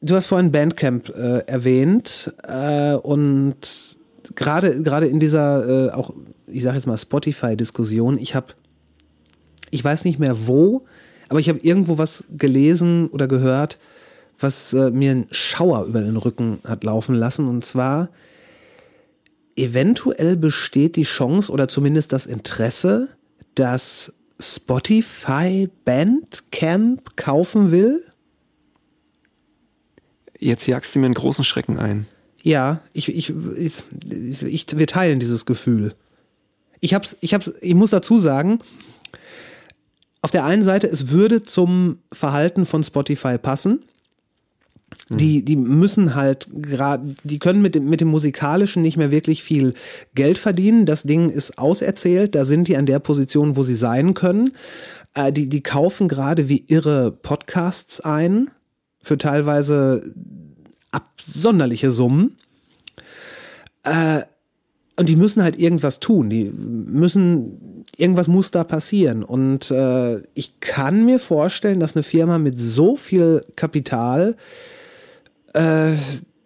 [0.01, 3.97] du hast vorhin Bandcamp äh, erwähnt äh, und
[4.35, 6.13] gerade gerade in dieser äh, auch
[6.47, 8.53] ich sage jetzt mal Spotify-Diskussion, ich habe
[9.69, 10.85] ich weiß nicht mehr wo,
[11.29, 13.79] aber ich habe irgendwo was gelesen oder gehört,
[14.39, 18.09] was äh, mir einen Schauer über den Rücken hat laufen lassen und zwar
[19.57, 23.09] eventuell besteht die Chance oder zumindest das Interesse,
[23.55, 28.03] dass Spotify Bandcamp kaufen will?
[30.39, 32.05] Jetzt jagst du mir einen großen Schrecken ein.
[32.43, 33.75] Ja, ich, ich, ich,
[34.43, 35.95] ich, wir teilen dieses Gefühl.
[36.79, 38.59] Ich hab's, ich hab's, ich muss dazu sagen,
[40.21, 43.83] auf der einen Seite, es würde zum Verhalten von Spotify passen.
[45.09, 49.41] Die, die müssen halt gerade, die können mit dem, mit dem Musikalischen nicht mehr wirklich
[49.41, 49.73] viel
[50.15, 50.85] Geld verdienen.
[50.85, 54.51] Das Ding ist auserzählt, da sind die an der Position, wo sie sein können.
[55.13, 58.49] Äh, die, die kaufen gerade wie irre Podcasts ein
[59.01, 60.01] für teilweise
[60.91, 62.37] absonderliche Summen.
[63.83, 64.23] Äh,
[64.99, 66.29] und die müssen halt irgendwas tun.
[66.29, 69.23] Die müssen, irgendwas muss da passieren.
[69.23, 74.35] Und äh, ich kann mir vorstellen, dass eine Firma mit so viel Kapital
[75.53, 75.93] äh,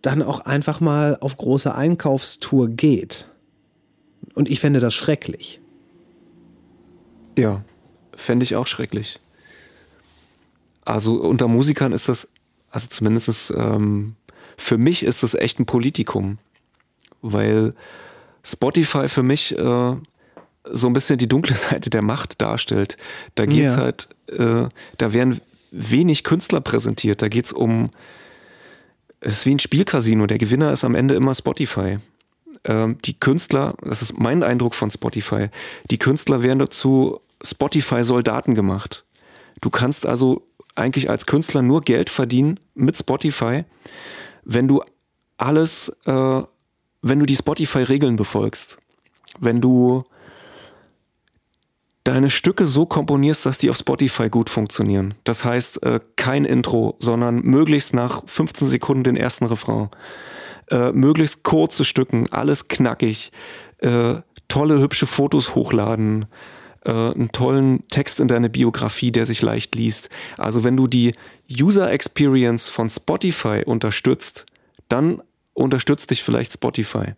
[0.02, 3.28] dann auch einfach mal auf große Einkaufstour geht.
[4.34, 5.60] Und ich fände das schrecklich.
[7.38, 7.64] Ja,
[8.16, 9.20] fände ich auch schrecklich.
[10.86, 12.28] Also unter Musikern ist das,
[12.70, 14.16] also zumindest ähm,
[14.58, 16.38] für mich ist das echt ein Politikum.
[17.22, 17.76] Weil
[18.44, 19.96] Spotify für mich äh,
[20.72, 22.98] so ein bisschen die dunkle Seite der Macht darstellt.
[23.36, 23.78] Da geht's Ja.
[23.78, 25.40] halt, äh, da werden
[25.72, 27.22] wenig Künstler präsentiert.
[27.22, 27.90] Da geht's um,
[29.22, 30.26] es ist wie ein Spielcasino.
[30.26, 31.98] Der Gewinner ist am Ende immer Spotify.
[32.64, 35.50] Ähm, die Künstler, das ist mein Eindruck von Spotify,
[35.90, 39.06] die Künstler werden dazu Spotify-Soldaten gemacht.
[39.62, 43.64] Du kannst also eigentlich als Künstler nur Geld verdienen mit Spotify,
[44.44, 44.84] wenn du
[45.38, 46.42] alles, äh,
[47.02, 48.78] wenn du die Spotify-Regeln befolgst.
[49.40, 50.04] Wenn du
[52.04, 55.14] deine Stücke so komponierst, dass die auf Spotify gut funktionieren.
[55.24, 59.90] Das heißt, äh, kein Intro, sondern möglichst nach 15 Sekunden den ersten Refrain.
[60.70, 63.32] Äh, möglichst kurze Stücken, alles knackig,
[63.80, 64.16] äh,
[64.48, 66.26] tolle, hübsche Fotos hochladen,
[66.86, 70.10] äh, einen tollen Text in deine Biografie, der sich leicht liest.
[70.38, 71.14] Also wenn du die
[71.52, 74.46] User Experience von Spotify unterstützt,
[74.88, 75.22] dann
[75.54, 77.14] unterstützt dich vielleicht Spotify.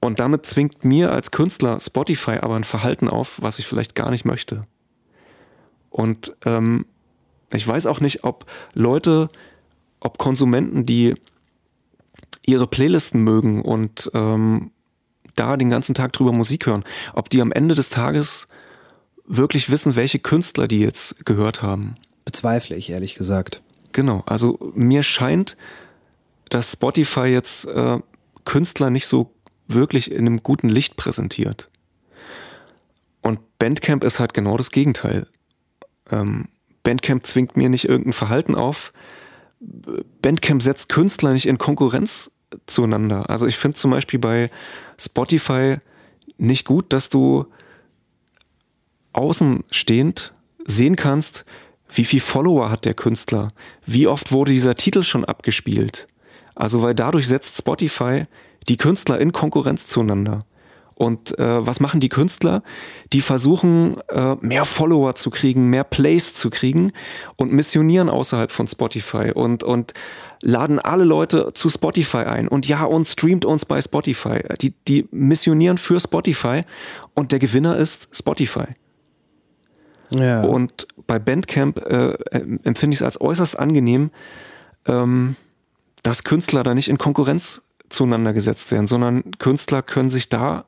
[0.00, 4.10] Und damit zwingt mir als Künstler Spotify aber ein Verhalten auf, was ich vielleicht gar
[4.10, 4.66] nicht möchte.
[5.90, 6.86] Und ähm,
[7.52, 9.28] ich weiß auch nicht, ob Leute,
[10.00, 11.14] ob Konsumenten, die
[12.44, 14.70] ihre Playlisten mögen und ähm,
[15.34, 16.84] da den ganzen Tag drüber Musik hören,
[17.14, 18.48] ob die am Ende des Tages
[19.26, 21.94] wirklich wissen, welche Künstler die jetzt gehört haben.
[22.24, 23.62] Bezweifle ich, ehrlich gesagt.
[23.92, 25.56] Genau, also mir scheint,
[26.48, 27.98] dass Spotify jetzt äh,
[28.44, 29.32] Künstler nicht so
[29.68, 31.70] wirklich in einem guten Licht präsentiert.
[33.22, 35.26] Und Bandcamp ist halt genau das Gegenteil.
[36.10, 36.48] Ähm,
[36.82, 38.92] Bandcamp zwingt mir nicht irgendein Verhalten auf.
[40.22, 42.30] Bandcamp setzt Künstler nicht in Konkurrenz
[42.66, 43.28] zueinander.
[43.28, 44.50] Also ich finde zum Beispiel bei
[44.98, 45.78] Spotify
[46.38, 47.46] nicht gut, dass du
[49.12, 50.32] außenstehend
[50.64, 51.44] sehen kannst,
[51.92, 53.48] wie viel Follower hat der Künstler,
[53.86, 56.06] wie oft wurde dieser Titel schon abgespielt.
[56.54, 58.22] Also weil dadurch setzt Spotify
[58.68, 60.40] die Künstler in Konkurrenz zueinander.
[60.98, 62.62] Und äh, was machen die Künstler?
[63.12, 66.92] Die versuchen, äh, mehr Follower zu kriegen, mehr Plays zu kriegen
[67.36, 69.92] und missionieren außerhalb von Spotify und, und
[70.40, 72.48] laden alle Leute zu Spotify ein.
[72.48, 74.40] Und ja, und streamt uns bei Spotify.
[74.62, 76.62] Die, die missionieren für Spotify
[77.12, 78.64] und der Gewinner ist Spotify.
[80.10, 80.44] Ja.
[80.44, 82.14] Und bei Bandcamp äh,
[82.64, 84.10] empfinde ich es als äußerst angenehm,
[84.86, 85.36] ähm,
[86.02, 90.64] dass Künstler da nicht in Konkurrenz zueinander gesetzt werden, sondern Künstler können sich da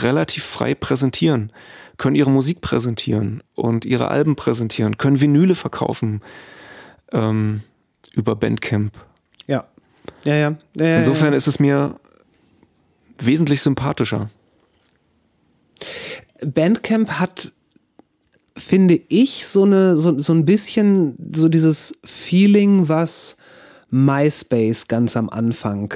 [0.00, 1.52] relativ frei präsentieren,
[1.96, 6.22] können ihre Musik präsentieren und ihre Alben präsentieren, können Vinyle verkaufen
[7.12, 7.62] ähm,
[8.14, 8.92] über Bandcamp.
[9.46, 9.66] ja.
[10.24, 10.56] Ja, ja.
[10.76, 11.36] ja, ja, Insofern ja.
[11.36, 11.98] ist es mir
[13.18, 14.30] wesentlich sympathischer.
[16.44, 17.52] Bandcamp hat,
[18.56, 23.36] finde ich, so, eine, so, so ein bisschen so dieses Feeling, was
[23.90, 25.94] MySpace ganz am Anfang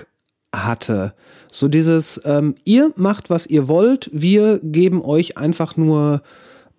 [0.65, 1.15] hatte.
[1.51, 6.23] So dieses, ähm, ihr macht, was ihr wollt, wir geben euch einfach nur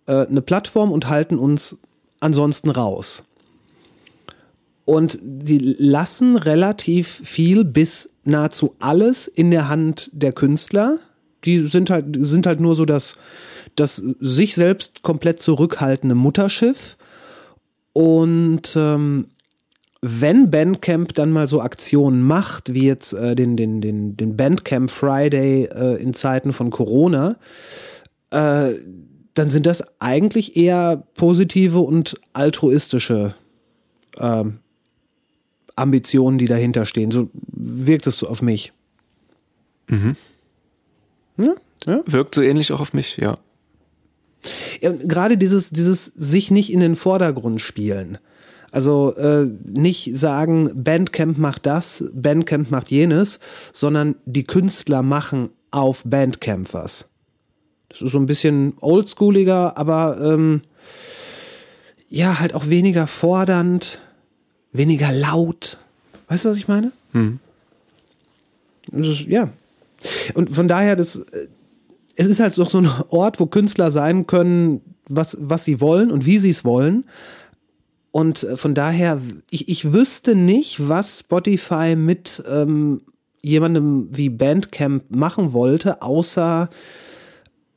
[0.07, 1.77] äh, eine Plattform und halten uns
[2.19, 3.23] ansonsten raus.
[4.85, 10.99] Und sie lassen relativ viel bis nahezu alles in der Hand der Künstler.
[11.43, 13.17] Die sind halt, sind halt nur so das,
[13.75, 16.97] das sich selbst komplett zurückhaltende Mutterschiff.
[17.91, 19.27] Und ähm,
[20.01, 24.91] wenn Bandcamp dann mal so Aktionen macht, wie jetzt äh, den, den, den, den Bandcamp
[24.91, 27.37] Friday äh, in Zeiten von Corona,
[28.31, 28.73] äh,
[29.33, 33.35] dann sind das eigentlich eher positive und altruistische
[34.19, 34.59] ähm,
[35.75, 37.11] Ambitionen, die dahinter stehen.
[37.11, 38.73] So wirkt es so auf mich.
[41.37, 41.53] Ja,
[41.85, 42.01] ja.
[42.05, 43.37] Wirkt so ähnlich auch auf mich, ja.
[44.81, 48.17] Ja, gerade dieses, dieses sich nicht in den Vordergrund spielen.
[48.71, 53.39] Also äh, nicht sagen, Bandcamp macht das, Bandcamp macht jenes,
[53.71, 57.07] sondern die Künstler machen auf Bandcamp was.
[57.89, 60.61] Das ist so ein bisschen oldschooliger, aber ähm,
[62.09, 63.99] ja, halt auch weniger fordernd,
[64.71, 65.77] weniger laut.
[66.27, 66.91] Weißt du, was ich meine?
[68.91, 69.49] Das ist, ja.
[70.33, 71.47] Und von daher, das, äh,
[72.15, 76.11] es ist halt doch so ein Ort, wo Künstler sein können, was, was sie wollen
[76.11, 77.05] und wie sie es wollen.
[78.17, 79.21] Und äh, von daher,
[79.51, 83.01] ich, ich wüsste nicht, was Spotify mit ähm,
[83.43, 86.67] jemandem wie Bandcamp machen wollte, außer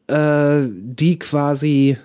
[0.06, 1.98] äh, die quasi,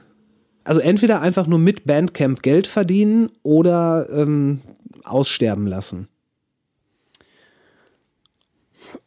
[0.66, 4.60] also entweder einfach nur mit Bandcamp Geld verdienen oder ähm,
[5.06, 6.10] aussterben lassen.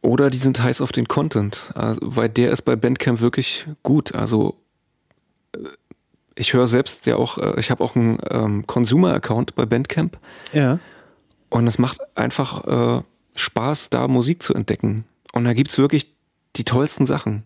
[0.00, 4.14] Oder die sind heiß auf den Content, also, weil der ist bei Bandcamp wirklich gut.
[4.14, 4.56] Also
[6.38, 10.18] ich höre selbst ja auch, äh, ich habe auch einen ähm, Consumer-Account bei Bandcamp
[10.52, 10.78] Ja.
[11.50, 13.02] und es macht einfach äh,
[13.34, 15.04] Spaß, da Musik zu entdecken.
[15.32, 16.12] Und da gibt's wirklich
[16.56, 17.44] die tollsten Sachen.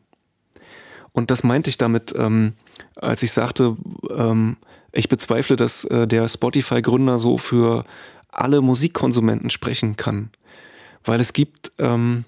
[1.13, 2.55] Und das meinte ich damit, ähm,
[2.97, 3.77] als ich sagte,
[4.17, 4.57] ähm,
[4.93, 7.85] ich bezweifle, dass äh, der Spotify-Gründer so für
[8.31, 10.31] alle Musikkonsumenten sprechen kann.
[11.05, 12.25] Weil es gibt, ähm,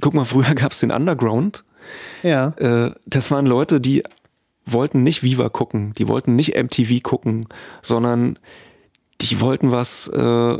[0.00, 1.64] guck mal, früher gab's den Underground.
[2.22, 2.48] Ja.
[2.58, 4.02] Äh, das waren Leute, die
[4.66, 7.46] wollten nicht Viva gucken, die wollten nicht MTV gucken,
[7.82, 8.38] sondern
[9.20, 10.58] die wollten was, äh,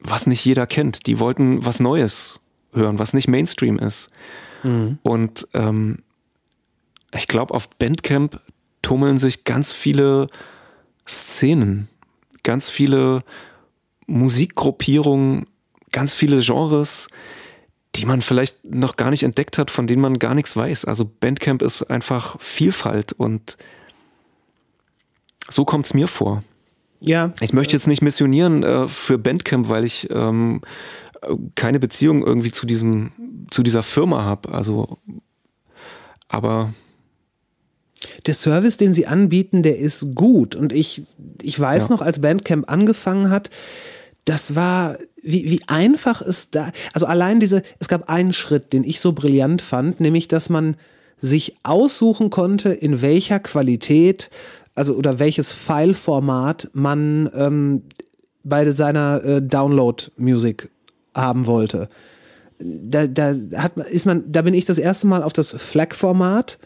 [0.00, 1.06] was nicht jeder kennt.
[1.06, 2.40] Die wollten was Neues
[2.72, 4.10] hören, was nicht Mainstream ist.
[5.02, 5.98] Und ähm,
[7.14, 8.40] ich glaube, auf Bandcamp
[8.82, 10.28] tummeln sich ganz viele
[11.08, 11.88] Szenen,
[12.42, 13.24] ganz viele
[14.06, 15.46] Musikgruppierungen,
[15.92, 17.08] ganz viele Genres,
[17.96, 20.84] die man vielleicht noch gar nicht entdeckt hat, von denen man gar nichts weiß.
[20.84, 23.56] Also Bandcamp ist einfach Vielfalt und
[25.48, 26.42] so kommt's mir vor.
[27.00, 27.32] Ja.
[27.40, 30.62] Ich möchte jetzt nicht missionieren äh, für Bandcamp, weil ich ähm,
[31.22, 33.12] äh, keine Beziehung irgendwie zu diesem,
[33.50, 34.52] zu dieser Firma habe.
[34.52, 34.98] Also,
[36.28, 36.72] aber
[38.26, 40.56] der Service, den sie anbieten, der ist gut.
[40.56, 41.02] Und ich,
[41.42, 41.94] ich weiß Ja.
[41.94, 43.50] noch, als Bandcamp angefangen hat,
[44.24, 48.84] das war, wie, wie einfach es da, also allein diese, es gab einen Schritt, den
[48.84, 50.76] ich so brillant fand, nämlich, dass man
[51.18, 54.30] sich aussuchen konnte, in welcher Qualität,
[54.74, 57.82] also oder welches File-Format man ähm,
[58.42, 60.70] bei seiner äh, Download-Musik
[61.14, 61.88] haben wollte.
[62.58, 66.58] Da, da hat ist man, da bin ich das erste Mal auf das FLAC-Format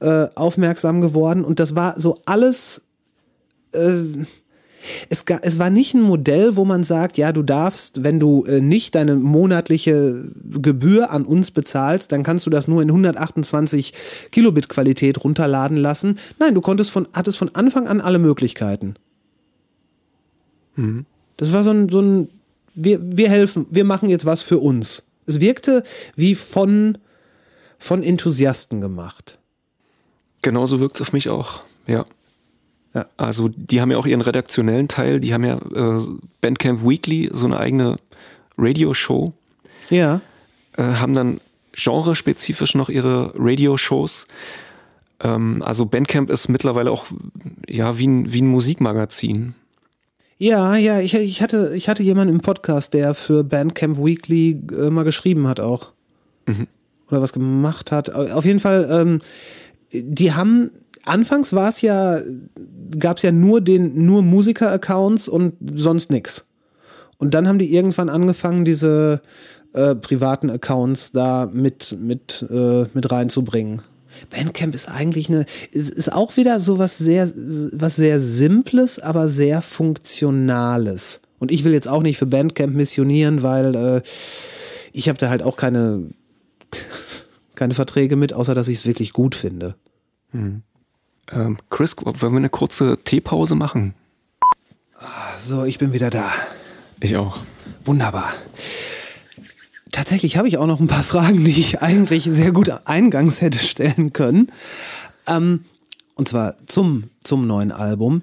[0.00, 2.82] äh, aufmerksam geworden und das war so alles.
[3.72, 4.24] Äh,
[5.08, 8.60] es, es war nicht ein Modell, wo man sagt, ja, du darfst, wenn du äh,
[8.60, 13.92] nicht deine monatliche Gebühr an uns bezahlst, dann kannst du das nur in 128
[14.30, 16.18] Kilobit Qualität runterladen lassen.
[16.38, 18.94] Nein, du konntest von, hattest von Anfang an alle Möglichkeiten.
[21.36, 22.28] Das war so ein, so ein
[22.74, 25.04] wir, wir helfen, wir machen jetzt was für uns.
[25.26, 25.84] Es wirkte
[26.16, 26.98] wie von,
[27.78, 29.38] von Enthusiasten gemacht.
[30.40, 31.62] genauso wirkt's auf mich auch.
[31.86, 32.04] Ja.
[32.94, 33.06] Ja.
[33.16, 36.02] Also, die haben ja auch ihren redaktionellen Teil, die haben ja äh,
[36.40, 37.98] Bandcamp Weekly, so eine eigene
[38.58, 39.32] Radioshow.
[39.90, 40.20] Ja.
[40.76, 41.40] äh, haben dann
[41.74, 44.26] genrespezifisch noch ihre Radio-Shows.
[45.20, 47.06] Ähm, also Bandcamp ist mittlerweile auch
[47.68, 49.54] ja wie ein, wie ein Musikmagazin.
[50.38, 54.90] Ja, ja, ich, ich, hatte, ich hatte jemanden im Podcast, der für Bandcamp Weekly äh,
[54.90, 55.92] mal geschrieben hat auch.
[57.10, 58.12] Oder was gemacht hat.
[58.12, 59.20] Auf jeden Fall, ähm,
[59.92, 60.72] die haben,
[61.04, 62.20] anfangs war es ja,
[62.98, 66.46] gab es ja nur den, nur Musiker-Accounts und sonst nix.
[67.18, 69.20] Und dann haben die irgendwann angefangen, diese
[69.74, 73.82] äh, privaten Accounts da mit, mit, äh, mit reinzubringen.
[74.30, 77.30] Bandcamp ist eigentlich eine, ist, ist auch wieder so was sehr,
[77.72, 81.20] was sehr Simples, aber sehr Funktionales.
[81.38, 84.02] Und ich will jetzt auch nicht für Bandcamp missionieren, weil äh,
[84.92, 86.08] ich habe da halt auch keine,
[87.54, 89.74] keine Verträge mit, außer dass ich es wirklich gut finde.
[91.30, 93.94] Ähm, Chris, wollen wir eine kurze Teepause machen?
[95.38, 96.30] So, ich bin wieder da.
[97.00, 97.40] Ich auch.
[97.84, 98.32] Wunderbar.
[99.90, 103.58] Tatsächlich habe ich auch noch ein paar Fragen, die ich eigentlich sehr gut eingangs hätte
[103.58, 104.50] stellen können.
[105.26, 105.64] Ähm,
[106.14, 108.22] und zwar zum, zum neuen Album.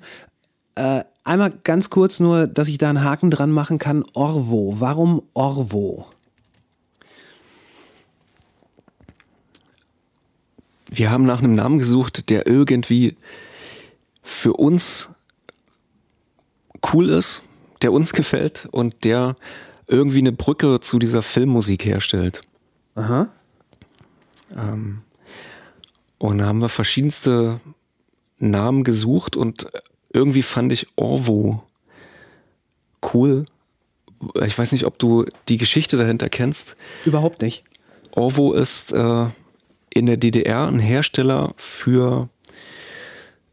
[0.76, 4.06] Äh, einmal ganz kurz nur, dass ich da einen Haken dran machen kann.
[4.14, 4.76] Orvo.
[4.80, 6.06] Warum Orvo?
[10.92, 13.16] Wir haben nach einem Namen gesucht, der irgendwie
[14.24, 15.10] für uns
[16.94, 17.42] cool ist,
[17.82, 19.36] der uns gefällt und der
[19.88, 22.42] irgendwie eine Brücke zu dieser Filmmusik herstellt.
[22.96, 23.30] Aha.
[24.56, 25.02] Ähm,
[26.18, 27.60] und da haben wir verschiedenste
[28.40, 29.68] Namen gesucht und
[30.12, 31.64] irgendwie fand ich Orvo
[33.14, 33.46] cool.
[34.44, 36.76] Ich weiß nicht, ob du die Geschichte dahinter kennst.
[37.06, 37.64] Überhaupt nicht.
[38.12, 39.26] Orvo ist äh,
[39.94, 42.30] in der DDR ein Hersteller für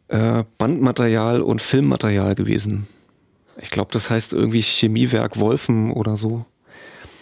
[0.09, 2.87] äh, Bandmaterial und Filmmaterial gewesen.
[3.61, 6.45] Ich glaube, das heißt irgendwie Chemiewerk Wolfen oder so.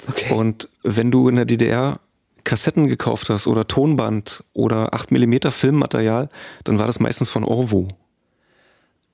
[0.08, 0.34] Okay.
[0.34, 1.98] Und wenn du in der DDR
[2.44, 6.28] Kassetten gekauft hast oder Tonband oder 8mm Filmmaterial,
[6.64, 7.88] dann war das meistens von Orvo.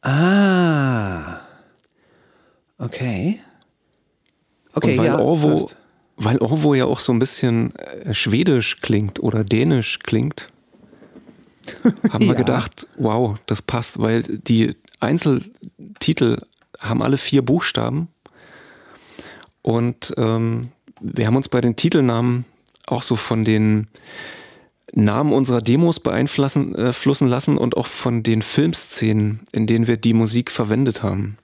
[0.03, 1.39] Ah.
[2.79, 3.39] Okay.
[4.73, 5.19] Okay, Und weil ja.
[5.19, 5.77] Orvo, passt.
[6.21, 10.49] Weil Orvo ja auch so ein bisschen äh, schwedisch klingt oder dänisch klingt,
[12.13, 12.35] haben wir Ja.
[12.35, 16.43] gedacht, wow, das passt, weil die Einzeltitel
[16.79, 18.09] haben alle vier Buchstaben.
[19.63, 20.71] Und ähm,
[21.01, 22.45] wir haben uns bei den Titelnamen
[22.87, 23.87] auch so von den
[24.93, 26.93] Namen unserer Demos beeinflussen äh,
[27.29, 31.37] lassen und auch von den Filmszenen, in denen wir die Musik verwendet haben.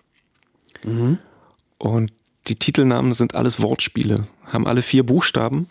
[1.78, 2.12] Und
[2.47, 5.68] die Titelnamen sind alles Wortspiele, haben alle vier Buchstaben.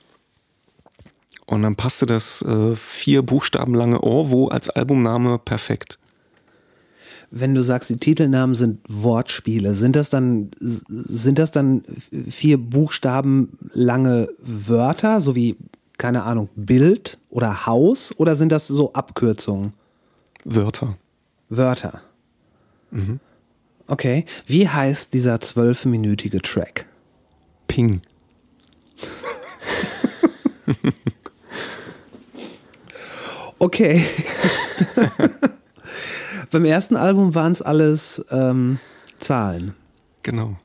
[1.46, 6.00] Und dann passte das äh, vier Buchstaben lange Orvo als Albumname perfekt.
[7.30, 11.84] Wenn du sagst, die Titelnamen sind Wortspiele, sind das dann sind das dann
[12.30, 15.56] vier Buchstaben lange Wörter, so wie
[15.98, 19.74] keine Ahnung Bild oder Haus, oder sind das so Abkürzungen?
[20.46, 20.98] Wörter.
[21.50, 22.02] Wörter.
[23.88, 24.26] Okay.
[24.46, 26.86] Wie heißt dieser zwölfminütige Track?
[27.68, 28.02] Ping.
[33.60, 34.06] Okay.
[36.52, 38.80] Beim ersten Album waren es alles ähm,
[39.20, 39.74] Zahlen.
[40.24, 40.58] Genau.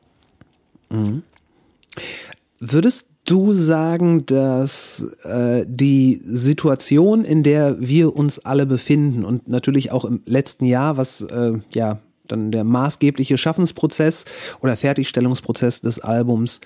[2.59, 9.93] Würdest du sagen, dass äh, die Situation, in der wir uns alle befinden und natürlich
[9.93, 12.01] auch im letzten Jahr, was äh, ja
[12.33, 14.25] dann der maßgebliche Schaffensprozess
[14.61, 16.61] oder Fertigstellungsprozess des Albums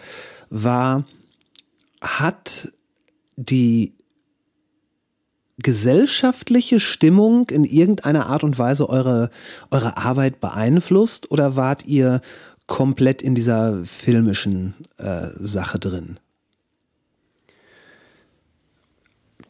[0.51, 1.05] war,
[2.01, 2.69] hat
[3.37, 3.95] die
[5.59, 9.31] gesellschaftliche Stimmung in irgendeiner Art und Weise eure,
[9.71, 12.21] eure Arbeit beeinflusst oder wart ihr
[12.67, 16.19] komplett in dieser filmischen äh, Sache drin?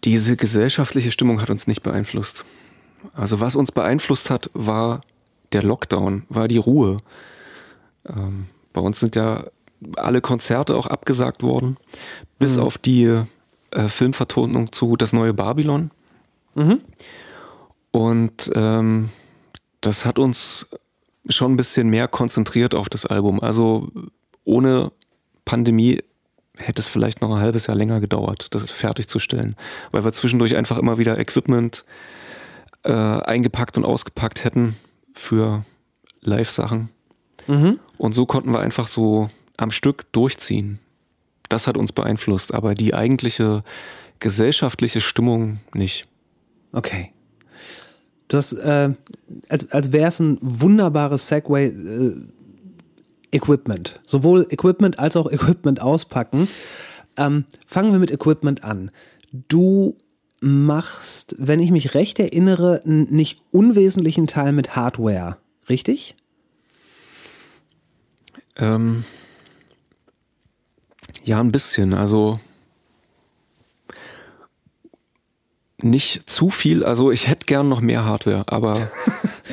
[0.04, 2.44] Diese gesellschaftliche Stimmung hat uns nicht beeinflusst.
[3.14, 5.00] Also was uns beeinflusst hat, war
[5.54, 6.98] der Lockdown, war die Ruhe.
[8.06, 9.44] Ähm, bei uns sind ja
[9.96, 11.76] alle Konzerte auch abgesagt worden,
[12.38, 13.20] bis auf die
[13.70, 15.90] äh, Filmvertonung zu Das neue Babylon.
[17.90, 19.10] Und ähm,
[19.80, 20.66] das hat uns
[21.28, 23.40] schon ein bisschen mehr konzentriert auf das Album.
[23.40, 23.88] Also
[24.44, 24.92] ohne
[25.44, 26.02] Pandemie
[26.56, 29.56] hätte es vielleicht noch ein halbes Jahr länger gedauert, das fertigzustellen,
[29.90, 31.84] weil wir zwischendurch einfach immer wieder Equipment
[32.84, 34.76] äh, eingepackt und ausgepackt hätten
[35.14, 35.64] für
[36.20, 36.90] Live-Sachen.
[37.98, 40.78] Und so konnten wir einfach so am Stück durchziehen.
[41.48, 43.62] Das hat uns beeinflusst, aber die eigentliche
[44.18, 46.06] gesellschaftliche Stimmung nicht.
[46.72, 47.12] Okay.
[48.28, 48.94] Du hast, äh,
[49.48, 52.14] als, als wäre es ein wunderbares Segway, äh,
[53.32, 54.00] Equipment.
[54.06, 56.48] Sowohl Equipment als auch Equipment auspacken.
[57.16, 58.90] Ähm, fangen wir mit Equipment an.
[59.48, 59.96] Du
[60.44, 65.38] machst, wenn ich mich recht erinnere, einen nicht unwesentlichen Teil mit Hardware,
[65.70, 66.14] richtig?
[68.56, 69.04] Ähm,
[71.24, 71.94] ja, ein bisschen.
[71.94, 72.38] Also
[75.80, 76.84] nicht zu viel.
[76.84, 78.86] Also ich hätte gern noch mehr Hardware, aber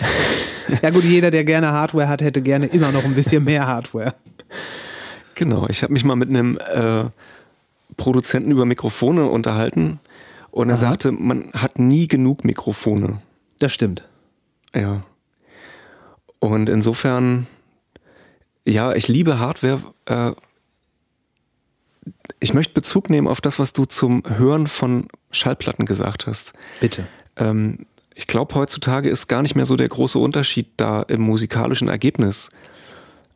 [0.81, 4.13] Ja gut, jeder, der gerne Hardware hat, hätte gerne immer noch ein bisschen mehr Hardware.
[5.35, 5.68] genau.
[5.69, 7.05] Ich habe mich mal mit einem äh,
[7.95, 10.01] Produzenten über Mikrofone unterhalten
[10.52, 10.80] und er Aha.
[10.80, 13.22] sagte, man hat nie genug Mikrofone.
[13.60, 14.07] Das stimmt.
[14.76, 15.02] Ja.
[16.40, 17.48] Und insofern,
[18.65, 19.82] ja, ich liebe Hardware.
[20.06, 20.32] Äh,
[22.40, 26.53] ich möchte Bezug nehmen auf das, was du zum Hören von Schallplatten gesagt hast.
[26.80, 27.07] Bitte.
[27.38, 31.88] Ähm, ich glaube, heutzutage ist gar nicht mehr so der große Unterschied da im musikalischen
[31.88, 32.49] Ergebnis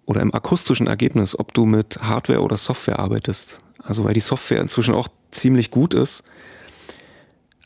[0.05, 3.59] oder im akustischen Ergebnis, ob du mit Hardware oder Software arbeitest.
[3.81, 6.23] Also weil die Software inzwischen auch ziemlich gut ist.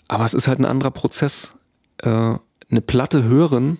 [0.10, 1.56] Aber es ist halt ein anderer Prozess.
[1.99, 2.36] Äh,
[2.69, 3.77] eine Platte hören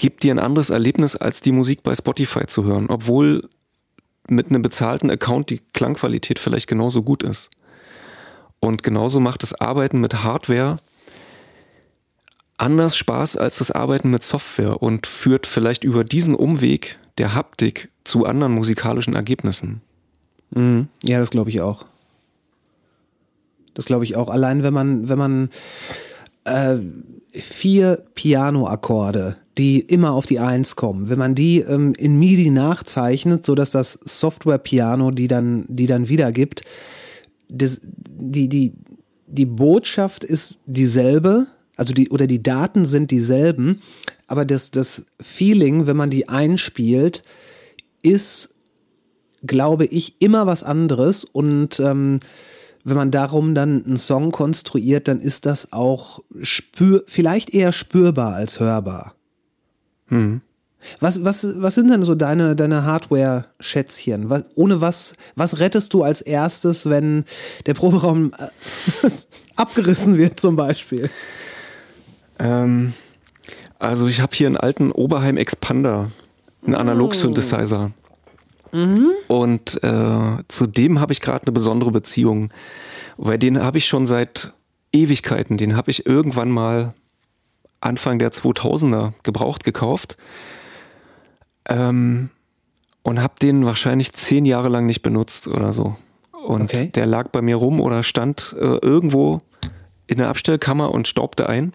[0.00, 3.46] gibt dir ein anderes Erlebnis, als die Musik bei Spotify zu hören, obwohl
[4.26, 7.50] mit einem bezahlten Account die Klangqualität vielleicht genauso gut ist.
[8.60, 10.78] Und genauso macht das Arbeiten mit Hardware
[12.56, 17.90] anders Spaß als das Arbeiten mit Software und führt vielleicht über diesen Umweg der Haptik
[18.04, 19.82] zu anderen musikalischen Ergebnissen.
[20.50, 20.88] Mhm.
[21.02, 21.84] Ja, das glaube ich auch.
[23.74, 24.28] Das glaube ich auch.
[24.28, 25.50] Allein wenn man, wenn man
[26.44, 26.76] äh,
[27.32, 33.44] vier Piano-Akkorde, die immer auf die Eins kommen, wenn man die ähm, in MIDI nachzeichnet,
[33.44, 36.62] sodass das Software-Piano die dann, die dann wiedergibt,
[37.48, 38.74] das, die, die,
[39.26, 43.80] die Botschaft ist dieselbe, also die, oder die Daten sind dieselben,
[44.26, 47.22] aber das, das Feeling, wenn man die einspielt,
[48.02, 48.54] ist
[49.46, 52.20] glaube ich, immer was anderes und ähm,
[52.84, 58.34] wenn man darum dann einen Song konstruiert, dann ist das auch spür, vielleicht eher spürbar
[58.34, 59.14] als hörbar.
[60.06, 60.40] Hm.
[60.98, 64.30] Was, was, was sind denn so deine, deine Hardware-Schätzchen?
[64.30, 67.24] Was, ohne was, was rettest du als erstes, wenn
[67.66, 68.48] der Proberaum äh,
[69.56, 71.10] abgerissen wird zum Beispiel?
[72.38, 72.94] Ähm,
[73.78, 76.10] also ich habe hier einen alten Oberheim Expander,
[76.64, 77.92] einen Analog-Synthesizer.
[79.28, 82.52] Und äh, zu dem habe ich gerade eine besondere Beziehung,
[83.16, 84.52] weil den habe ich schon seit
[84.92, 85.56] Ewigkeiten.
[85.56, 86.94] Den habe ich irgendwann mal
[87.80, 90.16] Anfang der 2000er gebraucht gekauft
[91.68, 92.30] ähm,
[93.02, 95.96] und habe den wahrscheinlich zehn Jahre lang nicht benutzt oder so.
[96.44, 96.90] Und Okay.
[96.94, 99.40] der lag bei mir rum oder stand äh, irgendwo
[100.06, 101.72] in der Abstellkammer und staubte ein.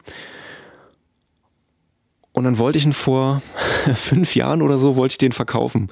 [2.35, 3.41] Und dann wollte ich ihn vor
[3.95, 5.87] fünf Jahren oder so, wollte ich den verkaufen,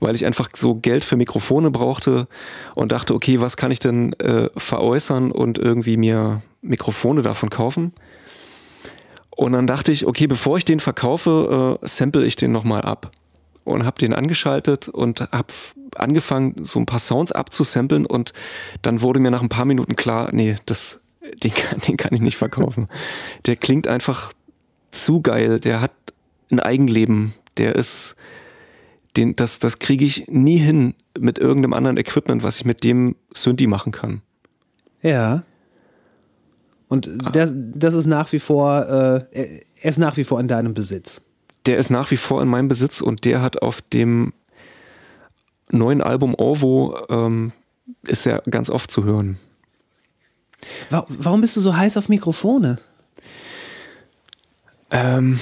[0.00, 2.28] weil ich einfach so Geld für Mikrofone brauchte
[2.74, 7.92] und dachte, okay, was kann ich denn äh, veräußern und irgendwie mir Mikrofone davon kaufen?
[9.36, 13.12] Und dann dachte ich, okay, bevor ich den verkaufe, äh, sample ich den nochmal ab.
[13.64, 15.52] Und habe den angeschaltet und habe
[15.96, 18.32] angefangen, so ein paar Sounds abzusamplen und
[18.80, 21.02] dann wurde mir nach ein paar Minuten klar, nee, das,
[21.44, 22.88] den, kann, den kann ich nicht verkaufen.
[23.44, 24.32] Der klingt einfach
[24.92, 25.92] zu geil, der hat
[26.50, 28.14] ein Eigenleben, der ist,
[29.16, 33.16] den, das, das kriege ich nie hin mit irgendeinem anderen Equipment, was ich mit dem
[33.34, 34.22] Synthi machen kann.
[35.02, 35.42] Ja.
[36.88, 40.74] Und das, das ist nach wie vor, äh, er ist nach wie vor in deinem
[40.74, 41.22] Besitz.
[41.66, 44.32] Der ist nach wie vor in meinem Besitz und der hat auf dem
[45.70, 47.52] neuen Album Orvo ähm,
[48.02, 49.38] ist er ganz oft zu hören.
[50.90, 52.78] Wa- Warum bist du so heiß auf Mikrofone?
[54.92, 55.40] Ähm,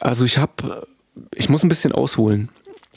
[0.00, 0.86] also ich habe,
[1.34, 2.50] ich muss ein bisschen ausholen.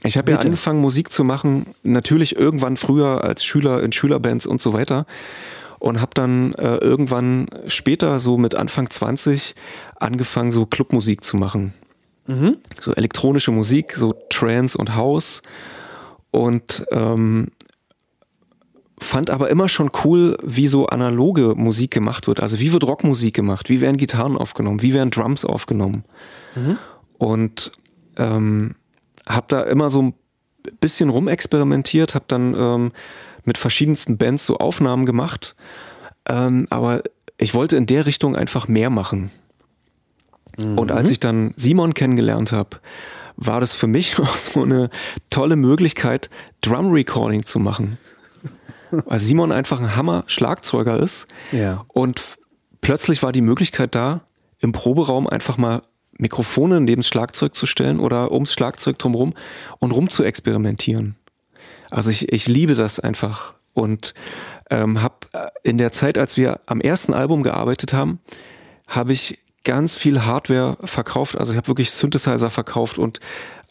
[0.03, 4.59] Ich habe ja angefangen, Musik zu machen, natürlich irgendwann früher als Schüler in Schülerbands und
[4.59, 5.05] so weiter.
[5.77, 9.55] Und habe dann äh, irgendwann später, so mit Anfang 20,
[9.99, 11.73] angefangen, so Clubmusik zu machen.
[12.79, 15.41] So elektronische Musik, so Trance und House.
[16.29, 17.49] Und ähm,
[19.01, 22.39] fand aber immer schon cool, wie so analoge Musik gemacht wird.
[22.39, 23.69] Also wie wird Rockmusik gemacht?
[23.69, 24.81] Wie werden Gitarren aufgenommen?
[24.81, 26.03] Wie werden Drums aufgenommen?
[27.17, 27.71] Und
[28.17, 28.75] ähm,
[29.27, 30.13] habe da immer so ein
[30.79, 32.91] bisschen rumexperimentiert, habe dann ähm,
[33.43, 35.55] mit verschiedensten Bands so Aufnahmen gemacht.
[36.27, 37.01] Ähm, aber
[37.37, 39.31] ich wollte in der Richtung einfach mehr machen.
[40.57, 42.77] Und als ich dann Simon kennengelernt habe,
[43.37, 44.89] war das für mich auch so eine
[45.29, 46.29] tolle Möglichkeit,
[46.61, 47.97] Drum Recording zu machen.
[48.91, 51.27] Weil Simon einfach ein Hammer-Schlagzeuger ist.
[51.51, 51.85] Ja.
[51.87, 52.37] Und
[52.81, 54.21] plötzlich war die Möglichkeit da,
[54.59, 55.81] im Proberaum einfach mal
[56.17, 59.33] Mikrofone neben das Schlagzeug zu stellen oder ums Schlagzeug drumherum
[59.79, 61.15] und rum zu experimentieren.
[61.89, 64.13] Also ich, ich liebe das einfach und
[64.69, 65.15] ähm, habe
[65.63, 68.19] in der Zeit, als wir am ersten Album gearbeitet haben,
[68.87, 71.37] habe ich ganz viel Hardware verkauft.
[71.37, 73.19] Also ich habe wirklich Synthesizer verkauft und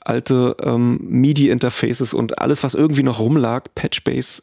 [0.01, 4.42] alte ähm, MIDI-Interfaces und alles, was irgendwie noch rumlag, Patchbase,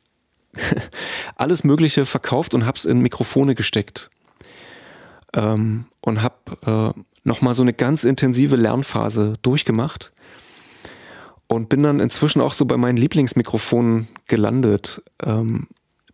[1.36, 4.10] alles Mögliche verkauft und hab's in Mikrofone gesteckt.
[5.34, 6.94] Ähm, und hab äh,
[7.24, 10.12] nochmal so eine ganz intensive Lernphase durchgemacht
[11.48, 15.02] und bin dann inzwischen auch so bei meinen Lieblingsmikrofonen gelandet.
[15.24, 15.68] Ähm,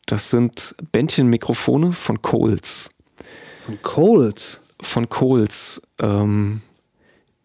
[0.06, 2.90] das sind Bändchenmikrofone von Coles.
[3.60, 4.62] Von Coles.
[4.82, 5.82] Von Coles.
[6.00, 6.62] Ähm,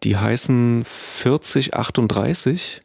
[0.03, 2.81] die heißen 4038.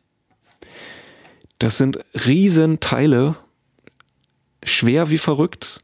[1.59, 3.37] Das sind riesen Teile,
[4.65, 5.79] schwer wie verrückt.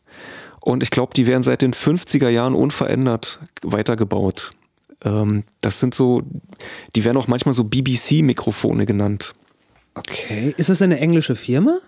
[0.61, 4.52] Und ich glaube, die werden seit den 50er Jahren unverändert weitergebaut.
[5.02, 6.23] Ähm, das sind so,
[6.94, 9.32] die werden auch manchmal so BBC-Mikrofone genannt.
[9.94, 10.55] Okay.
[10.57, 11.78] Ist das eine englische Firma?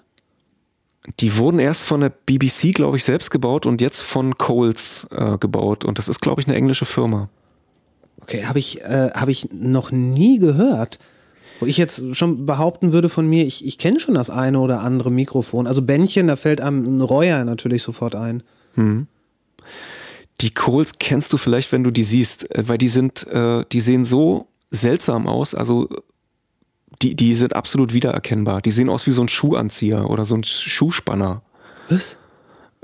[1.21, 5.37] Die wurden erst von der BBC, glaube ich, selbst gebaut und jetzt von Coles äh,
[5.39, 5.85] gebaut.
[5.85, 7.29] Und das ist, glaube ich, eine englische Firma.
[8.21, 11.01] Okay, habe ich, äh, hab ich noch nie gehört.
[11.63, 14.81] Wo ich jetzt schon behaupten würde von mir, ich, ich kenne schon das eine oder
[14.81, 15.67] andere Mikrofon.
[15.67, 18.43] Also Bändchen, da fällt einem ein Reuer natürlich sofort ein.
[20.41, 23.81] Die Coles kennst du vielleicht, wenn du die siehst, äh, weil die sind, äh, die
[23.81, 25.55] sehen so seltsam aus.
[25.55, 25.89] Also
[27.01, 28.61] die, die sind absolut wiedererkennbar.
[28.61, 31.43] Die sehen aus wie so ein Schuhanzieher oder so ein Schuhspanner.
[31.89, 32.19] Was?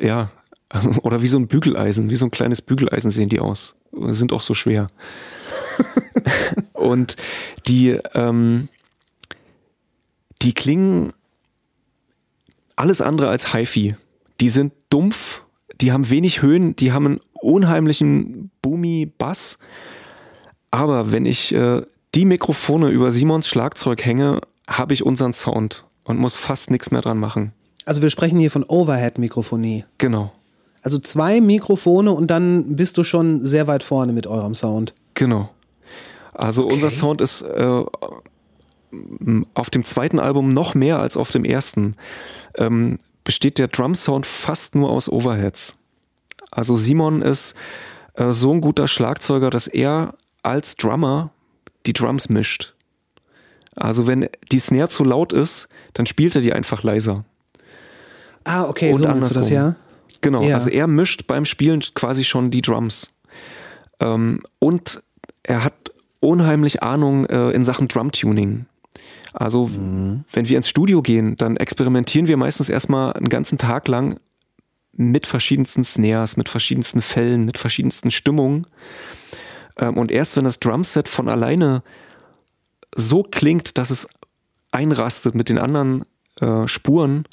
[0.00, 0.30] Ja,
[0.68, 3.74] also, oder wie so ein Bügeleisen, wie so ein kleines Bügeleisen sehen die aus.
[4.08, 4.88] Sind auch so schwer.
[6.72, 7.16] Und
[7.66, 8.68] die, ähm,
[10.42, 11.12] die klingen
[12.76, 13.96] alles andere als HiFi.
[14.40, 15.42] Die sind dumpf,
[15.80, 19.58] die haben wenig Höhen, die haben einen unheimlichen boomy Bass.
[20.70, 21.82] Aber wenn ich äh,
[22.14, 27.00] die Mikrofone über Simons Schlagzeug hänge, habe ich unseren Sound und muss fast nichts mehr
[27.00, 27.52] dran machen.
[27.84, 29.84] Also wir sprechen hier von Overhead-Mikrofonie.
[29.96, 30.32] Genau,
[30.82, 34.94] Also zwei Mikrofone und dann bist du schon sehr weit vorne mit eurem Sound.
[35.18, 35.50] Genau.
[36.32, 37.82] Also unser Sound ist äh,
[39.54, 41.96] auf dem zweiten Album noch mehr als auf dem ersten.
[42.56, 45.76] Ähm, besteht der Drum-Sound fast nur aus Overheads.
[46.50, 47.54] Also Simon ist
[48.14, 51.30] äh, so ein guter Schlagzeuger, dass er als Drummer
[51.86, 52.74] die Drums mischt.
[53.76, 57.24] Also wenn die Snare zu laut ist, dann spielt er die einfach leiser.
[58.44, 59.52] Ah, okay, Und so du das, andersrum.
[59.52, 59.76] ja?
[60.20, 60.54] Genau, Ja.
[60.54, 63.12] also er mischt beim Spielen quasi schon die Drums.
[64.00, 65.02] Ähm, und
[65.48, 68.66] er hat unheimlich Ahnung äh, in Sachen Drum-Tuning.
[69.32, 74.20] Also, wenn wir ins Studio gehen, dann experimentieren wir meistens erstmal einen ganzen Tag lang
[74.92, 78.66] mit verschiedensten Snares, mit verschiedensten Fällen, mit verschiedensten Stimmungen.
[79.78, 81.82] Ähm, und erst wenn das Drumset von alleine
[82.94, 84.08] so klingt, dass es
[84.70, 86.04] einrastet mit den anderen
[86.40, 87.24] äh, Spuren,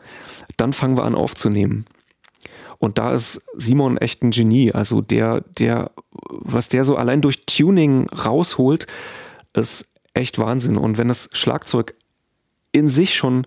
[0.57, 1.85] dann fangen wir an aufzunehmen.
[2.77, 4.71] Und da ist Simon echt ein Genie.
[4.71, 8.87] Also der, der, was der so allein durch Tuning rausholt,
[9.53, 10.77] ist echt Wahnsinn.
[10.77, 11.95] Und wenn das Schlagzeug
[12.71, 13.45] in sich schon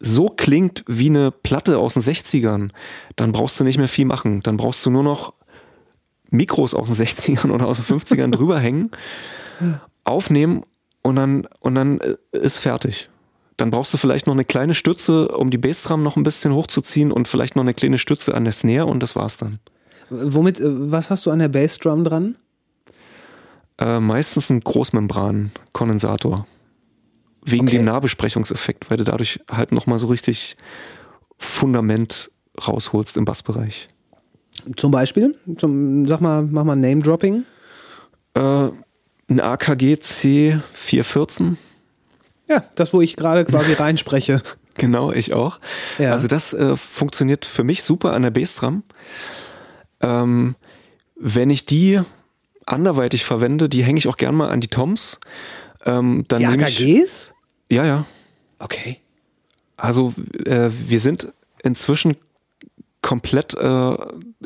[0.00, 2.70] so klingt wie eine Platte aus den 60ern,
[3.16, 4.40] dann brauchst du nicht mehr viel machen.
[4.40, 5.34] Dann brauchst du nur noch
[6.30, 8.90] Mikros aus den 60ern oder aus den 50ern drüber hängen,
[10.04, 10.64] aufnehmen
[11.02, 13.09] und dann, und dann äh, ist fertig.
[13.60, 17.12] Dann brauchst du vielleicht noch eine kleine Stütze, um die Bassdrum noch ein bisschen hochzuziehen
[17.12, 19.58] und vielleicht noch eine kleine Stütze an der Snare und das war's dann.
[20.08, 22.36] Womit, äh, was hast du an der Bassdrum dran?
[23.76, 26.46] Äh, meistens ein Großmembran-Kondensator.
[27.44, 27.76] Wegen Okay.
[27.76, 30.56] dem Nahbesprechungseffekt, weil du dadurch halt nochmal so richtig
[31.38, 32.30] Fundament
[32.66, 33.88] rausholst im Bassbereich.
[34.76, 35.34] Zum Beispiel?
[35.58, 37.44] Zum, sag mal, mach mal Name-Dropping.
[38.34, 38.68] Äh,
[39.28, 41.56] ein AKG C414,
[42.50, 44.42] Ja, das, wo ich gerade quasi reinspreche.
[44.76, 45.58] Genau, ich auch.
[45.98, 46.12] Ja.
[46.12, 48.82] Also das äh, funktioniert für mich super an der Bassdrum.
[50.00, 50.54] Ähm,
[51.16, 52.00] wenn ich die
[52.64, 55.20] anderweitig verwende, die hänge ich auch gern mal an die Toms.
[55.84, 57.34] Ähm, dann Die nehme ich, AKGs?
[57.68, 58.06] ja, ja.
[58.58, 59.00] Okay.
[59.76, 60.14] Also
[60.46, 61.30] äh, wir sind
[61.62, 62.16] inzwischen
[63.02, 63.96] komplett äh,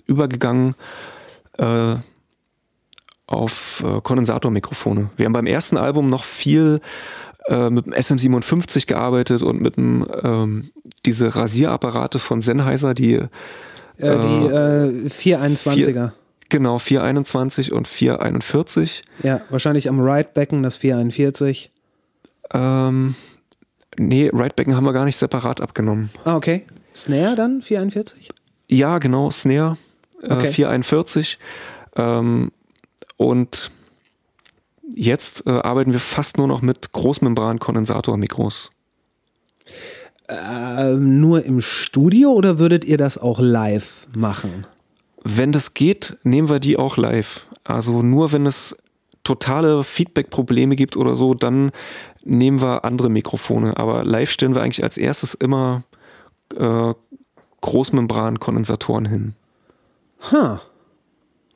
[0.06, 0.74] übergegangen
[1.58, 1.96] äh,
[3.26, 5.10] auf äh, Kondensatormikrofone.
[5.16, 6.80] Wir haben beim ersten Album noch viel
[7.48, 10.70] äh, mit dem SM57 gearbeitet und mit dem ähm,
[11.06, 13.28] diese Rasierapparate von Sennheiser, die Äh,
[13.98, 16.12] die äh, 421er.
[16.48, 19.02] genau 421 und 441.
[19.22, 21.70] Ja, wahrscheinlich am Right-Becken das 441.
[22.52, 23.14] Ähm,
[23.98, 26.10] nee, Rightbacken haben wir gar nicht separat abgenommen.
[26.24, 26.64] Ah, okay.
[26.94, 28.30] Snare dann 441?
[28.68, 29.76] Ja, genau, Snare
[30.22, 30.48] äh, Okay.
[30.52, 31.38] 441.
[31.96, 32.50] Ähm,
[33.16, 33.70] und
[34.94, 38.70] jetzt äh, arbeiten wir fast nur noch mit Großmembran-Kondensatormikros.
[40.28, 44.66] Ähm, nur im Studio oder würdet ihr das auch live machen?
[45.22, 47.46] Wenn das geht, nehmen wir die auch live.
[47.64, 48.76] Also nur wenn es
[49.22, 51.72] totale Feedback-Probleme gibt oder so, dann
[52.24, 53.76] nehmen wir andere Mikrofone.
[53.76, 55.82] Aber live stellen wir eigentlich als erstes immer
[56.56, 56.94] äh,
[57.60, 59.34] Großmembran-Kondensatoren hin.
[60.30, 60.60] Ha.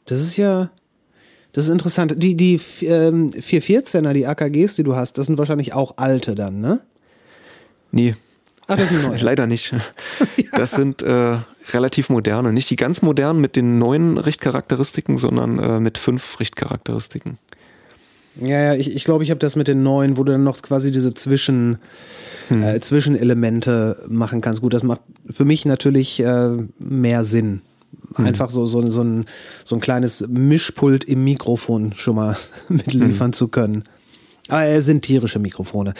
[0.06, 0.70] Das ist ja.
[1.52, 2.14] Das ist interessant.
[2.22, 6.60] Die, die ähm, 414er, die AKGs, die du hast, das sind wahrscheinlich auch alte dann,
[6.60, 6.82] ne?
[7.90, 8.14] Nee,
[8.68, 9.16] Ach, das sind neue.
[9.20, 9.74] Leider nicht.
[10.52, 11.38] Das sind äh,
[11.72, 12.52] relativ moderne.
[12.52, 17.38] Nicht die ganz modernen mit den neuen Richtcharakteristiken, sondern äh, mit fünf Richtcharakteristiken.
[18.40, 20.60] Ja, ja, ich, ich glaube, ich habe das mit den neuen, wo du dann noch
[20.62, 21.78] quasi diese Zwischen,
[22.50, 24.62] äh, Zwischenelemente machen kannst.
[24.62, 27.62] Gut, das macht für mich natürlich äh, mehr Sinn.
[28.14, 29.26] Einfach so, so, so, ein,
[29.64, 32.36] so ein kleines Mischpult im Mikrofon schon mal
[32.68, 33.84] mitliefern zu können.
[34.48, 35.94] Aber es sind tierische Mikrofone.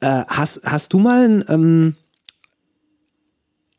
[0.00, 1.96] Äh, hast, hast du mal ein ähm,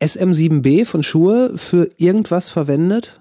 [0.00, 3.20] SM7B von Schuhe für irgendwas verwendet?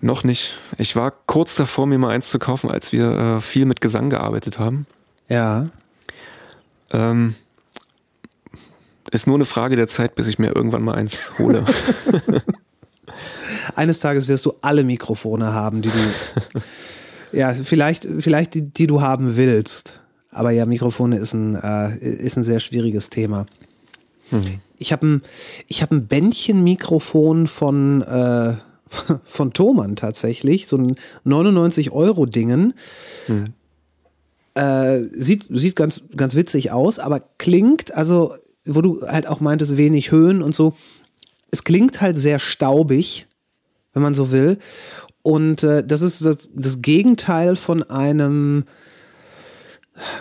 [0.00, 0.58] Noch nicht.
[0.76, 4.10] Ich war kurz davor, mir mal eins zu kaufen, als wir äh, viel mit Gesang
[4.10, 4.86] gearbeitet haben.
[5.28, 5.68] Ja.
[6.92, 7.34] Ähm,
[9.10, 11.64] ist nur eine Frage der Zeit, bis ich mir irgendwann mal eins hole.
[13.76, 16.60] Eines Tages wirst du alle Mikrofone haben, die du.
[17.36, 20.00] ja, vielleicht, vielleicht die, die du haben willst.
[20.30, 23.46] Aber ja, Mikrofone ist ein, äh, ist ein sehr schwieriges Thema.
[24.76, 25.22] Ich habe ein,
[25.66, 28.54] ich hab ein Bändchenmikrofon von, äh,
[29.24, 32.74] von Thomann tatsächlich, so ein 99-Euro-Dingen.
[34.54, 38.34] Äh, sieht, sieht ganz, ganz witzig aus, aber klingt, also,
[38.64, 40.76] wo du halt auch meintest, wenig Höhen und so,
[41.50, 43.27] es klingt halt sehr staubig,
[43.98, 44.58] wenn man so will.
[45.22, 48.64] Und äh, das ist das, das Gegenteil von einem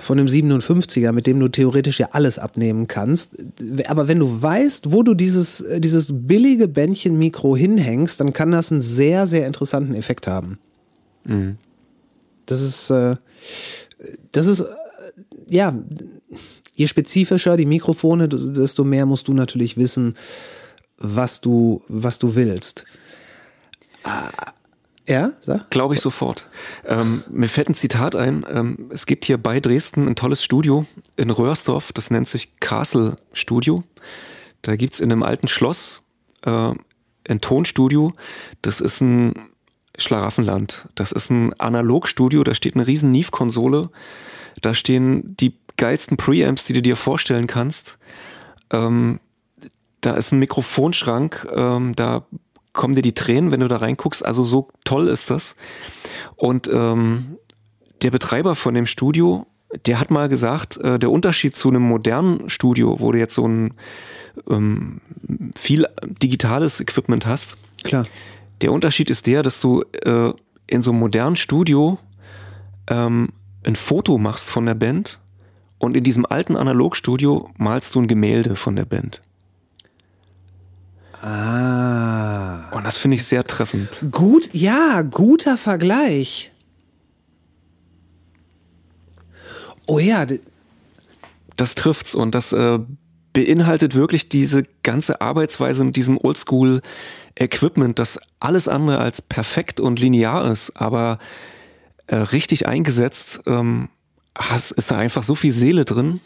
[0.01, 3.35] von einem 57er, mit dem du theoretisch ja alles abnehmen kannst.
[3.85, 8.71] Aber wenn du weißt, wo du dieses, äh, dieses billige Bändchen-Mikro hinhängst, dann kann das
[8.71, 10.57] einen sehr, sehr interessanten Effekt haben.
[12.47, 13.17] Das ist, äh,
[14.31, 14.65] das ist, äh,
[15.51, 15.77] ja,
[16.73, 20.15] je spezifischer die Mikrofone, desto mehr musst du natürlich wissen,
[20.97, 22.85] was du, was du willst.
[25.07, 25.69] Ja, sag.
[25.69, 26.49] Glaube ich sofort.
[26.85, 28.45] Ähm, mir fällt ein Zitat ein.
[28.49, 30.85] Ähm, es gibt hier bei Dresden ein tolles Studio
[31.15, 33.83] in Röhrsdorf, das nennt sich Castle Studio.
[34.63, 36.03] Da gibt's in einem alten Schloss
[36.43, 36.73] äh,
[37.29, 38.13] ein Tonstudio.
[38.61, 39.49] Das ist ein
[39.97, 40.87] Schlaraffenland.
[40.95, 43.89] Das ist ein Analogstudio, da steht eine riesen Neve-Konsole.
[44.61, 47.97] Da stehen die geilsten Preamps, die du dir vorstellen kannst.
[48.71, 49.19] Ähm,
[50.01, 52.25] da ist ein Mikrofonschrank, ähm, da
[52.77, 54.25] kommen dir die Tränen, wenn du da reinguckst.
[54.25, 55.57] Also so toll ist das.
[56.37, 57.37] Und ähm,
[58.01, 59.45] der Betreiber von dem Studio,
[59.85, 63.45] der hat mal gesagt, äh, der Unterschied zu einem modernen Studio, wo du jetzt so
[63.45, 63.73] ein
[64.49, 65.01] ähm,
[65.55, 65.87] viel
[66.21, 68.05] digitales Equipment hast, Klar.
[68.61, 70.31] der Unterschied ist der, dass du äh,
[70.67, 71.97] in so einem modernen Studio
[72.87, 73.33] ähm,
[73.65, 75.19] ein Foto machst von der Band
[75.79, 79.21] und in diesem alten Analogstudio malst du ein Gemälde von der Band.
[81.21, 82.69] Ah.
[82.71, 84.03] Und das finde ich sehr treffend.
[84.11, 86.51] Gut, ja, guter Vergleich.
[89.87, 90.25] Oh ja,
[91.55, 92.79] Das trifft's und das äh,
[93.33, 100.51] beinhaltet wirklich diese ganze Arbeitsweise mit diesem Oldschool-Equipment, das alles andere als perfekt und linear
[100.51, 101.19] ist, aber
[102.07, 103.89] äh, richtig eingesetzt ähm,
[104.75, 106.19] ist da einfach so viel Seele drin.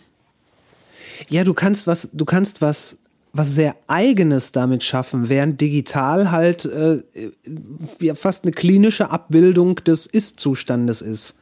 [1.30, 2.98] ja, du kannst was, du kannst was,
[3.34, 7.02] was sehr eigenes damit schaffen, während digital halt äh,
[8.00, 11.36] ja, fast eine klinische Abbildung des Ist-Zustandes ist.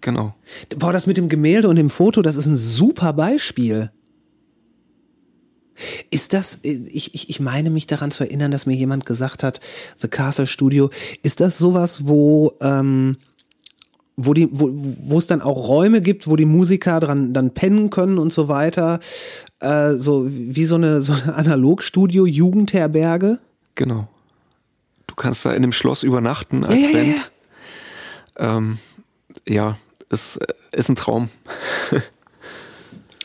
[0.00, 0.34] Genau.
[0.78, 3.90] Boah, das mit dem Gemälde und dem Foto, das ist ein super Beispiel.
[6.10, 9.60] Ist das, ich, ich, ich meine mich daran zu erinnern, dass mir jemand gesagt hat,
[10.00, 10.90] The Castle Studio,
[11.22, 13.16] ist das sowas, wo, ähm,
[14.26, 17.90] wo, die, wo, wo es dann auch Räume gibt, wo die Musiker dran dann pennen
[17.90, 19.00] können und so weiter,
[19.60, 23.38] äh, so wie so eine, so eine Analogstudio, Jugendherberge?
[23.74, 24.08] Genau.
[25.06, 27.32] Du kannst da in dem Schloss übernachten als Ja, ja, ja, Band.
[28.36, 28.78] Ähm,
[29.46, 29.76] ja,
[30.10, 31.28] ist, äh, ist ein Traum.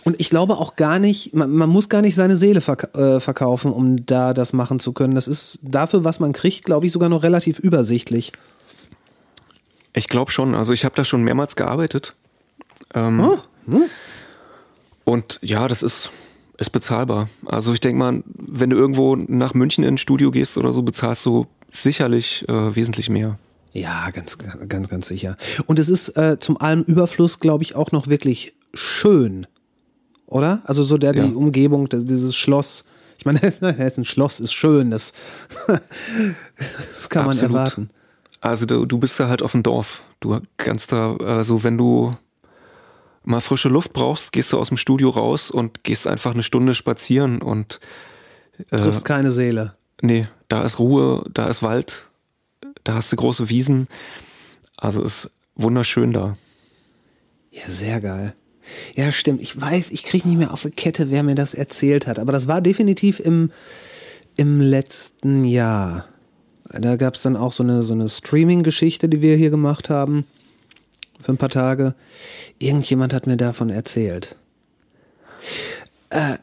[0.03, 3.19] Und ich glaube auch gar nicht, man, man muss gar nicht seine Seele verk äh,
[3.19, 5.15] verkaufen, um da das machen zu können.
[5.15, 8.31] Das ist dafür, was man kriegt, glaube ich, sogar noch relativ übersichtlich.
[9.95, 10.53] Ich glaube schon.
[10.55, 12.13] Also ich habe da schon mehrmals gearbeitet.
[12.93, 13.81] Ähm, Oh,
[15.05, 16.11] Und ja, das ist,
[16.57, 17.29] ist bezahlbar.
[17.45, 20.81] Also ich denke mal, wenn du irgendwo nach München in ein Studio gehst oder so,
[20.81, 23.37] bezahlst du sicherlich äh, wesentlich mehr.
[23.71, 25.35] Ja, ganz, ganz, ganz sicher.
[25.65, 29.47] Und es ist äh, zum allem Überfluss, glaube ich, auch noch wirklich schön.
[30.27, 30.61] Oder?
[30.65, 31.25] Also so der, Ja.
[31.27, 32.85] die Umgebung, dieses Schloss.
[33.17, 33.39] Ich meine,
[33.97, 35.13] ein Schloss, ist schön, das,
[35.67, 37.55] das kann man Absolut.
[37.55, 37.89] erwarten.
[38.45, 40.03] Also du, du bist da halt auf dem Dorf.
[40.19, 42.15] Du kannst da, also wenn du
[43.23, 46.75] mal frische Luft brauchst, gehst du aus dem Studio raus und gehst einfach eine Stunde
[46.75, 47.79] spazieren und
[48.69, 49.73] äh, Triffst keine Seele.
[50.03, 52.05] nee, da ist Ruhe, da ist Wald,
[52.83, 53.87] da hast du große Wiesen.
[54.77, 56.35] Also ist wunderschön da.
[57.51, 58.35] Ja, sehr geil.
[58.93, 59.41] Ja, stimmt.
[59.41, 62.19] Ich weiß, ich kriege nicht mehr auf die Kette, wer mir das erzählt hat.
[62.19, 63.49] Aber das war definitiv im,
[64.35, 66.05] im letzten Jahr.
[66.79, 70.25] Da gab es dann auch so eine, so eine Streaming-Geschichte, die wir hier gemacht haben.
[71.21, 71.95] Für ein paar Tage.
[72.59, 74.35] Irgendjemand hat mir davon erzählt.
[76.09, 76.35] Äh,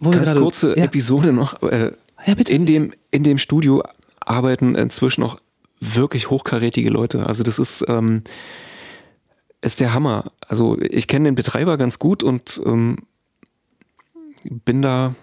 [0.00, 0.84] wo wir Ganz gerade- kurze ja.
[0.84, 1.62] Episode noch.
[1.62, 1.92] Äh,
[2.26, 2.78] Ja, bitte, in, bitte.
[2.78, 3.82] Dem, in dem Studio
[4.20, 5.38] arbeiten inzwischen auch
[5.80, 7.26] wirklich hochkarätige Leute.
[7.26, 8.22] Also das ist, ähm,
[9.60, 10.32] ist der Hammer.
[10.46, 12.98] Also ich kenne den Betreiber ganz gut und ähm,
[14.44, 15.14] bin da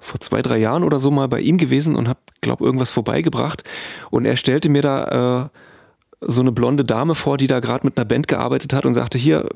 [0.00, 3.62] vor zwei, drei Jahren oder so mal bei ihm gewesen und habe, glaube irgendwas vorbeigebracht.
[4.10, 7.96] Und er stellte mir da äh, so eine blonde Dame vor, die da gerade mit
[7.96, 9.46] einer Band gearbeitet hat und sagte, hier,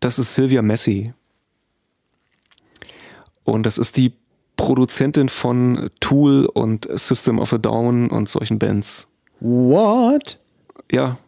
[0.00, 1.12] das ist Sylvia Messi.
[3.44, 4.12] Und das ist die
[4.56, 9.06] Produzentin von Tool und System of a Down und solchen Bands.
[9.40, 10.38] What?
[10.92, 11.18] Ja.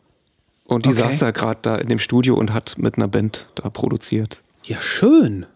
[0.64, 0.98] Und die Okay.
[1.00, 4.42] saß da gerade da in dem Studio und hat mit einer Band da produziert.
[4.64, 5.46] Ja, schön.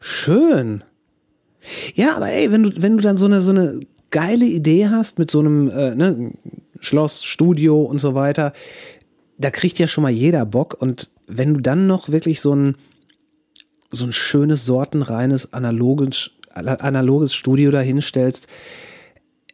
[0.00, 0.84] Schön.
[1.94, 3.80] Ja, aber ey, wenn du, wenn du dann so eine, so eine
[4.10, 6.32] geile Idee hast mit so einem äh, ne,
[6.80, 8.52] Schloss, Studio und so weiter,
[9.38, 10.76] da kriegt ja schon mal jeder Bock.
[10.78, 12.76] Und wenn du dann noch wirklich so ein,
[13.90, 18.46] so ein schönes, sortenreines, analoges, analoges Studio da hinstellst,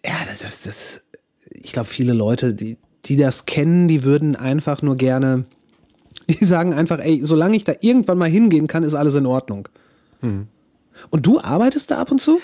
[0.05, 1.03] ja, das, das, das
[1.51, 2.77] ich glaube, viele Leute, die,
[3.07, 5.47] die das kennen, die würden einfach nur gerne
[6.29, 9.69] Die sagen einfach, ey, solange ich da irgendwann mal hingehen kann, ist alles in Ordnung.
[11.11, 12.41] Und du arbeitest da ab und zu?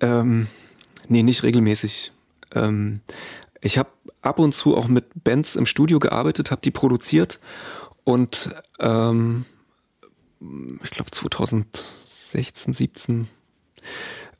[0.00, 0.48] Ähm,
[1.08, 2.12] nee, nicht regelmäßig.
[2.52, 3.00] Ähm,
[3.60, 3.90] ich habe
[4.22, 7.40] ab und zu auch mit Bands im Studio gearbeitet, habe die produziert
[8.04, 8.50] und
[8.80, 9.44] ähm,
[10.82, 13.28] ich glaube 2016, 17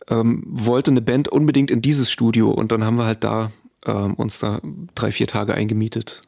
[0.08, 3.50] ähm, wollte eine Band unbedingt in dieses Studio und dann haben wir halt da
[3.86, 4.60] ähm, uns da
[4.94, 6.22] drei, vier Tage eingemietet.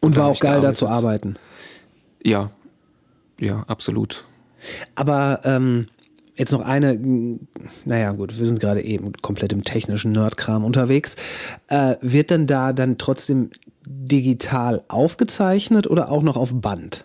[0.00, 0.76] Und war hab auch geil, da gearbeitet.
[0.76, 1.36] zu arbeiten.
[2.22, 2.50] Ja,
[3.38, 4.24] ja, absolut.
[4.94, 5.88] Aber ähm,
[6.36, 6.98] jetzt noch eine,
[7.84, 11.16] naja gut, wir sind gerade eben komplett im technischen Nerdkram unterwegs.
[11.68, 13.50] Äh, wird denn da dann trotzdem
[13.86, 17.04] digital aufgezeichnet oder auch noch auf Band?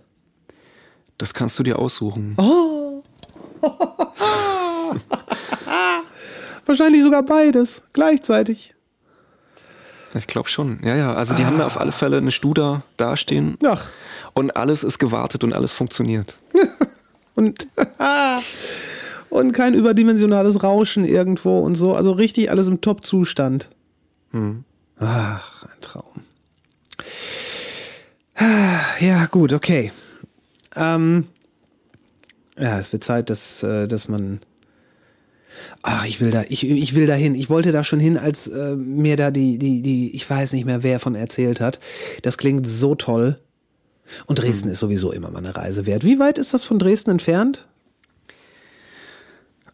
[1.18, 2.36] Das kannst du dir aussuchen.
[6.66, 8.74] Wahrscheinlich sogar beides gleichzeitig.
[10.14, 10.80] Ich glaube schon.
[10.84, 11.14] Ja, ja.
[11.14, 13.92] Also die haben da auf alle Fälle eine Studa dastehen Ach,
[14.34, 16.38] und alles ist gewartet und alles funktioniert.
[17.36, 17.68] und,
[19.30, 21.94] und kein überdimensionales Rauschen irgendwo und so.
[21.94, 23.70] Also richtig alles im Top-Zustand.
[25.00, 26.24] Ach, ein Traum.
[29.02, 29.92] Ja, gut, okay.
[30.76, 31.26] Ähm,
[32.58, 34.40] ja, es wird Zeit, dass, äh, dass man.
[35.82, 37.36] Ach, ich will da, ich, ich will da hin.
[37.36, 40.66] Ich wollte da schon hin, als äh, mir da die, die, die, ich weiß nicht
[40.66, 41.80] mehr, wer von erzählt hat.
[42.24, 43.40] Das klingt so toll.
[44.26, 46.04] Und Dresden ist sowieso immer mal eine Reise wert.
[46.04, 47.68] Wie weit ist das von Dresden entfernt?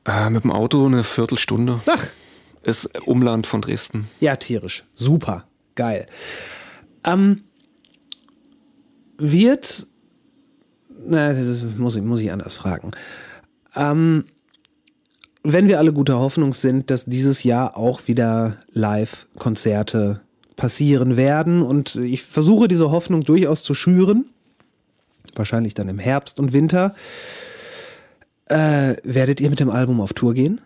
[0.05, 1.81] Äh, mit dem Auto eine Viertelstunde.
[1.85, 2.07] Ach,
[2.63, 4.07] Ist Umland von Dresden.
[4.19, 4.83] Ja, tierisch.
[4.93, 5.45] Super.
[5.75, 6.07] Geil.
[7.03, 7.43] Ähm,
[9.17, 9.87] wird.
[11.05, 12.91] Na, das muss ich, muss ich anders fragen.
[13.75, 14.25] Ähm,
[15.43, 20.21] wenn wir alle guter Hoffnung sind, dass dieses Jahr auch wieder Live-Konzerte
[20.61, 24.25] passieren werden und ich versuche diese Hoffnung durchaus zu schüren,
[25.33, 26.93] wahrscheinlich dann im Herbst und Winter,
[28.45, 30.61] äh, werdet ihr mit dem Album auf Tour gehen?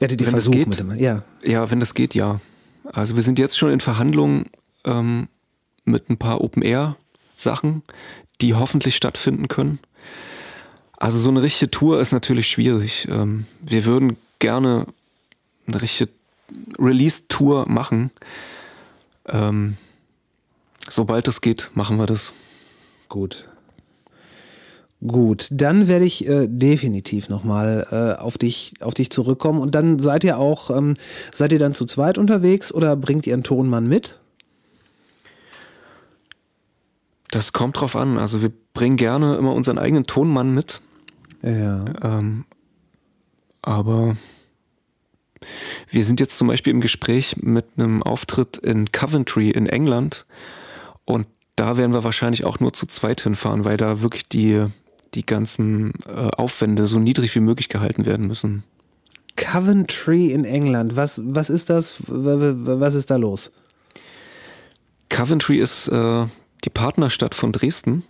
[0.00, 0.68] Werdet ihr Wenn das versuchen geht.
[0.70, 1.22] mit dem, ja.
[1.44, 2.40] Ja, wenn das geht, ja.
[2.92, 4.46] Also wir sind jetzt schon in Verhandlungen
[4.82, 5.28] ähm,
[5.84, 7.84] mit ein paar Open-Air-Sachen,
[8.40, 9.78] die hoffentlich stattfinden können.
[10.96, 13.06] Also so eine richtige Tour ist natürlich schwierig.
[13.08, 14.86] Ähm, wir würden gerne
[15.68, 16.10] eine richtige
[16.78, 18.10] Release-Tour machen.
[19.26, 19.76] Ähm,
[20.88, 22.32] sobald es geht, machen wir das.
[23.08, 23.48] Gut.
[25.04, 29.98] Gut, dann werde ich äh, definitiv nochmal äh, auf dich auf dich zurückkommen und dann
[29.98, 30.96] seid ihr auch ähm,
[31.32, 34.20] seid ihr dann zu zweit unterwegs oder bringt ihr einen Tonmann mit?
[37.32, 38.16] Das kommt drauf an.
[38.16, 40.82] Also wir bringen gerne immer unseren eigenen Tonmann mit.
[41.42, 41.84] Ja.
[42.02, 42.44] Ähm,
[43.60, 44.16] aber
[45.90, 50.26] wir sind jetzt zum Beispiel im Gespräch mit einem Auftritt in Coventry in England
[51.04, 54.64] und da werden wir wahrscheinlich auch nur zu zweit hinfahren, weil da wirklich die,
[55.14, 58.64] die ganzen äh, Aufwände so niedrig wie möglich gehalten werden müssen.
[59.36, 60.96] Coventry in England.
[60.96, 61.96] Was was ist das?
[62.06, 63.50] Was ist da los?
[65.08, 66.26] Coventry ist äh,
[66.64, 68.04] die Partnerstadt von Dresden.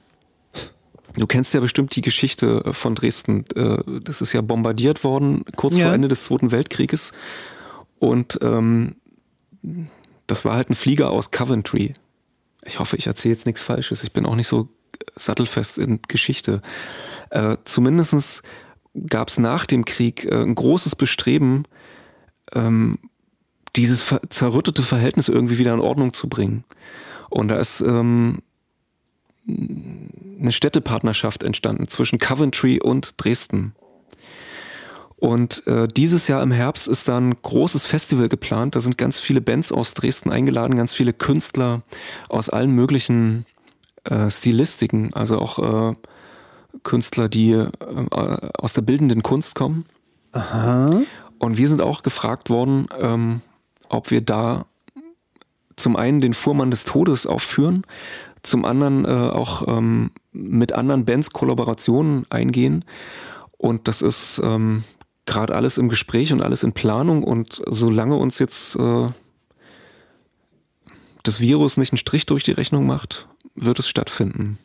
[1.17, 3.45] Du kennst ja bestimmt die Geschichte von Dresden.
[3.55, 5.87] Äh, Das ist ja bombardiert worden kurz Ja.
[5.87, 7.13] vor Ende des Zweiten Weltkrieges.
[7.99, 8.97] Und ähm,
[10.27, 11.93] das war halt ein Flieger aus Coventry.
[12.65, 14.03] Ich hoffe, ich erzähle jetzt nichts Falsches.
[14.05, 14.69] Ich bin auch nicht so
[15.17, 16.63] sattelfest in Geschichte.
[17.31, 18.43] Äh, Zumindest
[19.09, 21.65] gab es nach dem Krieg äh, ein großes Bestreben,
[22.55, 22.99] ähm,
[23.77, 26.65] dieses ver zerrüttete Verhältnis irgendwie wieder in Ordnung zu bringen.
[27.31, 28.43] Und da ist ähm,
[29.47, 33.75] eine Städtepartnerschaft entstanden zwischen Coventry und Dresden.
[35.17, 38.75] Und äh, dieses Jahr im Herbst ist da ein großes Festival geplant.
[38.75, 41.83] Da sind ganz viele Bands aus Dresden eingeladen, ganz viele Künstler
[42.29, 43.47] aus allen möglichen
[44.03, 45.95] äh, Stilistiken, also auch äh,
[46.83, 47.69] Künstler, die äh,
[48.11, 49.85] aus der bildenden Kunst kommen.
[51.39, 53.43] Und wir sind auch gefragt worden, ähm,
[53.89, 54.67] ob wir da
[55.77, 57.85] zum einen den Fuhrmann des Todes aufführen,
[58.43, 62.85] zum anderen äh, auch ähm, mit anderen Bands Kollaborationen eingehen.
[63.57, 64.85] Und das ist ähm,
[65.27, 67.23] gerade alles im Gespräch und alles in Planung.
[67.23, 69.09] Und solange uns jetzt äh,
[71.23, 74.59] das Virus nicht einen Strich durch die Rechnung macht, wird es stattfinden.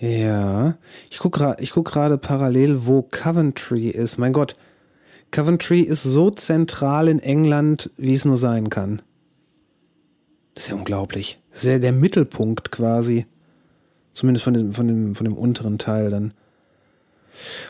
[0.00, 0.78] Ja,
[1.10, 4.16] ich gucke ich guck gerade parallel, wo Coventry ist.
[4.16, 4.56] Mein Gott,
[5.30, 9.02] Coventry ist so zentral in England, wie es nur sein kann.
[10.54, 11.40] Das ist ja unglaublich.
[11.58, 13.26] Das ist ja der Mittelpunkt quasi.
[14.14, 16.32] Zumindest von dem, von dem, von dem unteren Teil dann.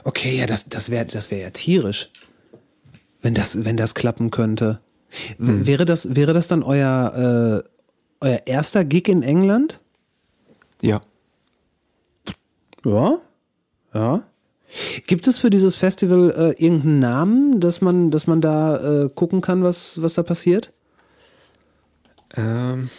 [0.04, 2.10] Okay, ja, das, das wäre das wär ja tierisch.
[3.22, 4.80] Wenn das, wenn das klappen könnte.
[5.38, 9.80] W- Wäre, das, wäre das dann euer, äh, euer erster Gig in England?
[10.82, 11.00] Ja.
[12.84, 13.16] Ja.
[13.94, 14.22] Ja.
[15.06, 19.40] Gibt es für dieses Festival äh, irgendeinen Namen, dass man, dass man da äh, gucken
[19.40, 20.74] kann, was, was da passiert?
[22.36, 22.90] Ähm,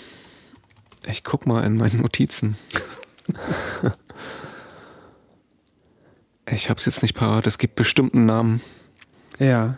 [1.07, 2.55] ich guck mal in meinen Notizen.
[6.49, 7.47] ich hab's jetzt nicht parat.
[7.47, 8.61] Es gibt bestimmten Namen.
[9.39, 9.77] Ja.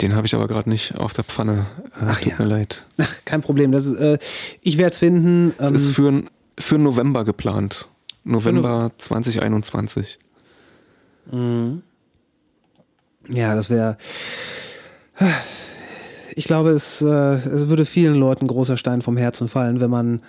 [0.00, 1.66] Den habe ich aber gerade nicht auf der Pfanne.
[2.00, 2.38] Äh, Ach tut ja.
[2.38, 2.86] mir leid.
[2.98, 3.72] Ach, kein Problem.
[3.72, 4.18] Das ist, äh,
[4.60, 5.54] ich werde es finden.
[5.58, 6.22] Es Ähm, ist für,
[6.58, 7.88] für November geplant.
[8.24, 10.18] November 2021.
[13.28, 13.96] ja, das wäre.
[16.38, 20.20] Ich glaube, es, äh, es würde vielen Leuten großer Stein vom Herzen fallen, wenn man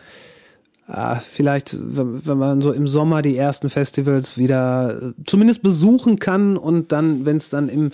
[0.88, 6.56] ah, vielleicht, wenn, man so im Sommer die ersten Festivals wieder äh, zumindest besuchen kann
[6.56, 7.92] und dann, wenn es dann im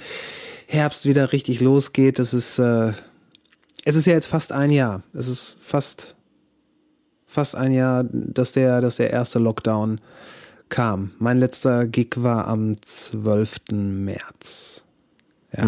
[0.68, 2.91] Herbst wieder richtig losgeht, das ist, äh,
[3.84, 5.02] es ist ja jetzt fast ein Jahr.
[5.14, 6.15] Es ist fast,
[7.26, 9.99] fast ein Jahr, dass der, dass der erste Lockdown
[10.69, 11.10] kam.
[11.18, 13.72] Mein letzter Gig war am 12.
[13.72, 14.85] März.
[15.52, 15.64] Ja.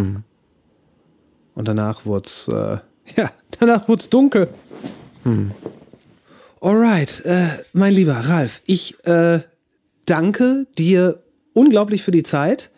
[1.55, 2.77] Und danach wurde es, äh,
[3.17, 4.49] ja, danach wurde es dunkel.
[6.61, 9.39] Alright, äh, mein lieber Ralf, ich äh,
[10.05, 11.23] danke dir
[11.53, 12.69] unglaublich für die Zeit.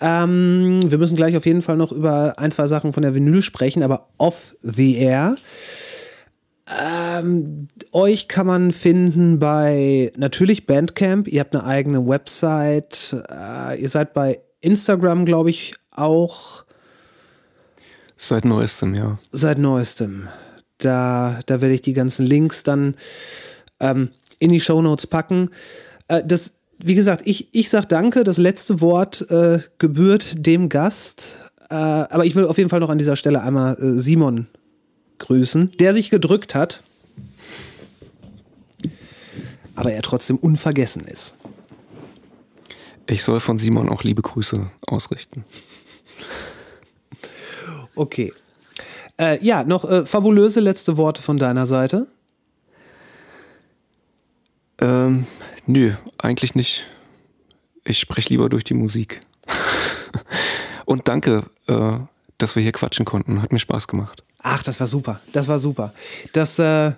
[0.00, 3.42] Ähm, wir müssen gleich auf jeden Fall noch über ein, zwei Sachen von der Vinyl
[3.42, 5.36] sprechen, aber off the air.
[6.68, 11.28] Ähm, euch kann man finden bei natürlich Bandcamp.
[11.28, 13.16] Ihr habt eine eigene Website.
[13.30, 16.65] Äh, ihr seid bei Instagram, glaube ich, auch
[18.16, 19.18] Seit neuestem, ja.
[19.30, 20.28] seit neuestem.
[20.78, 22.96] Da, da werde ich die ganzen Links dann
[23.80, 25.50] ähm, in die Shownotes packen.
[26.08, 28.24] Äh, das, wie gesagt, ich, ich sag danke.
[28.24, 31.50] Das letzte Wort äh, gebührt dem Gast.
[31.70, 34.46] Äh, aber ich will auf jeden Fall noch an dieser Stelle einmal äh, Simon
[35.18, 36.82] grüßen, der sich gedrückt hat.
[39.74, 41.38] Aber er trotzdem unvergessen ist.
[43.06, 45.44] Ich soll von Simon auch liebe Grüße ausrichten.
[47.96, 48.32] Okay.
[49.18, 52.06] Äh, ja, noch äh, fabulöse letzte Worte von deiner Seite.
[54.78, 55.26] Ähm,
[55.66, 56.84] nö, eigentlich nicht.
[57.84, 59.20] Ich spreche lieber durch die Musik.
[60.84, 61.98] Und danke, äh,
[62.38, 63.40] dass wir hier quatschen konnten.
[63.42, 64.22] Hat mir Spaß gemacht.
[64.40, 65.20] Ach, das war super.
[65.32, 65.94] Das war super.
[66.34, 66.92] Das, äh,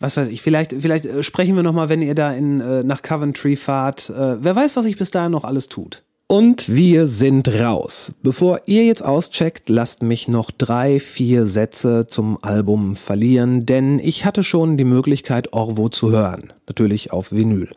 [0.00, 3.02] was weiß ich, vielleicht, vielleicht äh, sprechen wir nochmal, wenn ihr da in, äh, nach
[3.02, 4.10] Coventry fahrt.
[4.10, 6.02] Äh, wer weiß, was sich bis dahin noch alles tut.
[6.28, 8.12] Und wir sind raus.
[8.24, 14.24] Bevor ihr jetzt auscheckt, lasst mich noch drei, vier Sätze zum Album verlieren, denn ich
[14.24, 16.52] hatte schon die Möglichkeit, Orvo zu hören.
[16.66, 17.70] Natürlich auf Vinyl.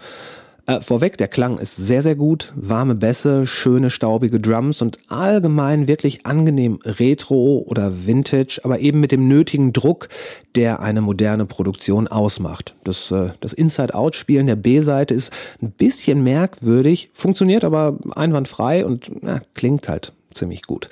[0.69, 2.53] Äh, vorweg, der Klang ist sehr, sehr gut.
[2.55, 9.11] Warme Bässe, schöne staubige Drums und allgemein wirklich angenehm Retro oder Vintage, aber eben mit
[9.11, 10.09] dem nötigen Druck,
[10.55, 12.75] der eine moderne Produktion ausmacht.
[12.83, 19.39] Das, äh, das Inside-Out-Spielen der B-Seite ist ein bisschen merkwürdig, funktioniert aber einwandfrei und na,
[19.55, 20.87] klingt halt ziemlich gut.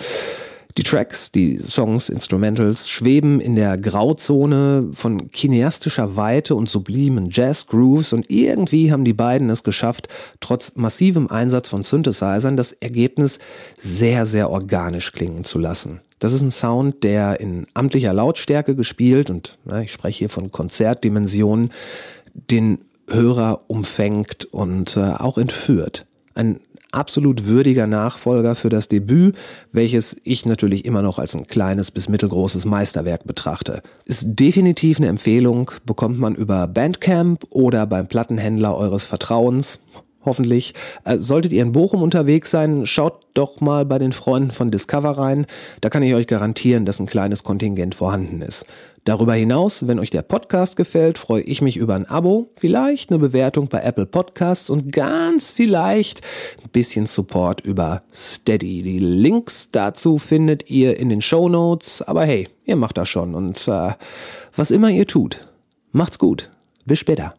[0.78, 8.14] Die Tracks, die Songs, Instrumentals schweben in der Grauzone von kineastischer Weite und sublimen Jazz-Grooves
[8.14, 10.08] und irgendwie haben die beiden es geschafft,
[10.40, 13.40] trotz massivem Einsatz von Synthesizern das Ergebnis
[13.76, 16.02] sehr, sehr organisch klingen zu lassen.
[16.20, 20.52] Das ist ein Sound, der in amtlicher Lautstärke gespielt und na, ich spreche hier von
[20.52, 21.72] Konzertdimensionen,
[22.36, 22.78] den
[23.10, 26.06] Hörer umfängt und äh, auch entführt.
[26.36, 26.60] Ein
[26.92, 29.36] absolut würdiger Nachfolger für das Debüt,
[29.72, 33.82] welches ich natürlich immer noch als ein kleines bis mittelgroßes Meisterwerk betrachte.
[34.06, 39.80] Ist definitiv eine Empfehlung, bekommt man über Bandcamp oder beim Plattenhändler eures Vertrauens.
[40.28, 40.74] Hoffentlich.
[41.06, 45.12] Äh, solltet ihr in Bochum unterwegs sein, schaut doch mal bei den Freunden von Discover
[45.12, 45.46] rein.
[45.80, 48.66] Da kann ich euch garantieren, dass ein kleines Kontingent vorhanden ist.
[49.06, 53.20] Darüber hinaus, wenn euch der Podcast gefällt, freue ich mich über ein Abo, vielleicht eine
[53.20, 56.20] Bewertung bei Apple Podcasts und ganz vielleicht
[56.62, 58.82] ein bisschen Support über Steady.
[58.82, 62.02] Die Links dazu findet ihr in den Show Notes.
[62.02, 63.92] Aber hey, ihr macht das schon und äh,
[64.58, 65.48] was immer ihr tut,
[65.94, 66.50] macht's gut.
[66.86, 67.34] Bis später.